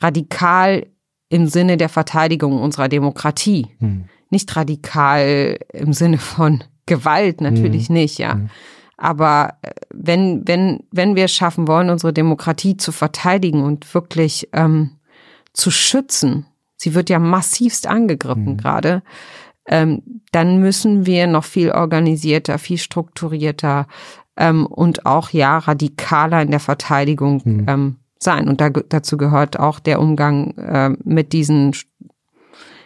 Radikal 0.00 0.88
im 1.28 1.46
Sinne 1.46 1.76
der 1.76 1.88
Verteidigung 1.88 2.60
unserer 2.60 2.88
Demokratie. 2.88 3.68
Hm. 3.78 4.06
Nicht 4.28 4.56
radikal 4.56 5.56
im 5.72 5.92
Sinne 5.92 6.18
von 6.18 6.64
Gewalt, 6.84 7.40
natürlich 7.40 7.86
hm. 7.86 7.94
nicht, 7.94 8.18
ja. 8.18 8.32
Hm. 8.32 8.50
Aber 8.96 9.54
äh, 9.62 9.70
wenn, 9.94 10.48
wenn, 10.48 10.80
wenn 10.90 11.14
wir 11.14 11.26
es 11.26 11.32
schaffen 11.32 11.68
wollen, 11.68 11.88
unsere 11.88 12.12
Demokratie 12.12 12.76
zu 12.76 12.90
verteidigen 12.90 13.62
und 13.62 13.94
wirklich 13.94 14.48
ähm, 14.52 14.96
zu 15.52 15.70
schützen, 15.70 16.46
sie 16.74 16.94
wird 16.96 17.08
ja 17.08 17.20
massivst 17.20 17.86
angegriffen 17.86 18.46
hm. 18.46 18.56
gerade, 18.56 19.02
ähm, 19.66 20.02
dann 20.32 20.58
müssen 20.58 21.06
wir 21.06 21.26
noch 21.26 21.44
viel 21.44 21.70
organisierter, 21.70 22.58
viel 22.58 22.78
strukturierter 22.78 23.86
ähm, 24.36 24.66
und 24.66 25.06
auch 25.06 25.30
ja 25.30 25.58
radikaler 25.58 26.42
in 26.42 26.50
der 26.50 26.60
Verteidigung 26.60 27.44
hm. 27.44 27.66
ähm, 27.68 27.96
sein. 28.18 28.48
Und 28.48 28.60
da, 28.60 28.70
dazu 28.70 29.16
gehört 29.16 29.58
auch 29.58 29.78
der 29.78 30.00
Umgang 30.00 30.56
äh, 30.56 30.90
mit 31.04 31.32
diesen 31.32 31.72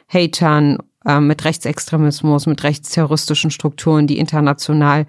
Hatern, 0.08 0.78
äh, 1.04 1.20
mit 1.20 1.44
Rechtsextremismus, 1.44 2.46
mit 2.46 2.62
rechtsterroristischen 2.62 3.50
Strukturen, 3.50 4.06
die 4.06 4.18
international 4.18 5.06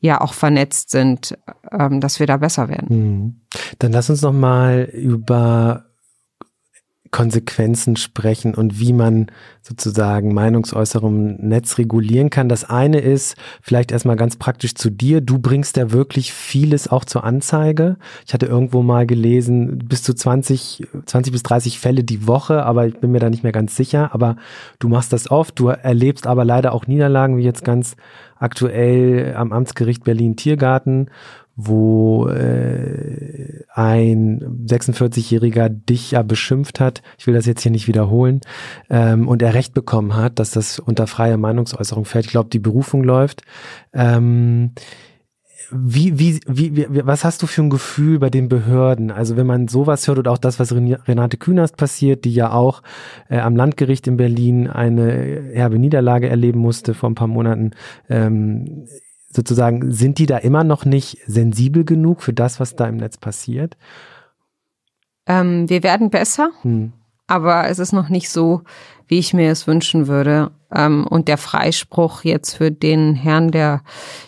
ja 0.00 0.20
auch 0.20 0.34
vernetzt 0.34 0.90
sind, 0.90 1.38
ähm, 1.72 2.00
dass 2.00 2.20
wir 2.20 2.26
da 2.26 2.36
besser 2.36 2.68
werden. 2.68 2.88
Hm. 2.88 3.40
Dann 3.78 3.92
lass 3.92 4.10
uns 4.10 4.22
noch 4.22 4.32
mal 4.32 4.88
über 4.92 5.86
Konsequenzen 7.10 7.96
sprechen 7.96 8.54
und 8.54 8.80
wie 8.80 8.92
man 8.92 9.26
sozusagen 9.62 10.32
Meinungsäußerung 10.34 11.38
im 11.38 11.48
Netz 11.48 11.78
regulieren 11.78 12.30
kann. 12.30 12.48
Das 12.48 12.64
eine 12.64 13.00
ist 13.00 13.36
vielleicht 13.60 13.92
erstmal 13.92 14.16
ganz 14.16 14.36
praktisch 14.36 14.74
zu 14.74 14.90
dir. 14.90 15.20
Du 15.20 15.38
bringst 15.38 15.76
ja 15.76 15.92
wirklich 15.92 16.32
vieles 16.32 16.88
auch 16.88 17.04
zur 17.04 17.24
Anzeige. 17.24 17.96
Ich 18.26 18.34
hatte 18.34 18.46
irgendwo 18.46 18.82
mal 18.82 19.06
gelesen, 19.06 19.78
bis 19.78 20.02
zu 20.02 20.14
20, 20.14 20.86
20 21.06 21.32
bis 21.32 21.42
30 21.42 21.78
Fälle 21.78 22.04
die 22.04 22.26
Woche, 22.26 22.64
aber 22.64 22.86
ich 22.86 22.98
bin 22.98 23.12
mir 23.12 23.20
da 23.20 23.30
nicht 23.30 23.42
mehr 23.42 23.52
ganz 23.52 23.76
sicher. 23.76 24.10
Aber 24.12 24.36
du 24.78 24.88
machst 24.88 25.12
das 25.12 25.30
oft. 25.30 25.58
Du 25.58 25.68
erlebst 25.68 26.26
aber 26.26 26.44
leider 26.44 26.72
auch 26.72 26.86
Niederlagen, 26.86 27.36
wie 27.36 27.44
jetzt 27.44 27.64
ganz 27.64 27.96
aktuell 28.38 29.34
am 29.36 29.52
Amtsgericht 29.52 30.04
Berlin 30.04 30.36
Tiergarten 30.36 31.08
wo 31.56 32.28
äh, 32.28 33.64
ein 33.72 34.66
46-Jähriger 34.66 35.70
dich 35.70 36.10
ja 36.10 36.22
beschimpft 36.22 36.80
hat. 36.80 37.02
Ich 37.18 37.26
will 37.26 37.34
das 37.34 37.46
jetzt 37.46 37.62
hier 37.62 37.72
nicht 37.72 37.88
wiederholen. 37.88 38.42
Ähm, 38.90 39.26
und 39.26 39.40
er 39.40 39.54
Recht 39.54 39.72
bekommen 39.72 40.14
hat, 40.14 40.38
dass 40.38 40.50
das 40.50 40.78
unter 40.78 41.06
freie 41.06 41.38
Meinungsäußerung 41.38 42.04
fällt. 42.04 42.26
Ich 42.26 42.30
glaube, 42.30 42.50
die 42.50 42.58
Berufung 42.58 43.02
läuft. 43.02 43.42
Ähm, 43.94 44.72
wie, 45.70 46.18
wie, 46.18 46.40
wie, 46.46 46.76
wie, 46.76 47.06
was 47.06 47.24
hast 47.24 47.42
du 47.42 47.46
für 47.46 47.62
ein 47.62 47.70
Gefühl 47.70 48.18
bei 48.18 48.30
den 48.30 48.48
Behörden? 48.48 49.10
Also 49.10 49.36
wenn 49.36 49.46
man 49.46 49.68
sowas 49.68 50.06
hört 50.06 50.18
und 50.18 50.28
auch 50.28 50.38
das, 50.38 50.60
was 50.60 50.72
Renate 50.72 51.38
Künast 51.38 51.76
passiert, 51.76 52.24
die 52.24 52.34
ja 52.34 52.52
auch 52.52 52.82
äh, 53.28 53.38
am 53.38 53.56
Landgericht 53.56 54.06
in 54.06 54.16
Berlin 54.16 54.68
eine 54.68 55.50
herbe 55.52 55.78
Niederlage 55.78 56.28
erleben 56.28 56.60
musste 56.60 56.94
vor 56.94 57.10
ein 57.10 57.14
paar 57.14 57.28
Monaten, 57.28 57.72
ähm, 58.08 58.86
sozusagen, 59.36 59.92
sind 59.92 60.18
die 60.18 60.26
da 60.26 60.38
immer 60.38 60.64
noch 60.64 60.84
nicht 60.84 61.18
sensibel 61.26 61.84
genug 61.84 62.22
für 62.22 62.32
das, 62.32 62.58
was 62.58 62.74
da 62.74 62.88
im 62.88 62.96
Netz 62.96 63.18
passiert? 63.18 63.76
Ähm, 65.26 65.68
wir 65.68 65.82
werden 65.82 66.10
besser, 66.10 66.50
hm. 66.62 66.92
aber 67.26 67.68
es 67.68 67.78
ist 67.78 67.92
noch 67.92 68.08
nicht 68.08 68.30
so, 68.30 68.62
wie 69.06 69.18
ich 69.18 69.34
mir 69.34 69.50
es 69.50 69.66
wünschen 69.66 70.08
würde. 70.08 70.50
Ähm, 70.72 71.06
und 71.06 71.28
der 71.28 71.38
Freispruch 71.38 72.24
jetzt 72.24 72.54
für 72.54 72.72
den 72.72 73.14
Herrn, 73.14 73.50
der, 73.50 73.82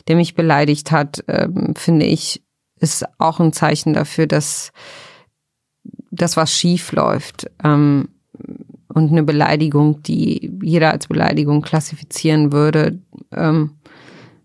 der 0.07 0.17
mich 0.17 0.35
beleidigt 0.35 0.93
hat, 0.93 1.25
ähm, 1.27 1.75
finde 1.77 2.07
ich, 2.07 2.43
ist 2.79 3.05
auch 3.19 3.41
ein 3.41 3.53
Zeichen 3.53 3.93
dafür, 3.95 4.27
dass 4.27 4.73
das 6.11 6.37
was 6.37 6.53
schief 6.53 6.93
läuft. 6.93 7.51
Ähm, 7.65 8.09
und 8.89 9.11
eine 9.11 9.23
Beleidigung, 9.23 10.03
die 10.03 10.51
jeder 10.63 10.93
als 10.93 11.07
Beleidigung 11.07 11.63
klassifizieren 11.63 12.53
würde, 12.53 12.99
ähm, 13.33 13.78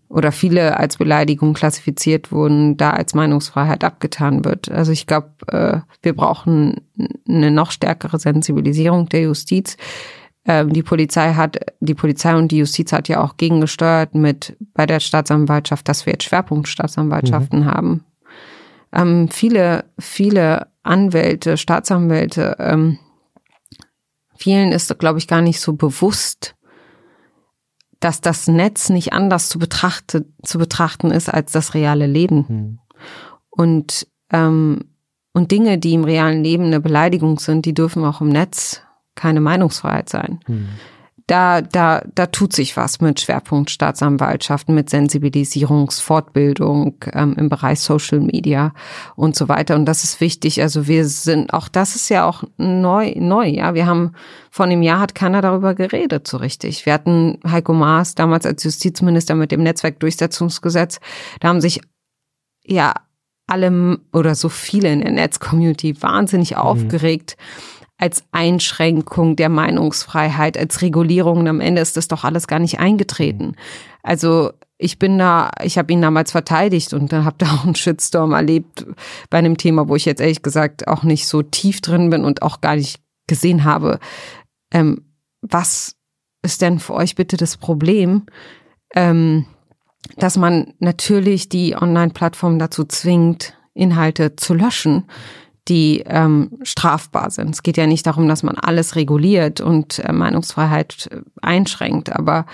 oder 0.08 0.32
viele 0.32 0.76
als 0.76 0.98
Beleidigung 0.98 1.54
klassifiziert 1.54 2.30
wurden, 2.30 2.76
da 2.76 2.90
als 2.90 3.14
Meinungsfreiheit 3.14 3.84
abgetan 3.84 4.44
wird. 4.44 4.70
Also 4.70 4.92
ich 4.92 5.06
glaube, 5.06 5.30
äh, 5.48 5.80
wir 6.02 6.14
brauchen 6.14 6.80
eine 7.28 7.50
noch 7.50 7.70
stärkere 7.70 8.18
Sensibilisierung 8.18 9.08
der 9.08 9.22
Justiz. 9.22 9.76
Ähm, 10.46 10.72
die 10.72 10.82
Polizei 10.82 11.34
hat, 11.34 11.58
die 11.80 11.94
Polizei 11.94 12.36
und 12.36 12.52
die 12.52 12.58
Justiz 12.58 12.92
hat 12.92 13.08
ja 13.08 13.22
auch 13.22 13.36
gegengesteuert 13.36 14.14
mit 14.14 14.56
bei 14.74 14.86
der 14.86 15.00
Staatsanwaltschaft, 15.00 15.88
dass 15.88 16.06
wir 16.06 16.12
jetzt 16.12 16.24
Schwerpunktstaatsanwaltschaften 16.24 17.60
mhm. 17.60 17.66
haben. 17.66 18.04
Ähm, 18.92 19.28
viele, 19.30 19.86
viele 19.98 20.68
Anwälte, 20.82 21.56
Staatsanwälte, 21.56 22.56
ähm, 22.58 22.98
vielen 24.36 24.70
ist, 24.70 24.96
glaube 24.98 25.18
ich, 25.18 25.26
gar 25.26 25.40
nicht 25.40 25.60
so 25.60 25.72
bewusst, 25.72 26.54
dass 28.04 28.20
das 28.20 28.46
Netz 28.48 28.90
nicht 28.90 29.12
anders 29.12 29.48
zu, 29.48 29.58
betrachte, 29.58 30.26
zu 30.42 30.58
betrachten 30.58 31.10
ist 31.10 31.32
als 31.32 31.52
das 31.52 31.74
reale 31.74 32.06
Leben. 32.06 32.44
Mhm. 32.48 32.78
Und, 33.50 34.06
ähm, 34.30 34.80
und 35.32 35.50
Dinge, 35.50 35.78
die 35.78 35.94
im 35.94 36.04
realen 36.04 36.44
Leben 36.44 36.66
eine 36.66 36.80
Beleidigung 36.80 37.38
sind, 37.38 37.64
die 37.64 37.74
dürfen 37.74 38.04
auch 38.04 38.20
im 38.20 38.28
Netz 38.28 38.82
keine 39.14 39.40
Meinungsfreiheit 39.40 40.08
sein. 40.08 40.40
Mhm 40.46 40.68
da, 41.26 41.62
da, 41.62 42.02
da 42.14 42.26
tut 42.26 42.52
sich 42.52 42.76
was 42.76 43.00
mit 43.00 43.18
Schwerpunkt 43.18 43.70
Staatsanwaltschaften, 43.70 44.74
mit 44.74 44.90
Sensibilisierungsfortbildung 44.90 46.96
ähm, 47.12 47.34
im 47.38 47.48
Bereich 47.48 47.80
Social 47.80 48.20
Media 48.20 48.74
und 49.16 49.34
so 49.34 49.48
weiter. 49.48 49.74
Und 49.74 49.86
das 49.86 50.04
ist 50.04 50.20
wichtig. 50.20 50.60
Also 50.60 50.86
wir 50.86 51.06
sind, 51.06 51.54
auch 51.54 51.68
das 51.68 51.96
ist 51.96 52.10
ja 52.10 52.26
auch 52.26 52.44
neu, 52.58 53.14
neu, 53.16 53.46
ja. 53.46 53.72
Wir 53.72 53.86
haben, 53.86 54.12
vor 54.50 54.66
einem 54.66 54.82
Jahr 54.82 55.00
hat 55.00 55.14
keiner 55.14 55.40
darüber 55.40 55.74
geredet 55.74 56.28
so 56.28 56.36
richtig. 56.36 56.84
Wir 56.84 56.92
hatten 56.92 57.38
Heiko 57.46 57.72
Maas 57.72 58.14
damals 58.14 58.44
als 58.44 58.62
Justizminister 58.62 59.34
mit 59.34 59.50
dem 59.50 59.62
Netzwerkdurchsetzungsgesetz. 59.62 61.00
Da 61.40 61.48
haben 61.48 61.62
sich, 61.62 61.80
ja, 62.66 62.92
alle 63.46 63.98
oder 64.12 64.34
so 64.34 64.48
viele 64.48 64.90
in 64.90 65.00
der 65.00 65.12
Netzcommunity 65.12 66.00
wahnsinnig 66.00 66.52
mhm. 66.52 66.56
aufgeregt 66.56 67.36
als 67.96 68.24
Einschränkung 68.32 69.36
der 69.36 69.48
Meinungsfreiheit, 69.48 70.58
als 70.58 70.82
Regulierung. 70.82 71.38
Und 71.38 71.48
am 71.48 71.60
Ende 71.60 71.80
ist 71.80 71.96
das 71.96 72.08
doch 72.08 72.24
alles 72.24 72.46
gar 72.46 72.58
nicht 72.58 72.78
eingetreten. 72.80 73.56
Also 74.02 74.52
ich 74.78 74.98
bin 74.98 75.18
da, 75.18 75.50
ich 75.62 75.78
habe 75.78 75.92
ihn 75.92 76.02
damals 76.02 76.32
verteidigt 76.32 76.92
und 76.92 77.12
dann 77.12 77.24
habe 77.24 77.36
da 77.38 77.46
auch 77.46 77.64
einen 77.64 77.76
Shitstorm 77.76 78.32
erlebt 78.32 78.86
bei 79.30 79.38
einem 79.38 79.56
Thema, 79.56 79.88
wo 79.88 79.96
ich 79.96 80.04
jetzt 80.04 80.20
ehrlich 80.20 80.42
gesagt 80.42 80.88
auch 80.88 81.04
nicht 81.04 81.28
so 81.28 81.42
tief 81.42 81.80
drin 81.80 82.10
bin 82.10 82.24
und 82.24 82.42
auch 82.42 82.60
gar 82.60 82.76
nicht 82.76 83.00
gesehen 83.26 83.64
habe, 83.64 84.00
ähm, 84.72 85.06
was 85.40 85.96
ist 86.42 86.60
denn 86.60 86.78
für 86.78 86.94
euch 86.94 87.14
bitte 87.14 87.36
das 87.36 87.56
Problem, 87.56 88.24
ähm, 88.94 89.46
dass 90.16 90.36
man 90.36 90.74
natürlich 90.78 91.48
die 91.48 91.74
Online-Plattform 91.74 92.58
dazu 92.58 92.84
zwingt, 92.84 93.56
Inhalte 93.72 94.36
zu 94.36 94.54
löschen, 94.54 95.04
die 95.68 96.02
ähm, 96.06 96.58
strafbar 96.62 97.30
sind. 97.30 97.50
Es 97.50 97.62
geht 97.62 97.76
ja 97.76 97.86
nicht 97.86 98.06
darum, 98.06 98.28
dass 98.28 98.42
man 98.42 98.56
alles 98.56 98.96
reguliert 98.96 99.60
und 99.60 99.98
äh, 99.98 100.12
Meinungsfreiheit 100.12 101.08
äh, 101.10 101.20
einschränkt, 101.40 102.14
aber 102.14 102.46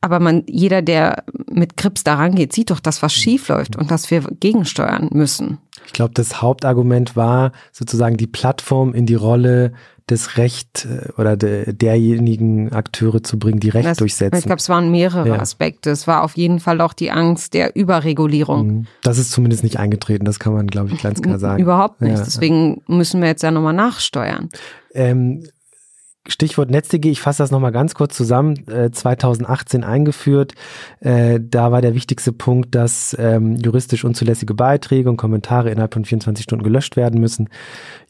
aber 0.00 0.20
man, 0.20 0.44
jeder, 0.46 0.80
der 0.80 1.24
mit 1.50 1.76
Krips 1.76 2.04
daran 2.04 2.36
geht, 2.36 2.52
sieht 2.52 2.70
doch, 2.70 2.78
dass 2.78 3.02
was 3.02 3.12
schief 3.12 3.48
läuft 3.48 3.74
und 3.74 3.90
dass 3.90 4.12
wir 4.12 4.20
gegensteuern 4.38 5.08
müssen. 5.12 5.58
Ich 5.86 5.92
glaube, 5.92 6.14
das 6.14 6.40
Hauptargument 6.40 7.16
war 7.16 7.50
sozusagen 7.72 8.16
die 8.16 8.28
Plattform 8.28 8.94
in 8.94 9.06
die 9.06 9.16
Rolle 9.16 9.72
des 10.10 10.36
Recht 10.36 10.86
äh, 10.86 11.12
oder 11.20 11.36
de, 11.36 11.72
derjenigen 11.72 12.72
Akteure 12.72 13.22
zu 13.22 13.38
bringen, 13.38 13.60
die 13.60 13.68
Recht 13.68 13.88
das, 13.88 13.98
durchsetzen. 13.98 14.38
Ich 14.38 14.44
glaube, 14.44 14.60
es 14.60 14.68
waren 14.68 14.90
mehrere 14.90 15.28
ja. 15.28 15.38
Aspekte. 15.40 15.90
Es 15.90 16.06
war 16.06 16.22
auf 16.22 16.36
jeden 16.36 16.60
Fall 16.60 16.80
auch 16.80 16.92
die 16.92 17.10
Angst 17.10 17.54
der 17.54 17.76
Überregulierung. 17.76 18.66
Mhm. 18.66 18.86
Das 19.02 19.18
ist 19.18 19.30
zumindest 19.30 19.62
nicht 19.62 19.78
eingetreten, 19.78 20.24
das 20.24 20.38
kann 20.38 20.52
man, 20.52 20.66
glaube 20.66 20.90
ich, 20.92 21.02
ganz 21.02 21.22
klar 21.22 21.38
sagen. 21.38 21.62
Überhaupt 21.62 22.00
nicht. 22.00 22.18
Ja. 22.18 22.24
Deswegen 22.24 22.82
müssen 22.86 23.20
wir 23.20 23.28
jetzt 23.28 23.42
ja 23.42 23.50
nochmal 23.50 23.74
nachsteuern. 23.74 24.48
Ähm, 24.94 25.44
Stichwort 26.26 26.70
NetzDG, 26.70 27.10
ich 27.10 27.20
fasse 27.20 27.42
das 27.42 27.50
nochmal 27.50 27.72
ganz 27.72 27.94
kurz 27.94 28.14
zusammen, 28.14 28.68
äh, 28.68 28.90
2018 28.90 29.82
eingeführt. 29.82 30.52
Äh, 31.00 31.40
da 31.42 31.72
war 31.72 31.80
der 31.80 31.94
wichtigste 31.94 32.32
Punkt, 32.32 32.74
dass 32.74 33.16
ähm, 33.18 33.56
juristisch 33.56 34.04
unzulässige 34.04 34.54
Beiträge 34.54 35.08
und 35.08 35.16
Kommentare 35.16 35.70
innerhalb 35.70 35.94
von 35.94 36.04
24 36.04 36.44
Stunden 36.44 36.64
gelöscht 36.64 36.96
werden 36.96 37.20
müssen 37.20 37.48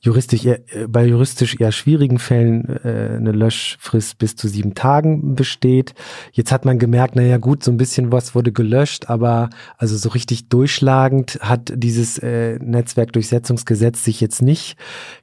juristisch 0.00 0.44
eher, 0.44 0.60
äh, 0.74 0.86
bei 0.86 1.04
juristisch 1.04 1.56
eher 1.58 1.72
schwierigen 1.72 2.18
Fällen 2.18 2.68
äh, 2.84 3.16
eine 3.16 3.32
Löschfrist 3.32 4.18
bis 4.18 4.36
zu 4.36 4.48
sieben 4.48 4.74
Tagen 4.74 5.34
besteht. 5.34 5.94
Jetzt 6.32 6.52
hat 6.52 6.64
man 6.64 6.78
gemerkt, 6.78 7.16
naja 7.16 7.38
gut, 7.38 7.64
so 7.64 7.70
ein 7.70 7.76
bisschen 7.76 8.12
was 8.12 8.34
wurde 8.34 8.52
gelöscht, 8.52 9.08
aber 9.08 9.50
also 9.76 9.96
so 9.96 10.10
richtig 10.10 10.48
durchschlagend 10.48 11.38
hat 11.40 11.72
dieses 11.74 12.18
äh, 12.18 12.58
Netzwerkdurchsetzungsgesetz 12.60 14.04
sich 14.04 14.20
jetzt 14.20 14.42
nicht 14.42 14.76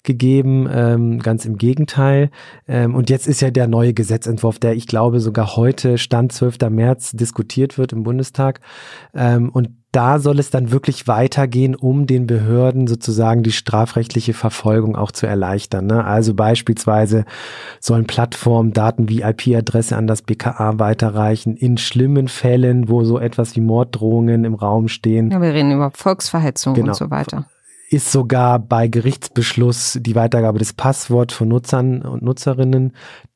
gegeben, 0.04 0.68
ähm, 0.72 1.20
ganz 1.20 1.46
im 1.46 1.58
Gegenteil. 1.58 2.30
Ähm, 2.86 2.96
und 2.96 3.10
jetzt 3.10 3.28
ist 3.28 3.42
ja 3.42 3.52
der 3.52 3.68
neue 3.68 3.94
Gesetzentwurf, 3.94 4.60
der 4.60 4.76
ich 4.76 4.88
glaube 4.88 5.20
sogar 5.20 5.56
heute, 5.56 5.98
Stand 5.98 6.32
12. 6.32 6.58
März, 6.70 7.12
diskutiert 7.12 7.78
wird 7.78 7.94
im 7.94 8.04
Bundestag. 8.04 8.62
Ähm, 9.14 9.50
und 9.50 9.70
da 9.92 10.20
soll 10.20 10.40
es 10.40 10.50
dann 10.50 10.72
wirklich 10.72 11.08
weitergehen, 11.08 11.74
um 11.74 12.06
den 12.06 12.28
Behörden 12.28 12.86
sozusagen 12.86 13.44
die 13.44 13.54
strafrechtliche 13.54 14.34
Verfolgung 14.34 14.98
auch 14.98 15.14
zu 15.14 15.26
erleichtern. 15.26 15.86
Ne? 15.86 16.04
Also 16.04 16.34
beispielsweise 16.34 17.24
sollen 17.80 18.06
Plattformen 18.06 18.74
Daten 18.74 19.08
wie 19.08 19.22
IP-Adresse 19.22 19.96
an 19.96 20.06
das 20.06 20.22
BKA 20.22 20.80
weiterreichen 20.80 21.56
in 21.56 21.78
schlimmen 21.78 22.28
Fällen, 22.28 22.90
wo 22.90 23.06
so 23.06 23.20
etwas 23.20 23.56
wie 23.56 23.62
Morddrohungen 23.62 24.44
im 24.44 24.56
Raum 24.56 24.90
stehen. 24.90 25.32
Ja, 25.32 25.42
wir 25.42 25.54
reden 25.54 25.72
über 25.72 25.92
Volksverhetzung 25.92 26.74
genau. 26.74 26.90
und 26.90 26.96
so 26.96 27.10
weiter 27.10 27.46
ist 27.96 28.12
sogar 28.12 28.60
bei 28.60 28.90
Gerichtsbeschluss 28.90 29.98
die 30.02 30.16
Weitergabe 30.16 30.60
des 30.60 30.74
Passworts 30.74 31.34
von 31.34 31.48
Nutzern 31.48 32.02
und 32.02 32.24
Nutzerinnen 32.24 32.94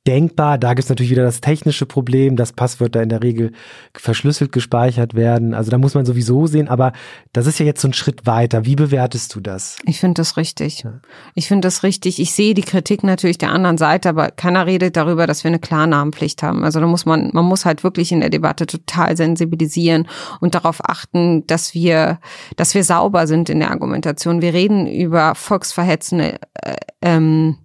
denkbar. 0.09 0.57
Da 0.57 0.69
gibt 0.69 0.85
es 0.85 0.89
natürlich 0.89 1.11
wieder 1.11 1.23
das 1.23 1.39
technische 1.39 1.85
Problem, 1.85 2.35
dass 2.35 2.51
Passwörter 2.51 3.03
in 3.03 3.09
der 3.09 3.21
Regel 3.21 3.51
verschlüsselt 3.95 4.51
gespeichert 4.51 5.13
werden. 5.13 5.53
Also 5.53 5.69
da 5.69 5.77
muss 5.77 5.93
man 5.93 6.03
sowieso 6.05 6.47
sehen, 6.47 6.67
aber 6.67 6.93
das 7.31 7.45
ist 7.45 7.59
ja 7.59 7.65
jetzt 7.67 7.81
so 7.81 7.89
ein 7.89 7.93
Schritt 7.93 8.25
weiter. 8.25 8.65
Wie 8.65 8.75
bewertest 8.75 9.35
du 9.35 9.39
das? 9.39 9.77
Ich 9.85 9.99
finde 9.99 10.15
das 10.15 10.35
richtig. 10.35 10.81
Ja. 10.81 10.99
Ich 11.35 11.47
finde 11.47 11.67
das 11.67 11.83
richtig. 11.83 12.19
Ich 12.19 12.31
sehe 12.31 12.55
die 12.55 12.63
Kritik 12.63 13.03
natürlich 13.03 13.37
der 13.37 13.51
anderen 13.51 13.77
Seite, 13.77 14.09
aber 14.09 14.31
keiner 14.31 14.65
redet 14.65 14.97
darüber, 14.97 15.27
dass 15.27 15.43
wir 15.43 15.49
eine 15.49 15.59
Klarnamenpflicht 15.59 16.41
haben. 16.41 16.63
Also 16.63 16.79
da 16.79 16.87
muss 16.87 17.05
man, 17.05 17.29
man 17.33 17.45
muss 17.45 17.65
halt 17.65 17.83
wirklich 17.83 18.11
in 18.11 18.21
der 18.21 18.31
Debatte 18.31 18.65
total 18.65 19.15
sensibilisieren 19.15 20.07
und 20.39 20.55
darauf 20.55 20.83
achten, 20.89 21.45
dass 21.45 21.75
wir, 21.75 22.19
dass 22.55 22.73
wir 22.73 22.83
sauber 22.83 23.27
sind 23.27 23.47
in 23.51 23.59
der 23.59 23.69
Argumentation. 23.69 24.41
Wir 24.41 24.55
reden 24.55 24.87
über 24.87 25.35
volksverhetzende 25.35 26.39
äh, 26.55 26.75
ähm, 27.03 27.57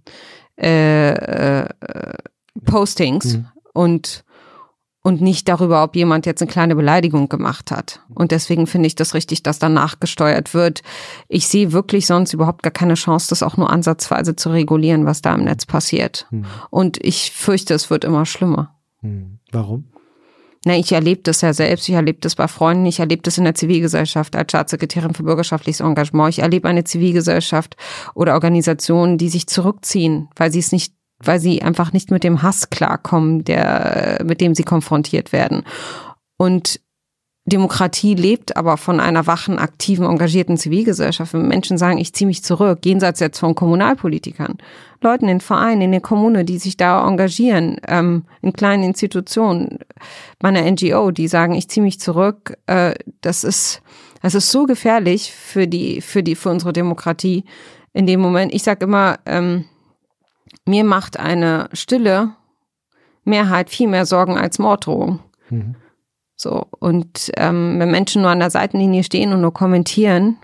äh, 0.57 1.11
äh, 1.11 1.67
Postings 2.63 3.37
mhm. 3.37 3.47
und 3.73 4.23
und 5.01 5.21
nicht 5.21 5.47
darüber, 5.47 5.83
ob 5.83 5.95
jemand 5.95 6.25
jetzt 6.25 6.41
eine 6.41 6.49
kleine 6.49 6.75
Beleidigung 6.75 7.29
gemacht 7.29 7.69
hat. 7.69 8.01
Und 8.15 8.31
deswegen 8.31 8.65
finde 8.65 8.87
ich 8.87 8.95
das 8.95 9.13
richtig, 9.13 9.43
dass 9.43 9.59
da 9.59 9.69
nachgesteuert 9.69 10.55
wird. 10.55 10.81
Ich 11.27 11.47
sehe 11.47 11.73
wirklich 11.73 12.07
sonst 12.07 12.33
überhaupt 12.33 12.63
gar 12.63 12.71
keine 12.71 12.95
Chance, 12.95 13.27
das 13.29 13.43
auch 13.43 13.55
nur 13.55 13.69
ansatzweise 13.69 14.35
zu 14.35 14.49
regulieren, 14.49 15.05
was 15.05 15.21
da 15.21 15.35
im 15.35 15.43
Netz 15.43 15.67
passiert. 15.67 16.25
Mhm. 16.31 16.45
Und 16.71 16.97
ich 17.05 17.29
fürchte, 17.33 17.75
es 17.75 17.91
wird 17.91 18.03
immer 18.03 18.25
schlimmer. 18.25 18.73
Mhm. 19.03 19.37
Warum? 19.51 19.91
na, 20.67 20.75
ich 20.75 20.91
erlebe 20.91 21.21
das 21.21 21.41
ja 21.41 21.53
selbst, 21.53 21.87
ich 21.87 21.93
erlebe 21.93 22.17
das 22.19 22.33
bei 22.33 22.47
Freunden, 22.47 22.87
ich 22.87 22.99
erlebe 22.99 23.21
das 23.21 23.37
in 23.37 23.43
der 23.43 23.53
Zivilgesellschaft 23.53 24.35
als 24.35 24.51
Staatssekretärin 24.51 25.13
für 25.13 25.21
bürgerschaftliches 25.21 25.79
Engagement. 25.79 26.31
Ich 26.31 26.39
erlebe 26.39 26.67
eine 26.67 26.83
Zivilgesellschaft 26.83 27.77
oder 28.15 28.33
Organisationen, 28.33 29.19
die 29.19 29.29
sich 29.29 29.45
zurückziehen, 29.45 30.27
weil 30.35 30.51
sie 30.51 30.57
es 30.57 30.71
nicht 30.71 30.94
weil 31.23 31.39
sie 31.39 31.61
einfach 31.61 31.93
nicht 31.93 32.11
mit 32.11 32.23
dem 32.23 32.41
Hass 32.41 32.69
klarkommen, 32.69 33.43
der, 33.43 34.21
mit 34.25 34.41
dem 34.41 34.55
sie 34.55 34.63
konfrontiert 34.63 35.31
werden. 35.31 35.63
Und 36.37 36.79
Demokratie 37.47 38.15
lebt 38.15 38.57
aber 38.57 38.75
von 38.75 38.99
einer 38.99 39.27
wachen, 39.27 39.59
aktiven, 39.59 40.07
engagierten 40.07 40.57
Zivilgesellschaft. 40.57 41.33
Wenn 41.33 41.47
Menschen 41.47 41.77
sagen, 41.77 41.99
ich 41.99 42.11
ziehe 42.13 42.25
mich 42.25 42.43
zurück, 42.43 42.79
jenseits 42.83 43.19
jetzt 43.19 43.37
von 43.37 43.53
Kommunalpolitikern, 43.53 44.57
Leuten 45.01 45.27
in 45.27 45.41
Vereinen, 45.41 45.83
in 45.83 45.91
der 45.91 46.01
Kommune, 46.01 46.43
die 46.43 46.57
sich 46.57 46.75
da 46.75 47.07
engagieren, 47.07 47.77
ähm, 47.87 48.23
in 48.41 48.53
kleinen 48.53 48.83
Institutionen, 48.83 49.77
bei 50.39 50.49
einer 50.49 50.69
NGO, 50.69 51.11
die 51.11 51.27
sagen, 51.27 51.53
ich 51.53 51.69
ziehe 51.69 51.83
mich 51.83 51.99
zurück, 51.99 52.57
äh, 52.65 52.95
das 53.21 53.43
ist, 53.43 53.83
das 54.23 54.33
ist 54.33 54.49
so 54.49 54.65
gefährlich 54.65 55.31
für 55.31 55.67
die, 55.67 56.01
für 56.01 56.23
die, 56.23 56.33
für 56.33 56.49
unsere 56.49 56.73
Demokratie. 56.73 57.43
In 57.93 58.07
dem 58.07 58.21
Moment, 58.21 58.55
ich 58.55 58.63
sage 58.63 58.85
immer, 58.85 59.19
ähm, 59.27 59.65
mir 60.65 60.83
macht 60.83 61.19
eine 61.19 61.69
stille 61.73 62.31
Mehrheit 63.23 63.69
viel 63.69 63.87
mehr 63.87 64.05
Sorgen 64.05 64.37
als 64.37 64.59
Morddrohung. 64.59 65.19
Mhm. 65.49 65.75
So, 66.35 66.67
und 66.79 67.31
ähm, 67.37 67.79
wenn 67.79 67.91
Menschen 67.91 68.21
nur 68.21 68.31
an 68.31 68.39
der 68.39 68.49
Seitenlinie 68.49 69.03
stehen 69.03 69.31
und 69.31 69.41
nur 69.41 69.53
kommentieren 69.53 70.37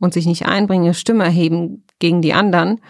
und 0.00 0.12
sich 0.12 0.26
nicht 0.26 0.46
einbringen, 0.46 0.94
Stimme 0.94 1.24
erheben 1.24 1.84
gegen 1.98 2.22
die 2.22 2.34
anderen, 2.34 2.80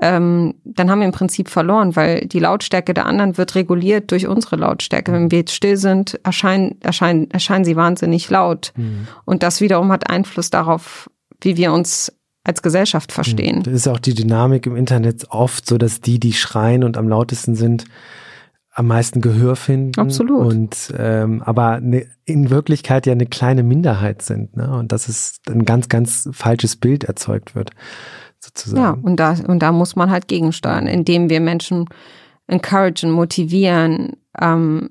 ähm, 0.00 0.54
dann 0.64 0.90
haben 0.90 0.98
wir 0.98 1.06
im 1.06 1.12
Prinzip 1.12 1.48
verloren, 1.48 1.94
weil 1.94 2.26
die 2.26 2.40
Lautstärke 2.40 2.92
der 2.92 3.06
anderen 3.06 3.38
wird 3.38 3.54
reguliert 3.54 4.10
durch 4.10 4.26
unsere 4.26 4.56
Lautstärke. 4.56 5.12
Wenn 5.12 5.30
wir 5.30 5.38
jetzt 5.38 5.54
still 5.54 5.76
sind, 5.76 6.18
erscheinen, 6.24 6.80
erscheinen, 6.80 7.30
erscheinen 7.30 7.64
sie 7.64 7.76
wahnsinnig 7.76 8.28
laut. 8.28 8.72
Mhm. 8.76 9.06
Und 9.24 9.44
das 9.44 9.60
wiederum 9.60 9.92
hat 9.92 10.10
Einfluss 10.10 10.50
darauf, 10.50 11.08
wie 11.40 11.56
wir 11.56 11.72
uns 11.72 12.12
als 12.44 12.62
Gesellschaft 12.62 13.12
verstehen. 13.12 13.62
Das 13.62 13.74
ist 13.74 13.88
auch 13.88 14.00
die 14.00 14.14
Dynamik 14.14 14.66
im 14.66 14.76
Internet 14.76 15.26
oft 15.30 15.66
so, 15.66 15.78
dass 15.78 16.00
die, 16.00 16.18
die 16.18 16.32
schreien 16.32 16.82
und 16.82 16.96
am 16.96 17.08
lautesten 17.08 17.54
sind, 17.54 17.84
am 18.74 18.86
meisten 18.86 19.20
Gehör 19.20 19.54
finden. 19.54 20.00
Absolut. 20.00 20.52
Und 20.52 20.92
ähm, 20.96 21.42
aber 21.42 21.80
ne, 21.80 22.06
in 22.24 22.50
Wirklichkeit 22.50 23.06
ja 23.06 23.12
eine 23.12 23.26
kleine 23.26 23.62
Minderheit 23.62 24.22
sind, 24.22 24.56
ne? 24.56 24.76
Und 24.76 24.92
dass 24.92 25.08
es 25.08 25.40
ein 25.48 25.64
ganz, 25.64 25.88
ganz 25.88 26.28
falsches 26.32 26.76
Bild 26.76 27.04
erzeugt 27.04 27.54
wird, 27.54 27.70
sozusagen. 28.40 28.82
Ja, 28.82 28.98
und 29.02 29.16
da, 29.16 29.36
und 29.46 29.60
da 29.60 29.72
muss 29.72 29.94
man 29.94 30.10
halt 30.10 30.26
gegensteuern, 30.26 30.86
indem 30.86 31.28
wir 31.28 31.40
Menschen 31.40 31.86
encouragen, 32.46 33.10
motivieren, 33.10 34.16
ähm, 34.40 34.90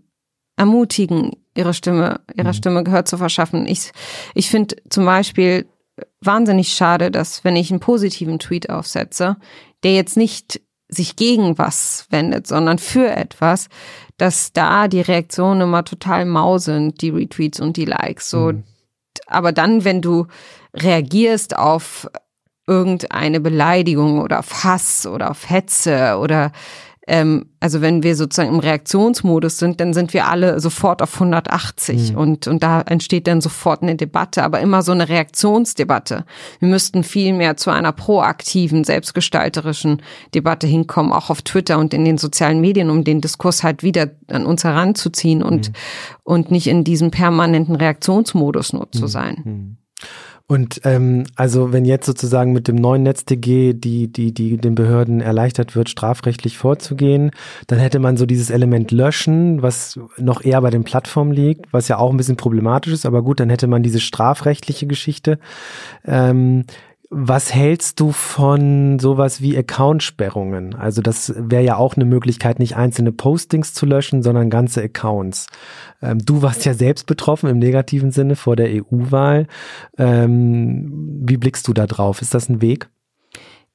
ermutigen, 0.55 1.31
ihre 1.55 1.73
Stimme, 1.73 2.21
ihrer 2.35 2.49
mhm. 2.49 2.53
Stimme 2.53 2.83
Gehör 2.83 3.03
zu 3.05 3.17
verschaffen. 3.17 3.67
Ich, 3.67 3.91
ich 4.35 4.49
finde 4.49 4.75
zum 4.89 5.05
Beispiel 5.05 5.65
wahnsinnig 6.21 6.73
schade, 6.73 7.11
dass 7.11 7.43
wenn 7.43 7.55
ich 7.55 7.71
einen 7.71 7.79
positiven 7.79 8.39
Tweet 8.39 8.69
aufsetze, 8.69 9.37
der 9.83 9.93
jetzt 9.93 10.17
nicht 10.17 10.61
sich 10.87 11.15
gegen 11.15 11.57
was 11.57 12.05
wendet, 12.09 12.47
sondern 12.47 12.77
für 12.77 13.09
etwas, 13.09 13.69
dass 14.17 14.53
da 14.53 14.87
die 14.87 15.01
Reaktionen 15.01 15.61
immer 15.61 15.83
total 15.83 16.25
mau 16.25 16.57
sind, 16.57 17.01
die 17.01 17.09
Retweets 17.09 17.59
und 17.59 17.77
die 17.77 17.85
Likes. 17.85 18.29
So, 18.29 18.51
mhm. 18.51 18.63
aber 19.25 19.51
dann, 19.51 19.83
wenn 19.85 20.01
du 20.01 20.27
reagierst 20.73 21.57
auf 21.57 22.07
irgendeine 22.67 23.39
Beleidigung 23.39 24.21
oder 24.21 24.39
auf 24.39 24.63
Hass 24.63 25.05
oder 25.05 25.31
auf 25.31 25.49
Hetze 25.49 26.17
oder 26.19 26.51
ähm, 27.11 27.47
also 27.59 27.81
wenn 27.81 28.03
wir 28.03 28.15
sozusagen 28.15 28.53
im 28.53 28.59
Reaktionsmodus 28.59 29.57
sind, 29.57 29.81
dann 29.81 29.93
sind 29.93 30.13
wir 30.13 30.27
alle 30.27 30.61
sofort 30.61 31.01
auf 31.01 31.13
180 31.15 32.13
mhm. 32.13 32.17
und, 32.17 32.47
und 32.47 32.63
da 32.63 32.79
entsteht 32.83 33.27
dann 33.27 33.41
sofort 33.41 33.83
eine 33.83 33.95
Debatte, 33.97 34.43
aber 34.43 34.61
immer 34.61 34.81
so 34.81 34.93
eine 34.93 35.09
Reaktionsdebatte. 35.09 36.23
Wir 36.59 36.69
müssten 36.69 37.03
viel 37.03 37.33
mehr 37.33 37.57
zu 37.57 37.69
einer 37.69 37.91
proaktiven, 37.91 38.85
selbstgestalterischen 38.85 40.01
Debatte 40.33 40.67
hinkommen, 40.67 41.11
auch 41.11 41.29
auf 41.29 41.41
Twitter 41.41 41.79
und 41.79 41.93
in 41.93 42.05
den 42.05 42.17
sozialen 42.17 42.61
Medien, 42.61 42.89
um 42.89 43.03
den 43.03 43.19
Diskurs 43.19 43.61
halt 43.61 43.83
wieder 43.83 44.09
an 44.29 44.45
uns 44.45 44.63
heranzuziehen 44.63 45.43
und, 45.43 45.67
mhm. 45.67 45.73
und 46.23 46.49
nicht 46.49 46.67
in 46.67 46.85
diesem 46.85 47.11
permanenten 47.11 47.75
Reaktionsmodus 47.75 48.71
nur 48.71 48.89
zu 48.89 49.01
mhm. 49.01 49.07
sein. 49.07 49.41
Mhm. 49.43 49.77
Und 50.51 50.81
ähm, 50.83 51.23
also 51.37 51.71
wenn 51.71 51.85
jetzt 51.85 52.05
sozusagen 52.05 52.51
mit 52.51 52.67
dem 52.67 52.75
neuen 52.75 53.03
NetzDG 53.03 53.71
die, 53.71 54.11
die, 54.11 54.33
die 54.33 54.57
den 54.57 54.75
Behörden 54.75 55.21
erleichtert 55.21 55.77
wird, 55.77 55.87
strafrechtlich 55.87 56.57
vorzugehen, 56.57 57.31
dann 57.67 57.79
hätte 57.79 57.99
man 57.99 58.17
so 58.17 58.25
dieses 58.25 58.49
Element 58.49 58.91
löschen, 58.91 59.61
was 59.61 59.97
noch 60.17 60.43
eher 60.43 60.59
bei 60.59 60.69
den 60.69 60.83
Plattformen 60.83 61.31
liegt, 61.31 61.71
was 61.71 61.87
ja 61.87 61.99
auch 61.99 62.11
ein 62.11 62.17
bisschen 62.17 62.35
problematisch 62.35 62.91
ist, 62.91 63.05
aber 63.05 63.21
gut, 63.21 63.39
dann 63.39 63.49
hätte 63.49 63.67
man 63.67 63.81
diese 63.81 64.01
strafrechtliche 64.01 64.87
Geschichte. 64.87 65.39
Ähm, 66.03 66.65
was 67.13 67.53
hältst 67.53 67.99
du 67.99 68.13
von 68.13 68.97
sowas 68.97 69.41
wie 69.41 69.57
Accountsperrungen? 69.57 70.75
Also 70.75 71.01
das 71.01 71.33
wäre 71.37 71.61
ja 71.63 71.75
auch 71.75 71.95
eine 71.95 72.05
Möglichkeit, 72.05 72.57
nicht 72.57 72.77
einzelne 72.77 73.11
Postings 73.11 73.73
zu 73.73 73.85
löschen, 73.85 74.23
sondern 74.23 74.49
ganze 74.49 74.81
Accounts. 74.81 75.47
Ähm, 76.01 76.19
du 76.19 76.41
warst 76.41 76.63
ja 76.63 76.73
selbst 76.73 77.07
betroffen 77.07 77.49
im 77.49 77.59
negativen 77.59 78.11
Sinne 78.11 78.37
vor 78.37 78.55
der 78.55 78.69
EU-Wahl. 78.69 79.47
Ähm, 79.97 81.19
wie 81.25 81.35
blickst 81.35 81.67
du 81.67 81.73
da 81.73 81.85
drauf? 81.85 82.21
Ist 82.21 82.33
das 82.33 82.47
ein 82.47 82.61
Weg? 82.61 82.89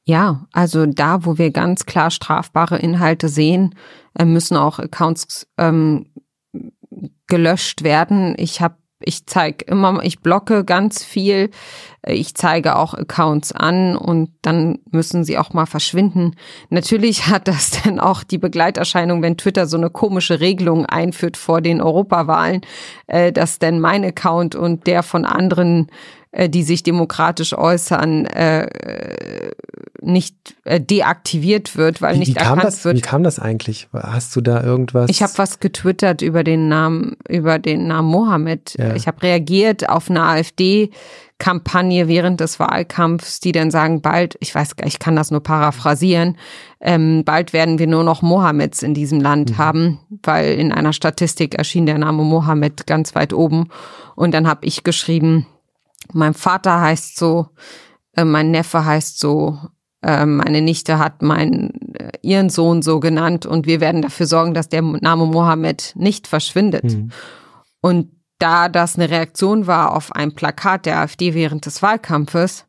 Ja, 0.05 0.47
also 0.53 0.87
da, 0.87 1.26
wo 1.26 1.37
wir 1.37 1.51
ganz 1.51 1.84
klar 1.84 2.11
strafbare 2.11 2.78
Inhalte 2.78 3.28
sehen, 3.28 3.74
äh, 4.18 4.24
müssen 4.24 4.57
auch 4.57 4.78
Accounts 4.78 5.47
ähm, 5.59 6.07
gelöscht 7.26 7.82
werden. 7.82 8.34
Ich 8.39 8.62
habe 8.62 8.76
ich 9.01 9.26
zeige 9.26 9.64
immer, 9.66 10.03
ich 10.03 10.20
blocke 10.20 10.64
ganz 10.64 11.05
viel. 11.05 11.51
Ich 12.07 12.34
zeige 12.34 12.76
auch 12.76 12.94
Accounts 12.94 13.53
an 13.53 13.97
und 13.97 14.30
dann 14.42 14.78
müssen 14.90 15.24
sie 15.24 15.38
auch 15.38 15.53
mal 15.53 15.66
verschwinden. 15.66 16.36
Natürlich 16.70 17.26
hat 17.26 17.49
das 17.49 17.70
dann 17.84 18.01
auch 18.01 18.22
die 18.22 18.38
Begleiterscheinung, 18.38 19.22
wenn 19.22 19.36
Twitter 19.36 19.66
so 19.66 19.76
eine 19.76 19.90
komische 19.90 20.40
Regelung 20.40 20.86
einführt 20.86 21.36
vor 21.36 21.61
den 21.61 21.82
Europawahlen, 21.82 22.62
äh, 23.07 23.32
dass 23.32 23.59
denn 23.59 23.80
mein 23.80 24.05
Account 24.05 24.55
und 24.55 24.86
der 24.86 25.03
von 25.03 25.24
anderen 25.24 25.88
äh, 26.37 26.51
die 26.51 26.62
sich 26.62 26.82
demokratisch 26.82 27.57
äußern, 27.57 28.26
äh, 28.26 28.68
nicht 30.03 30.37
äh, 30.64 30.78
deaktiviert 30.78 31.78
wird, 31.78 32.03
weil 32.03 32.16
wie, 32.16 32.18
nicht 32.18 32.34
wie 32.34 32.39
erkannt 32.39 32.62
das, 32.62 32.84
wird. 32.84 32.99
Wie 32.99 33.01
kam 33.01 33.22
das 33.22 33.39
eigentlich? 33.39 33.89
Hast 33.95 34.37
du 34.37 34.43
da 34.43 34.62
irgendwas? 34.62 35.09
Ich 35.09 35.22
habe 35.22 35.32
was 35.37 35.61
getwittert 35.61 36.20
über 36.20 36.45
den 36.45 36.68
Namen, 36.68 37.16
über 37.26 37.59
den 37.59 37.87
Namen 37.87 38.09
Mohammed. 38.09 38.74
Ja. 38.78 38.95
Ich 38.95 39.07
habe 39.07 39.22
reagiert 39.22 39.89
auf 39.89 40.11
eine 40.11 40.22
AfD. 40.22 40.91
Kampagne 41.39 42.09
während 42.09 42.41
des 42.41 42.59
Wahlkampfs, 42.59 43.41
die 43.41 43.53
dann 43.53 43.70
sagen, 43.70 44.01
bald, 44.01 44.39
ich 44.41 44.55
weiß, 44.55 44.70
ich 44.87 44.99
kann 44.99 45.16
das 45.16 45.30
nur 45.30 45.43
paraphrasieren, 45.43 46.39
ähm, 46.80 47.24
bald 47.26 47.53
werden 47.53 47.78
wir 47.78 47.87
nur 47.87 48.05
noch 48.05 48.22
Mohammeds 48.22 48.82
in 48.82 48.95
diesem 48.95 49.20
Land 49.20 49.51
mhm. 49.51 49.59
haben, 49.59 50.01
weil 50.22 50.55
in 50.55 50.72
einer 50.72 50.95
Statistik 50.95 51.55
erschien 51.55 51.84
der 51.84 51.99
Name 51.99 52.22
Mohammed 52.22 52.87
ganz 52.87 53.14
weit 53.14 53.34
oben. 53.34 53.68
Und 54.14 54.32
dann 54.32 54.49
habe 54.49 54.64
ich 54.64 54.82
geschrieben, 54.82 55.47
mein 56.12 56.34
Vater 56.34 56.80
heißt 56.80 57.18
so, 57.18 57.48
äh, 58.16 58.24
mein 58.24 58.50
Neffe 58.50 58.84
heißt 58.84 59.18
so, 59.18 59.59
äh, 60.02 60.26
meine 60.26 60.61
Nichte 60.61 60.98
hat 60.98 61.22
meinen 61.22 61.94
äh, 61.94 62.12
ihren 62.22 62.50
Sohn 62.50 62.82
so 62.82 63.00
genannt 63.00 63.46
und 63.46 63.66
wir 63.66 63.80
werden 63.80 64.02
dafür 64.02 64.26
sorgen, 64.26 64.54
dass 64.54 64.68
der 64.68 64.82
Name 64.82 65.26
Mohammed 65.26 65.92
nicht 65.96 66.26
verschwindet. 66.26 66.84
Mhm. 66.84 67.11
Und 67.80 68.12
da 68.38 68.68
das 68.68 68.96
eine 68.96 69.11
Reaktion 69.11 69.66
war 69.66 69.94
auf 69.94 70.12
ein 70.12 70.34
Plakat 70.34 70.86
der 70.86 71.00
AfD 71.00 71.34
während 71.34 71.66
des 71.66 71.82
Wahlkampfes, 71.82 72.66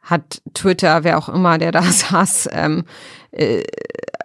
hat 0.00 0.40
Twitter, 0.54 1.02
wer 1.02 1.18
auch 1.18 1.28
immer, 1.28 1.58
der 1.58 1.72
da 1.72 1.82
saß, 1.82 2.48
ähm, 2.52 2.84
äh, 3.32 3.64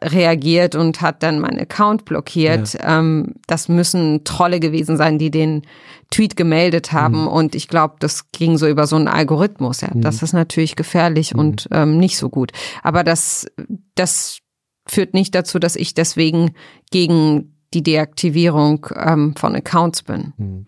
reagiert 0.03 0.75
und 0.75 1.01
hat 1.01 1.23
dann 1.23 1.39
meinen 1.39 1.59
Account 1.59 2.05
blockiert. 2.05 2.73
Ja. 2.73 2.99
Ähm, 2.99 3.35
das 3.47 3.69
müssen 3.69 4.23
Trolle 4.23 4.59
gewesen 4.59 4.97
sein, 4.97 5.19
die 5.19 5.31
den 5.31 5.63
Tweet 6.09 6.35
gemeldet 6.35 6.91
haben. 6.91 7.21
Mhm. 7.21 7.27
Und 7.27 7.55
ich 7.55 7.67
glaube, 7.67 7.95
das 7.99 8.31
ging 8.31 8.57
so 8.57 8.67
über 8.67 8.87
so 8.87 8.95
einen 8.95 9.07
Algorithmus. 9.07 9.81
Ja. 9.81 9.89
Mhm. 9.93 10.01
Das 10.01 10.21
ist 10.21 10.33
natürlich 10.33 10.75
gefährlich 10.75 11.33
mhm. 11.33 11.39
und 11.39 11.67
ähm, 11.71 11.97
nicht 11.97 12.17
so 12.17 12.29
gut. 12.29 12.51
Aber 12.83 13.03
das, 13.03 13.47
das 13.95 14.39
führt 14.87 15.13
nicht 15.13 15.35
dazu, 15.35 15.59
dass 15.59 15.75
ich 15.75 15.93
deswegen 15.93 16.53
gegen 16.89 17.57
die 17.73 17.83
Deaktivierung 17.83 18.87
ähm, 18.95 19.35
von 19.37 19.55
Accounts 19.55 20.03
bin. 20.03 20.67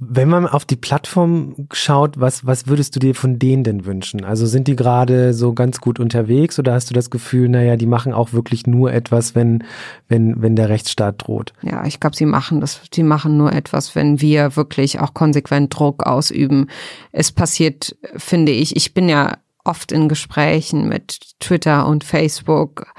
Wenn 0.00 0.28
man 0.28 0.46
auf 0.46 0.64
die 0.64 0.76
Plattform 0.76 1.68
schaut, 1.72 2.18
was, 2.18 2.44
was 2.44 2.66
würdest 2.66 2.96
du 2.96 3.00
dir 3.00 3.14
von 3.14 3.38
denen 3.38 3.62
denn 3.62 3.84
wünschen? 3.84 4.24
Also 4.24 4.46
sind 4.46 4.66
die 4.66 4.76
gerade 4.76 5.32
so 5.32 5.52
ganz 5.52 5.80
gut 5.80 6.00
unterwegs 6.00 6.58
oder 6.58 6.74
hast 6.74 6.90
du 6.90 6.94
das 6.94 7.10
Gefühl, 7.10 7.48
naja, 7.48 7.76
die 7.76 7.86
machen 7.86 8.12
auch 8.12 8.32
wirklich 8.32 8.66
nur 8.66 8.92
etwas, 8.92 9.34
wenn, 9.34 9.64
wenn, 10.08 10.42
wenn 10.42 10.56
der 10.56 10.68
Rechtsstaat 10.68 11.26
droht? 11.26 11.52
Ja, 11.62 11.84
ich 11.86 12.00
glaube, 12.00 12.16
sie 12.16 12.26
machen 12.26 12.60
das, 12.60 12.80
sie 12.92 13.04
machen 13.04 13.36
nur 13.36 13.52
etwas, 13.52 13.94
wenn 13.94 14.20
wir 14.20 14.56
wirklich 14.56 14.98
auch 14.98 15.14
konsequent 15.14 15.78
Druck 15.78 16.04
ausüben. 16.04 16.68
Es 17.12 17.30
passiert, 17.30 17.96
finde 18.16 18.52
ich, 18.52 18.76
ich 18.76 18.94
bin 18.94 19.08
ja 19.08 19.38
oft 19.64 19.92
in 19.92 20.08
Gesprächen 20.08 20.88
mit 20.88 21.20
Twitter 21.40 21.86
und 21.86 22.04
Facebook, 22.04 22.92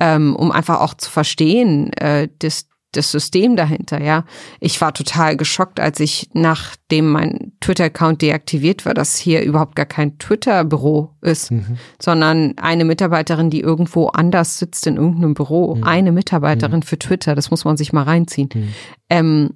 ähm, 0.00 0.34
um 0.34 0.50
einfach 0.50 0.80
auch 0.80 0.94
zu 0.94 1.10
verstehen, 1.10 1.92
äh, 1.92 2.28
dass 2.38 2.69
das 2.92 3.12
System 3.12 3.56
dahinter, 3.56 4.02
ja. 4.02 4.24
Ich 4.58 4.80
war 4.80 4.92
total 4.92 5.36
geschockt, 5.36 5.78
als 5.78 6.00
ich 6.00 6.28
nachdem 6.32 7.10
mein 7.10 7.52
Twitter-Account 7.60 8.20
deaktiviert 8.20 8.84
war, 8.84 8.94
dass 8.94 9.16
hier 9.16 9.42
überhaupt 9.42 9.76
gar 9.76 9.86
kein 9.86 10.18
Twitter-Büro 10.18 11.10
ist, 11.20 11.52
mhm. 11.52 11.78
sondern 12.00 12.54
eine 12.58 12.84
Mitarbeiterin, 12.84 13.50
die 13.50 13.60
irgendwo 13.60 14.08
anders 14.08 14.58
sitzt 14.58 14.86
in 14.86 14.96
irgendeinem 14.96 15.34
Büro. 15.34 15.76
Mhm. 15.76 15.84
Eine 15.84 16.12
Mitarbeiterin 16.12 16.80
mhm. 16.80 16.84
für 16.84 16.98
Twitter, 16.98 17.34
das 17.34 17.50
muss 17.50 17.64
man 17.64 17.76
sich 17.76 17.92
mal 17.92 18.02
reinziehen. 18.02 18.48
Mhm. 18.52 18.68
Ähm, 19.08 19.50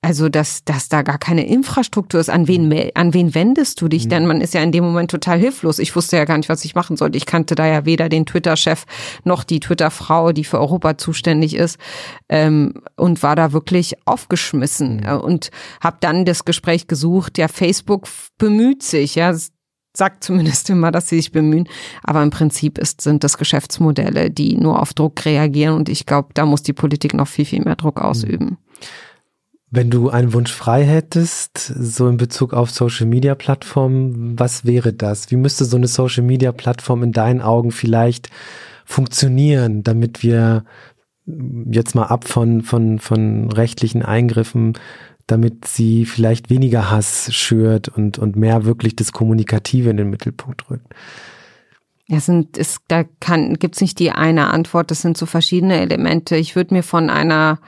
also, 0.00 0.28
dass, 0.28 0.62
dass 0.64 0.88
da 0.88 1.02
gar 1.02 1.18
keine 1.18 1.46
Infrastruktur 1.46 2.20
ist. 2.20 2.30
An 2.30 2.46
wen, 2.46 2.68
mhm. 2.68 2.90
an 2.94 3.14
wen 3.14 3.34
wendest 3.34 3.80
du 3.80 3.88
dich? 3.88 4.04
Mhm. 4.04 4.08
Denn 4.10 4.26
man 4.26 4.40
ist 4.40 4.54
ja 4.54 4.62
in 4.62 4.70
dem 4.70 4.84
Moment 4.84 5.10
total 5.10 5.38
hilflos. 5.38 5.80
Ich 5.80 5.94
wusste 5.96 6.16
ja 6.16 6.24
gar 6.24 6.36
nicht, 6.36 6.48
was 6.48 6.64
ich 6.64 6.76
machen 6.76 6.96
sollte. 6.96 7.18
Ich 7.18 7.26
kannte 7.26 7.56
da 7.56 7.66
ja 7.66 7.84
weder 7.84 8.08
den 8.08 8.24
Twitter-Chef 8.24 8.84
noch 9.24 9.42
die 9.42 9.58
Twitter-Frau, 9.58 10.30
die 10.32 10.44
für 10.44 10.60
Europa 10.60 10.98
zuständig 10.98 11.56
ist. 11.56 11.78
Ähm, 12.28 12.74
und 12.96 13.24
war 13.24 13.34
da 13.34 13.52
wirklich 13.52 13.96
aufgeschmissen. 14.04 14.98
Mhm. 14.98 15.20
Und 15.20 15.50
habe 15.80 15.96
dann 15.98 16.24
das 16.24 16.44
Gespräch 16.44 16.86
gesucht. 16.86 17.36
Ja, 17.36 17.48
Facebook 17.48 18.06
bemüht 18.38 18.84
sich, 18.84 19.16
ja, 19.16 19.34
sagt 19.96 20.22
zumindest 20.22 20.70
immer, 20.70 20.92
dass 20.92 21.08
sie 21.08 21.16
sich 21.16 21.32
bemühen. 21.32 21.68
Aber 22.04 22.22
im 22.22 22.30
Prinzip 22.30 22.78
ist, 22.78 23.00
sind 23.00 23.24
das 23.24 23.36
Geschäftsmodelle, 23.36 24.30
die 24.30 24.56
nur 24.56 24.80
auf 24.80 24.94
Druck 24.94 25.24
reagieren. 25.24 25.74
Und 25.74 25.88
ich 25.88 26.06
glaube, 26.06 26.28
da 26.34 26.46
muss 26.46 26.62
die 26.62 26.72
Politik 26.72 27.14
noch 27.14 27.26
viel, 27.26 27.44
viel 27.44 27.64
mehr 27.64 27.74
Druck 27.74 28.00
ausüben. 28.00 28.58
Wenn 29.70 29.90
du 29.90 30.08
einen 30.08 30.32
Wunsch 30.32 30.52
frei 30.52 30.84
hättest, 30.84 31.58
so 31.58 32.08
in 32.08 32.16
Bezug 32.16 32.54
auf 32.54 32.70
Social 32.70 33.06
Media 33.06 33.34
Plattformen, 33.34 34.38
was 34.38 34.64
wäre 34.64 34.94
das? 34.94 35.30
Wie 35.30 35.36
müsste 35.36 35.66
so 35.66 35.76
eine 35.76 35.88
Social 35.88 36.24
Media 36.24 36.52
Plattform 36.52 37.02
in 37.02 37.12
deinen 37.12 37.42
Augen 37.42 37.70
vielleicht 37.70 38.30
funktionieren, 38.86 39.82
damit 39.82 40.22
wir 40.22 40.64
jetzt 41.70 41.94
mal 41.94 42.04
ab 42.04 42.26
von, 42.26 42.62
von, 42.62 42.98
von 42.98 43.52
rechtlichen 43.52 44.02
Eingriffen, 44.02 44.72
damit 45.26 45.66
sie 45.66 46.06
vielleicht 46.06 46.48
weniger 46.48 46.90
Hass 46.90 47.32
schürt 47.34 47.88
und, 47.88 48.18
und 48.18 48.36
mehr 48.36 48.64
wirklich 48.64 48.96
das 48.96 49.12
Kommunikative 49.12 49.90
in 49.90 49.98
den 49.98 50.08
Mittelpunkt 50.08 50.70
rückt? 50.70 50.86
Es 52.08 52.24
sind, 52.24 52.56
es, 52.56 52.78
da 52.88 53.04
kann, 53.20 53.54
gibt's 53.58 53.82
nicht 53.82 53.98
die 53.98 54.12
eine 54.12 54.46
Antwort, 54.48 54.90
das 54.90 55.02
sind 55.02 55.18
so 55.18 55.26
verschiedene 55.26 55.78
Elemente. 55.80 56.36
Ich 56.36 56.56
würde 56.56 56.72
mir 56.72 56.82
von 56.82 57.10
einer 57.10 57.60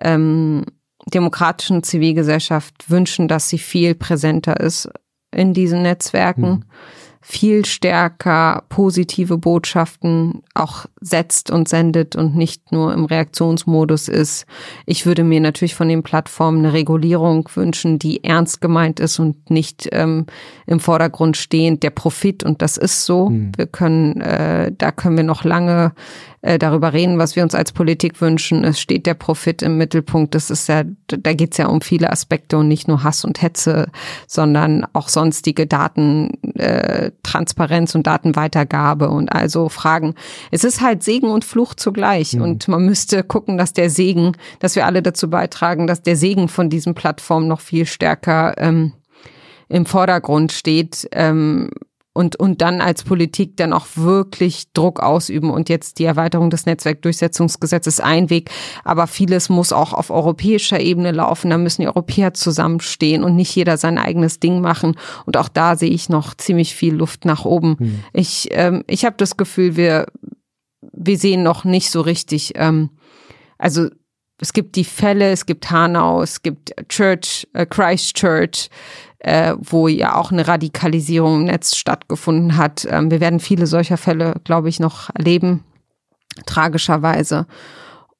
ähm, 0.00 0.64
demokratischen 1.12 1.82
Zivilgesellschaft 1.82 2.90
wünschen, 2.90 3.28
dass 3.28 3.48
sie 3.48 3.58
viel 3.58 3.94
präsenter 3.94 4.60
ist 4.60 4.88
in 5.34 5.54
diesen 5.54 5.82
Netzwerken. 5.82 6.50
Mhm 6.50 6.64
viel 7.28 7.64
stärker 7.64 8.62
positive 8.68 9.36
Botschaften 9.36 10.44
auch 10.54 10.86
setzt 11.00 11.50
und 11.50 11.68
sendet 11.68 12.14
und 12.14 12.36
nicht 12.36 12.70
nur 12.70 12.94
im 12.94 13.04
Reaktionsmodus 13.04 14.06
ist. 14.06 14.46
Ich 14.86 15.06
würde 15.06 15.24
mir 15.24 15.40
natürlich 15.40 15.74
von 15.74 15.88
den 15.88 16.04
Plattformen 16.04 16.60
eine 16.60 16.72
Regulierung 16.72 17.48
wünschen, 17.56 17.98
die 17.98 18.22
ernst 18.22 18.60
gemeint 18.60 19.00
ist 19.00 19.18
und 19.18 19.50
nicht 19.50 19.88
ähm, 19.90 20.26
im 20.68 20.78
Vordergrund 20.78 21.36
stehend 21.36 21.82
der 21.82 21.90
Profit. 21.90 22.44
Und 22.44 22.62
das 22.62 22.76
ist 22.76 23.04
so. 23.04 23.30
Mhm. 23.30 23.50
Wir 23.56 23.66
können, 23.66 24.20
äh, 24.20 24.70
da 24.78 24.92
können 24.92 25.16
wir 25.16 25.24
noch 25.24 25.42
lange 25.42 25.94
äh, 26.46 26.60
darüber 26.60 26.92
reden, 26.92 27.18
was 27.18 27.34
wir 27.34 27.42
uns 27.42 27.56
als 27.56 27.72
Politik 27.72 28.20
wünschen. 28.20 28.62
Es 28.62 28.78
steht 28.78 29.04
der 29.04 29.14
Profit 29.14 29.62
im 29.62 29.78
Mittelpunkt. 29.78 30.36
Das 30.36 30.48
ist 30.50 30.68
ja, 30.68 30.84
da 31.08 31.32
geht 31.32 31.52
es 31.52 31.58
ja 31.58 31.66
um 31.66 31.80
viele 31.80 32.12
Aspekte 32.12 32.56
und 32.56 32.68
nicht 32.68 32.86
nur 32.86 33.02
Hass 33.02 33.24
und 33.24 33.42
Hetze, 33.42 33.88
sondern 34.28 34.86
auch 34.92 35.08
sonstige 35.08 35.66
Datentransparenz 35.66 36.36
äh, 36.58 37.10
und 37.94 38.06
Datenweitergabe 38.06 39.08
und 39.08 39.30
also 39.30 39.68
Fragen. 39.68 40.14
Es 40.50 40.64
ist 40.64 40.80
halt 40.80 41.02
Segen 41.02 41.30
und 41.30 41.44
Fluch 41.44 41.74
zugleich. 41.74 42.34
Mhm. 42.34 42.42
Und 42.42 42.68
man 42.68 42.84
müsste 42.84 43.22
gucken, 43.22 43.58
dass 43.58 43.72
der 43.72 43.90
Segen, 43.90 44.36
dass 44.60 44.76
wir 44.76 44.86
alle 44.86 45.02
dazu 45.02 45.28
beitragen, 45.28 45.86
dass 45.86 46.02
der 46.02 46.16
Segen 46.16 46.48
von 46.48 46.70
diesen 46.70 46.94
Plattformen 46.94 47.48
noch 47.48 47.60
viel 47.60 47.86
stärker 47.86 48.54
ähm, 48.58 48.92
im 49.68 49.86
Vordergrund 49.86 50.52
steht. 50.52 51.08
Ähm, 51.12 51.70
und, 52.16 52.36
und 52.36 52.62
dann 52.62 52.80
als 52.80 53.04
Politik 53.04 53.56
dann 53.56 53.72
auch 53.72 53.86
wirklich 53.94 54.72
Druck 54.72 55.00
ausüben. 55.00 55.50
Und 55.50 55.68
jetzt 55.68 55.98
die 55.98 56.04
Erweiterung 56.04 56.50
des 56.50 56.66
Netzwerkdurchsetzungsgesetzes 56.66 58.00
ein 58.00 58.30
Weg. 58.30 58.50
Aber 58.84 59.06
vieles 59.06 59.48
muss 59.48 59.72
auch 59.72 59.92
auf 59.92 60.10
europäischer 60.10 60.80
Ebene 60.80 61.12
laufen. 61.12 61.50
Da 61.50 61.58
müssen 61.58 61.82
die 61.82 61.88
Europäer 61.88 62.34
zusammenstehen 62.34 63.22
und 63.22 63.36
nicht 63.36 63.54
jeder 63.54 63.76
sein 63.76 63.98
eigenes 63.98 64.40
Ding 64.40 64.60
machen. 64.60 64.96
Und 65.26 65.36
auch 65.36 65.48
da 65.48 65.76
sehe 65.76 65.90
ich 65.90 66.08
noch 66.08 66.34
ziemlich 66.34 66.74
viel 66.74 66.94
Luft 66.94 67.24
nach 67.24 67.44
oben. 67.44 67.76
Hm. 67.78 68.04
Ich, 68.12 68.48
ähm, 68.52 68.82
ich 68.86 69.04
habe 69.04 69.16
das 69.18 69.36
Gefühl, 69.36 69.76
wir, 69.76 70.06
wir 70.80 71.18
sehen 71.18 71.42
noch 71.42 71.64
nicht 71.64 71.90
so 71.90 72.00
richtig, 72.00 72.54
ähm, 72.56 72.90
also 73.58 73.88
es 74.40 74.52
gibt 74.52 74.76
die 74.76 74.84
Fälle, 74.84 75.30
es 75.30 75.46
gibt 75.46 75.70
Hanau, 75.70 76.20
es 76.22 76.42
gibt 76.42 76.74
Church, 76.88 77.48
äh, 77.54 77.64
Christchurch, 77.64 78.68
äh, 79.18 79.54
wo 79.58 79.88
ja 79.88 80.16
auch 80.16 80.30
eine 80.30 80.46
Radikalisierung 80.46 81.40
im 81.40 81.44
Netz 81.44 81.76
stattgefunden 81.76 82.56
hat. 82.56 82.86
Ähm, 82.90 83.10
wir 83.10 83.20
werden 83.20 83.40
viele 83.40 83.66
solcher 83.66 83.96
Fälle, 83.96 84.34
glaube 84.44 84.68
ich, 84.68 84.80
noch 84.80 85.10
erleben, 85.14 85.64
tragischerweise. 86.46 87.46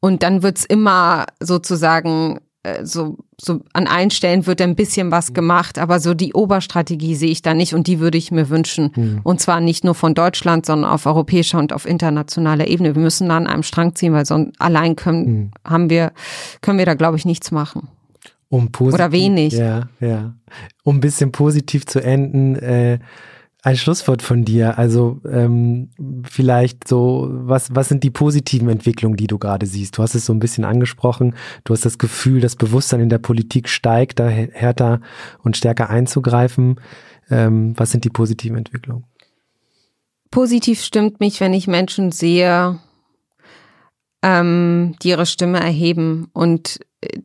Und 0.01 0.23
dann 0.23 0.43
wird's 0.43 0.65
immer 0.65 1.27
sozusagen 1.41 2.41
äh, 2.67 2.85
so, 2.85 3.17
so 3.41 3.61
an 3.73 3.87
allen 3.87 4.11
Stellen 4.11 4.47
wird 4.47 4.61
ein 4.61 4.77
bisschen 4.77 5.11
was 5.11 5.33
gemacht, 5.33 5.79
aber 5.79 6.01
so 6.01 6.15
die 6.15 6.33
Oberstrategie 6.33 7.15
sehe 7.15 7.31
ich 7.31 7.43
da 7.43 7.55
nicht 7.55 7.75
und 7.75 7.87
die 7.87 8.01
würde 8.01 8.19
ich 8.19 8.33
mir 8.33 8.49
wünschen. 8.49 8.93
Mhm. 8.95 9.21
Und 9.23 9.41
zwar 9.41 9.61
nicht 9.61 9.85
nur 9.85 9.95
von 9.95 10.15
Deutschland, 10.15 10.67
sondern 10.67 10.91
auf 10.91 11.07
europäischer 11.07 11.59
und 11.59 11.73
auf 11.73 11.87
internationaler 11.87 12.67
Ebene. 12.67 12.95
Wir 12.95 13.03
müssen 13.03 13.29
da 13.29 13.37
an 13.37 13.47
einem 13.47 13.63
Strang 13.63 13.95
ziehen, 13.95 14.13
weil 14.13 14.27
sonst 14.27 14.61
allein 14.61 14.97
können, 14.97 15.27
mhm. 15.27 15.51
haben 15.65 15.91
wir, 15.91 16.13
können 16.61 16.79
wir 16.79 16.87
da, 16.87 16.95
glaube 16.95 17.17
ich, 17.17 17.25
nichts 17.25 17.51
machen. 17.51 17.89
Um 18.49 18.71
positiv, 18.71 18.95
Oder 18.95 19.13
wenig. 19.13 19.53
Ja, 19.55 19.89
ja. 20.01 20.35
Um 20.85 20.97
ein 20.97 21.01
bisschen 21.01 21.33
positiv 21.33 21.87
zu 21.87 22.01
enden, 22.01 22.57
äh, 22.57 22.99
ein 23.67 23.77
Schlusswort 23.77 24.23
von 24.23 24.45
dir. 24.45 24.79
Also 24.79 25.21
ähm, 25.29 25.91
vielleicht 26.23 26.87
so, 26.87 27.29
was, 27.29 27.75
was 27.75 27.89
sind 27.89 28.05
die 28.05 28.11
positiven 28.11 28.69
Entwicklungen, 28.69 29.17
die 29.17 29.27
du 29.27 29.39
gerade 29.39 29.67
siehst? 29.67 29.99
Du 29.99 30.03
hast 30.05 30.15
es 30.15 30.27
so 30.27 30.33
ein 30.33 30.39
bisschen 30.39 30.65
angesprochen. 30.65 31.35
Du 31.65 31.73
hast 31.73 31.85
das 31.85 31.99
Gefühl, 31.99 32.41
das 32.41 32.55
Bewusstsein 32.55 33.01
in 33.01 33.09
der 33.09 33.19
Politik 33.19 33.69
steigt, 33.69 34.21
da 34.21 34.29
härter 34.29 35.01
und 35.43 35.57
stärker 35.57 35.91
einzugreifen. 35.91 36.81
Ähm, 37.29 37.75
was 37.77 37.91
sind 37.91 38.05
die 38.05 38.11
positiven 38.11 38.57
Entwicklungen? 38.57 39.05
Positiv 40.31 40.81
stimmt 40.81 41.19
mich, 41.19 41.41
wenn 41.41 41.53
ich 41.53 41.67
Menschen 41.67 42.13
sehe, 42.13 42.79
ähm, 44.23 44.95
die 45.03 45.09
ihre 45.09 45.27
Stimme 45.27 45.59
erheben 45.59 46.29
und 46.33 46.79
äh, 47.01 47.19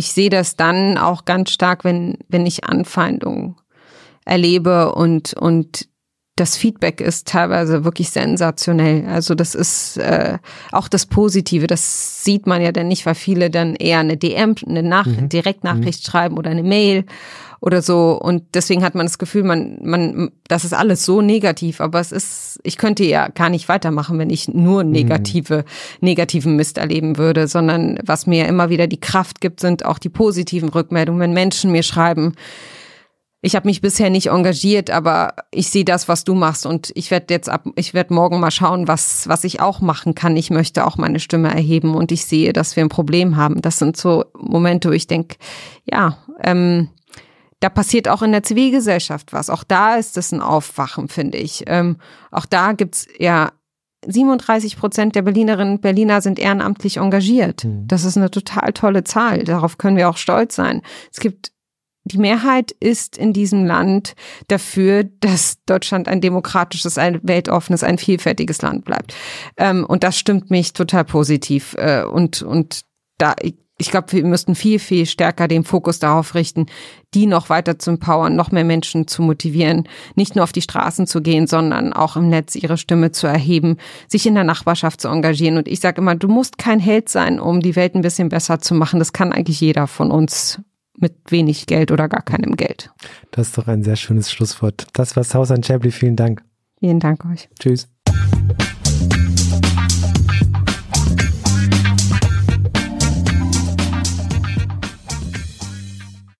ich 0.00 0.12
sehe 0.12 0.30
das 0.30 0.56
dann 0.56 0.96
auch 0.96 1.26
ganz 1.26 1.50
stark, 1.50 1.84
wenn, 1.84 2.16
wenn 2.30 2.46
ich 2.46 2.64
Anfeindungen 2.64 3.56
erlebe 4.24 4.94
und, 4.94 5.34
und 5.34 5.89
das 6.40 6.56
Feedback 6.56 7.02
ist 7.02 7.28
teilweise 7.28 7.84
wirklich 7.84 8.10
sensationell. 8.10 9.06
Also 9.06 9.34
das 9.34 9.54
ist 9.54 9.98
äh, 9.98 10.38
auch 10.72 10.88
das 10.88 11.04
Positive. 11.04 11.66
Das 11.66 12.24
sieht 12.24 12.46
man 12.46 12.62
ja 12.62 12.72
dann 12.72 12.88
nicht, 12.88 13.04
weil 13.04 13.14
viele 13.14 13.50
dann 13.50 13.74
eher 13.74 13.98
eine 13.98 14.16
DM, 14.16 14.54
eine 14.66 14.82
Nach 14.82 15.04
mhm. 15.04 15.28
Direktnachricht 15.28 16.02
mhm. 16.02 16.10
schreiben 16.10 16.38
oder 16.38 16.50
eine 16.50 16.62
Mail 16.62 17.04
oder 17.60 17.82
so. 17.82 18.18
Und 18.18 18.42
deswegen 18.54 18.82
hat 18.82 18.94
man 18.94 19.04
das 19.04 19.18
Gefühl, 19.18 19.42
man, 19.42 19.80
man, 19.82 20.30
das 20.48 20.64
ist 20.64 20.72
alles 20.72 21.04
so 21.04 21.20
negativ. 21.20 21.82
Aber 21.82 22.00
es 22.00 22.10
ist, 22.10 22.58
ich 22.62 22.78
könnte 22.78 23.04
ja 23.04 23.28
gar 23.28 23.50
nicht 23.50 23.68
weitermachen, 23.68 24.18
wenn 24.18 24.30
ich 24.30 24.48
nur 24.48 24.82
mhm. 24.82 24.92
negative, 24.92 25.58
mhm. 25.58 26.06
negativen 26.06 26.56
Mist 26.56 26.78
erleben 26.78 27.18
würde, 27.18 27.48
sondern 27.48 27.98
was 28.02 28.26
mir 28.26 28.48
immer 28.48 28.70
wieder 28.70 28.86
die 28.86 29.00
Kraft 29.00 29.42
gibt, 29.42 29.60
sind 29.60 29.84
auch 29.84 29.98
die 29.98 30.08
positiven 30.08 30.70
Rückmeldungen, 30.70 31.20
wenn 31.20 31.34
Menschen 31.34 31.70
mir 31.70 31.82
schreiben, 31.82 32.32
ich 33.42 33.56
habe 33.56 33.68
mich 33.68 33.80
bisher 33.80 34.10
nicht 34.10 34.26
engagiert, 34.26 34.90
aber 34.90 35.34
ich 35.50 35.70
sehe 35.70 35.84
das, 35.84 36.08
was 36.08 36.24
du 36.24 36.34
machst 36.34 36.66
und 36.66 36.92
ich 36.94 37.10
werde 37.10 37.32
jetzt 37.32 37.48
ab, 37.48 37.64
ich 37.76 37.94
werde 37.94 38.12
morgen 38.12 38.38
mal 38.38 38.50
schauen, 38.50 38.86
was 38.86 39.28
was 39.28 39.44
ich 39.44 39.60
auch 39.60 39.80
machen 39.80 40.14
kann. 40.14 40.36
Ich 40.36 40.50
möchte 40.50 40.86
auch 40.86 40.98
meine 40.98 41.20
Stimme 41.20 41.48
erheben 41.48 41.94
und 41.94 42.12
ich 42.12 42.26
sehe, 42.26 42.52
dass 42.52 42.76
wir 42.76 42.84
ein 42.84 42.90
Problem 42.90 43.36
haben. 43.36 43.62
Das 43.62 43.78
sind 43.78 43.96
so 43.96 44.24
Momente, 44.38 44.90
wo 44.90 44.92
ich 44.92 45.06
denke, 45.06 45.36
ja, 45.84 46.18
ähm, 46.42 46.90
da 47.60 47.68
passiert 47.68 48.08
auch 48.08 48.22
in 48.22 48.32
der 48.32 48.42
Zivilgesellschaft 48.42 49.32
was. 49.32 49.48
Auch 49.48 49.64
da 49.64 49.96
ist 49.96 50.16
es 50.16 50.32
ein 50.32 50.40
Aufwachen, 50.42 51.08
finde 51.08 51.38
ich. 51.38 51.64
Ähm, 51.66 51.96
auch 52.30 52.46
da 52.46 52.72
gibt's 52.72 53.06
ja 53.18 53.52
37 54.06 54.78
Prozent 54.78 55.14
der 55.14 55.22
Berlinerinnen 55.22 55.74
und 55.74 55.82
Berliner 55.82 56.20
sind 56.20 56.38
ehrenamtlich 56.38 56.96
engagiert. 56.98 57.64
Mhm. 57.64 57.86
Das 57.86 58.04
ist 58.04 58.16
eine 58.16 58.30
total 58.30 58.72
tolle 58.72 59.04
Zahl. 59.04 59.44
Darauf 59.44 59.78
können 59.78 59.96
wir 59.96 60.08
auch 60.08 60.16
stolz 60.16 60.56
sein. 60.56 60.82
Es 61.12 61.20
gibt 61.20 61.52
die 62.10 62.18
Mehrheit 62.18 62.72
ist 62.72 63.16
in 63.16 63.32
diesem 63.32 63.64
Land 63.64 64.14
dafür, 64.48 65.04
dass 65.04 65.58
Deutschland 65.66 66.08
ein 66.08 66.20
demokratisches, 66.20 66.98
ein 66.98 67.20
weltoffenes, 67.22 67.82
ein 67.82 67.98
vielfältiges 67.98 68.62
Land 68.62 68.84
bleibt. 68.84 69.14
Ähm, 69.56 69.84
und 69.84 70.02
das 70.02 70.18
stimmt 70.18 70.50
mich 70.50 70.72
total 70.72 71.04
positiv. 71.04 71.74
Äh, 71.78 72.04
und, 72.04 72.42
und 72.42 72.82
da, 73.18 73.34
ich 73.80 73.90
glaube, 73.90 74.12
wir 74.12 74.24
müssten 74.24 74.54
viel, 74.54 74.78
viel 74.78 75.06
stärker 75.06 75.48
den 75.48 75.64
Fokus 75.64 75.98
darauf 75.98 76.34
richten, 76.34 76.66
die 77.14 77.26
noch 77.26 77.48
weiter 77.48 77.78
zu 77.78 77.90
empowern, 77.90 78.36
noch 78.36 78.50
mehr 78.50 78.64
Menschen 78.64 79.08
zu 79.08 79.22
motivieren, 79.22 79.88
nicht 80.16 80.36
nur 80.36 80.44
auf 80.44 80.52
die 80.52 80.62
Straßen 80.62 81.06
zu 81.06 81.22
gehen, 81.22 81.46
sondern 81.46 81.92
auch 81.92 82.16
im 82.16 82.28
Netz 82.28 82.56
ihre 82.56 82.76
Stimme 82.76 83.12
zu 83.12 83.26
erheben, 83.26 83.78
sich 84.06 84.26
in 84.26 84.34
der 84.34 84.44
Nachbarschaft 84.44 85.00
zu 85.00 85.08
engagieren. 85.08 85.56
Und 85.56 85.66
ich 85.66 85.80
sage 85.80 86.00
immer, 86.00 86.14
du 86.14 86.28
musst 86.28 86.58
kein 86.58 86.80
Held 86.80 87.08
sein, 87.08 87.40
um 87.40 87.60
die 87.60 87.76
Welt 87.76 87.94
ein 87.94 88.02
bisschen 88.02 88.28
besser 88.28 88.60
zu 88.60 88.74
machen. 88.74 88.98
Das 88.98 89.12
kann 89.12 89.32
eigentlich 89.32 89.60
jeder 89.60 89.86
von 89.86 90.10
uns 90.10 90.60
mit 91.00 91.30
wenig 91.30 91.66
Geld 91.66 91.90
oder 91.90 92.08
gar 92.08 92.22
keinem 92.22 92.56
Geld. 92.56 92.90
Das 93.30 93.48
ist 93.48 93.58
doch 93.58 93.68
ein 93.68 93.82
sehr 93.82 93.96
schönes 93.96 94.30
Schlusswort. 94.30 94.86
Das 94.92 95.16
war 95.16 95.24
Sausan 95.24 95.62
Chabley. 95.62 95.90
Vielen 95.90 96.16
Dank. 96.16 96.42
Vielen 96.78 97.00
Dank 97.00 97.24
euch. 97.26 97.48
Tschüss. 97.58 97.88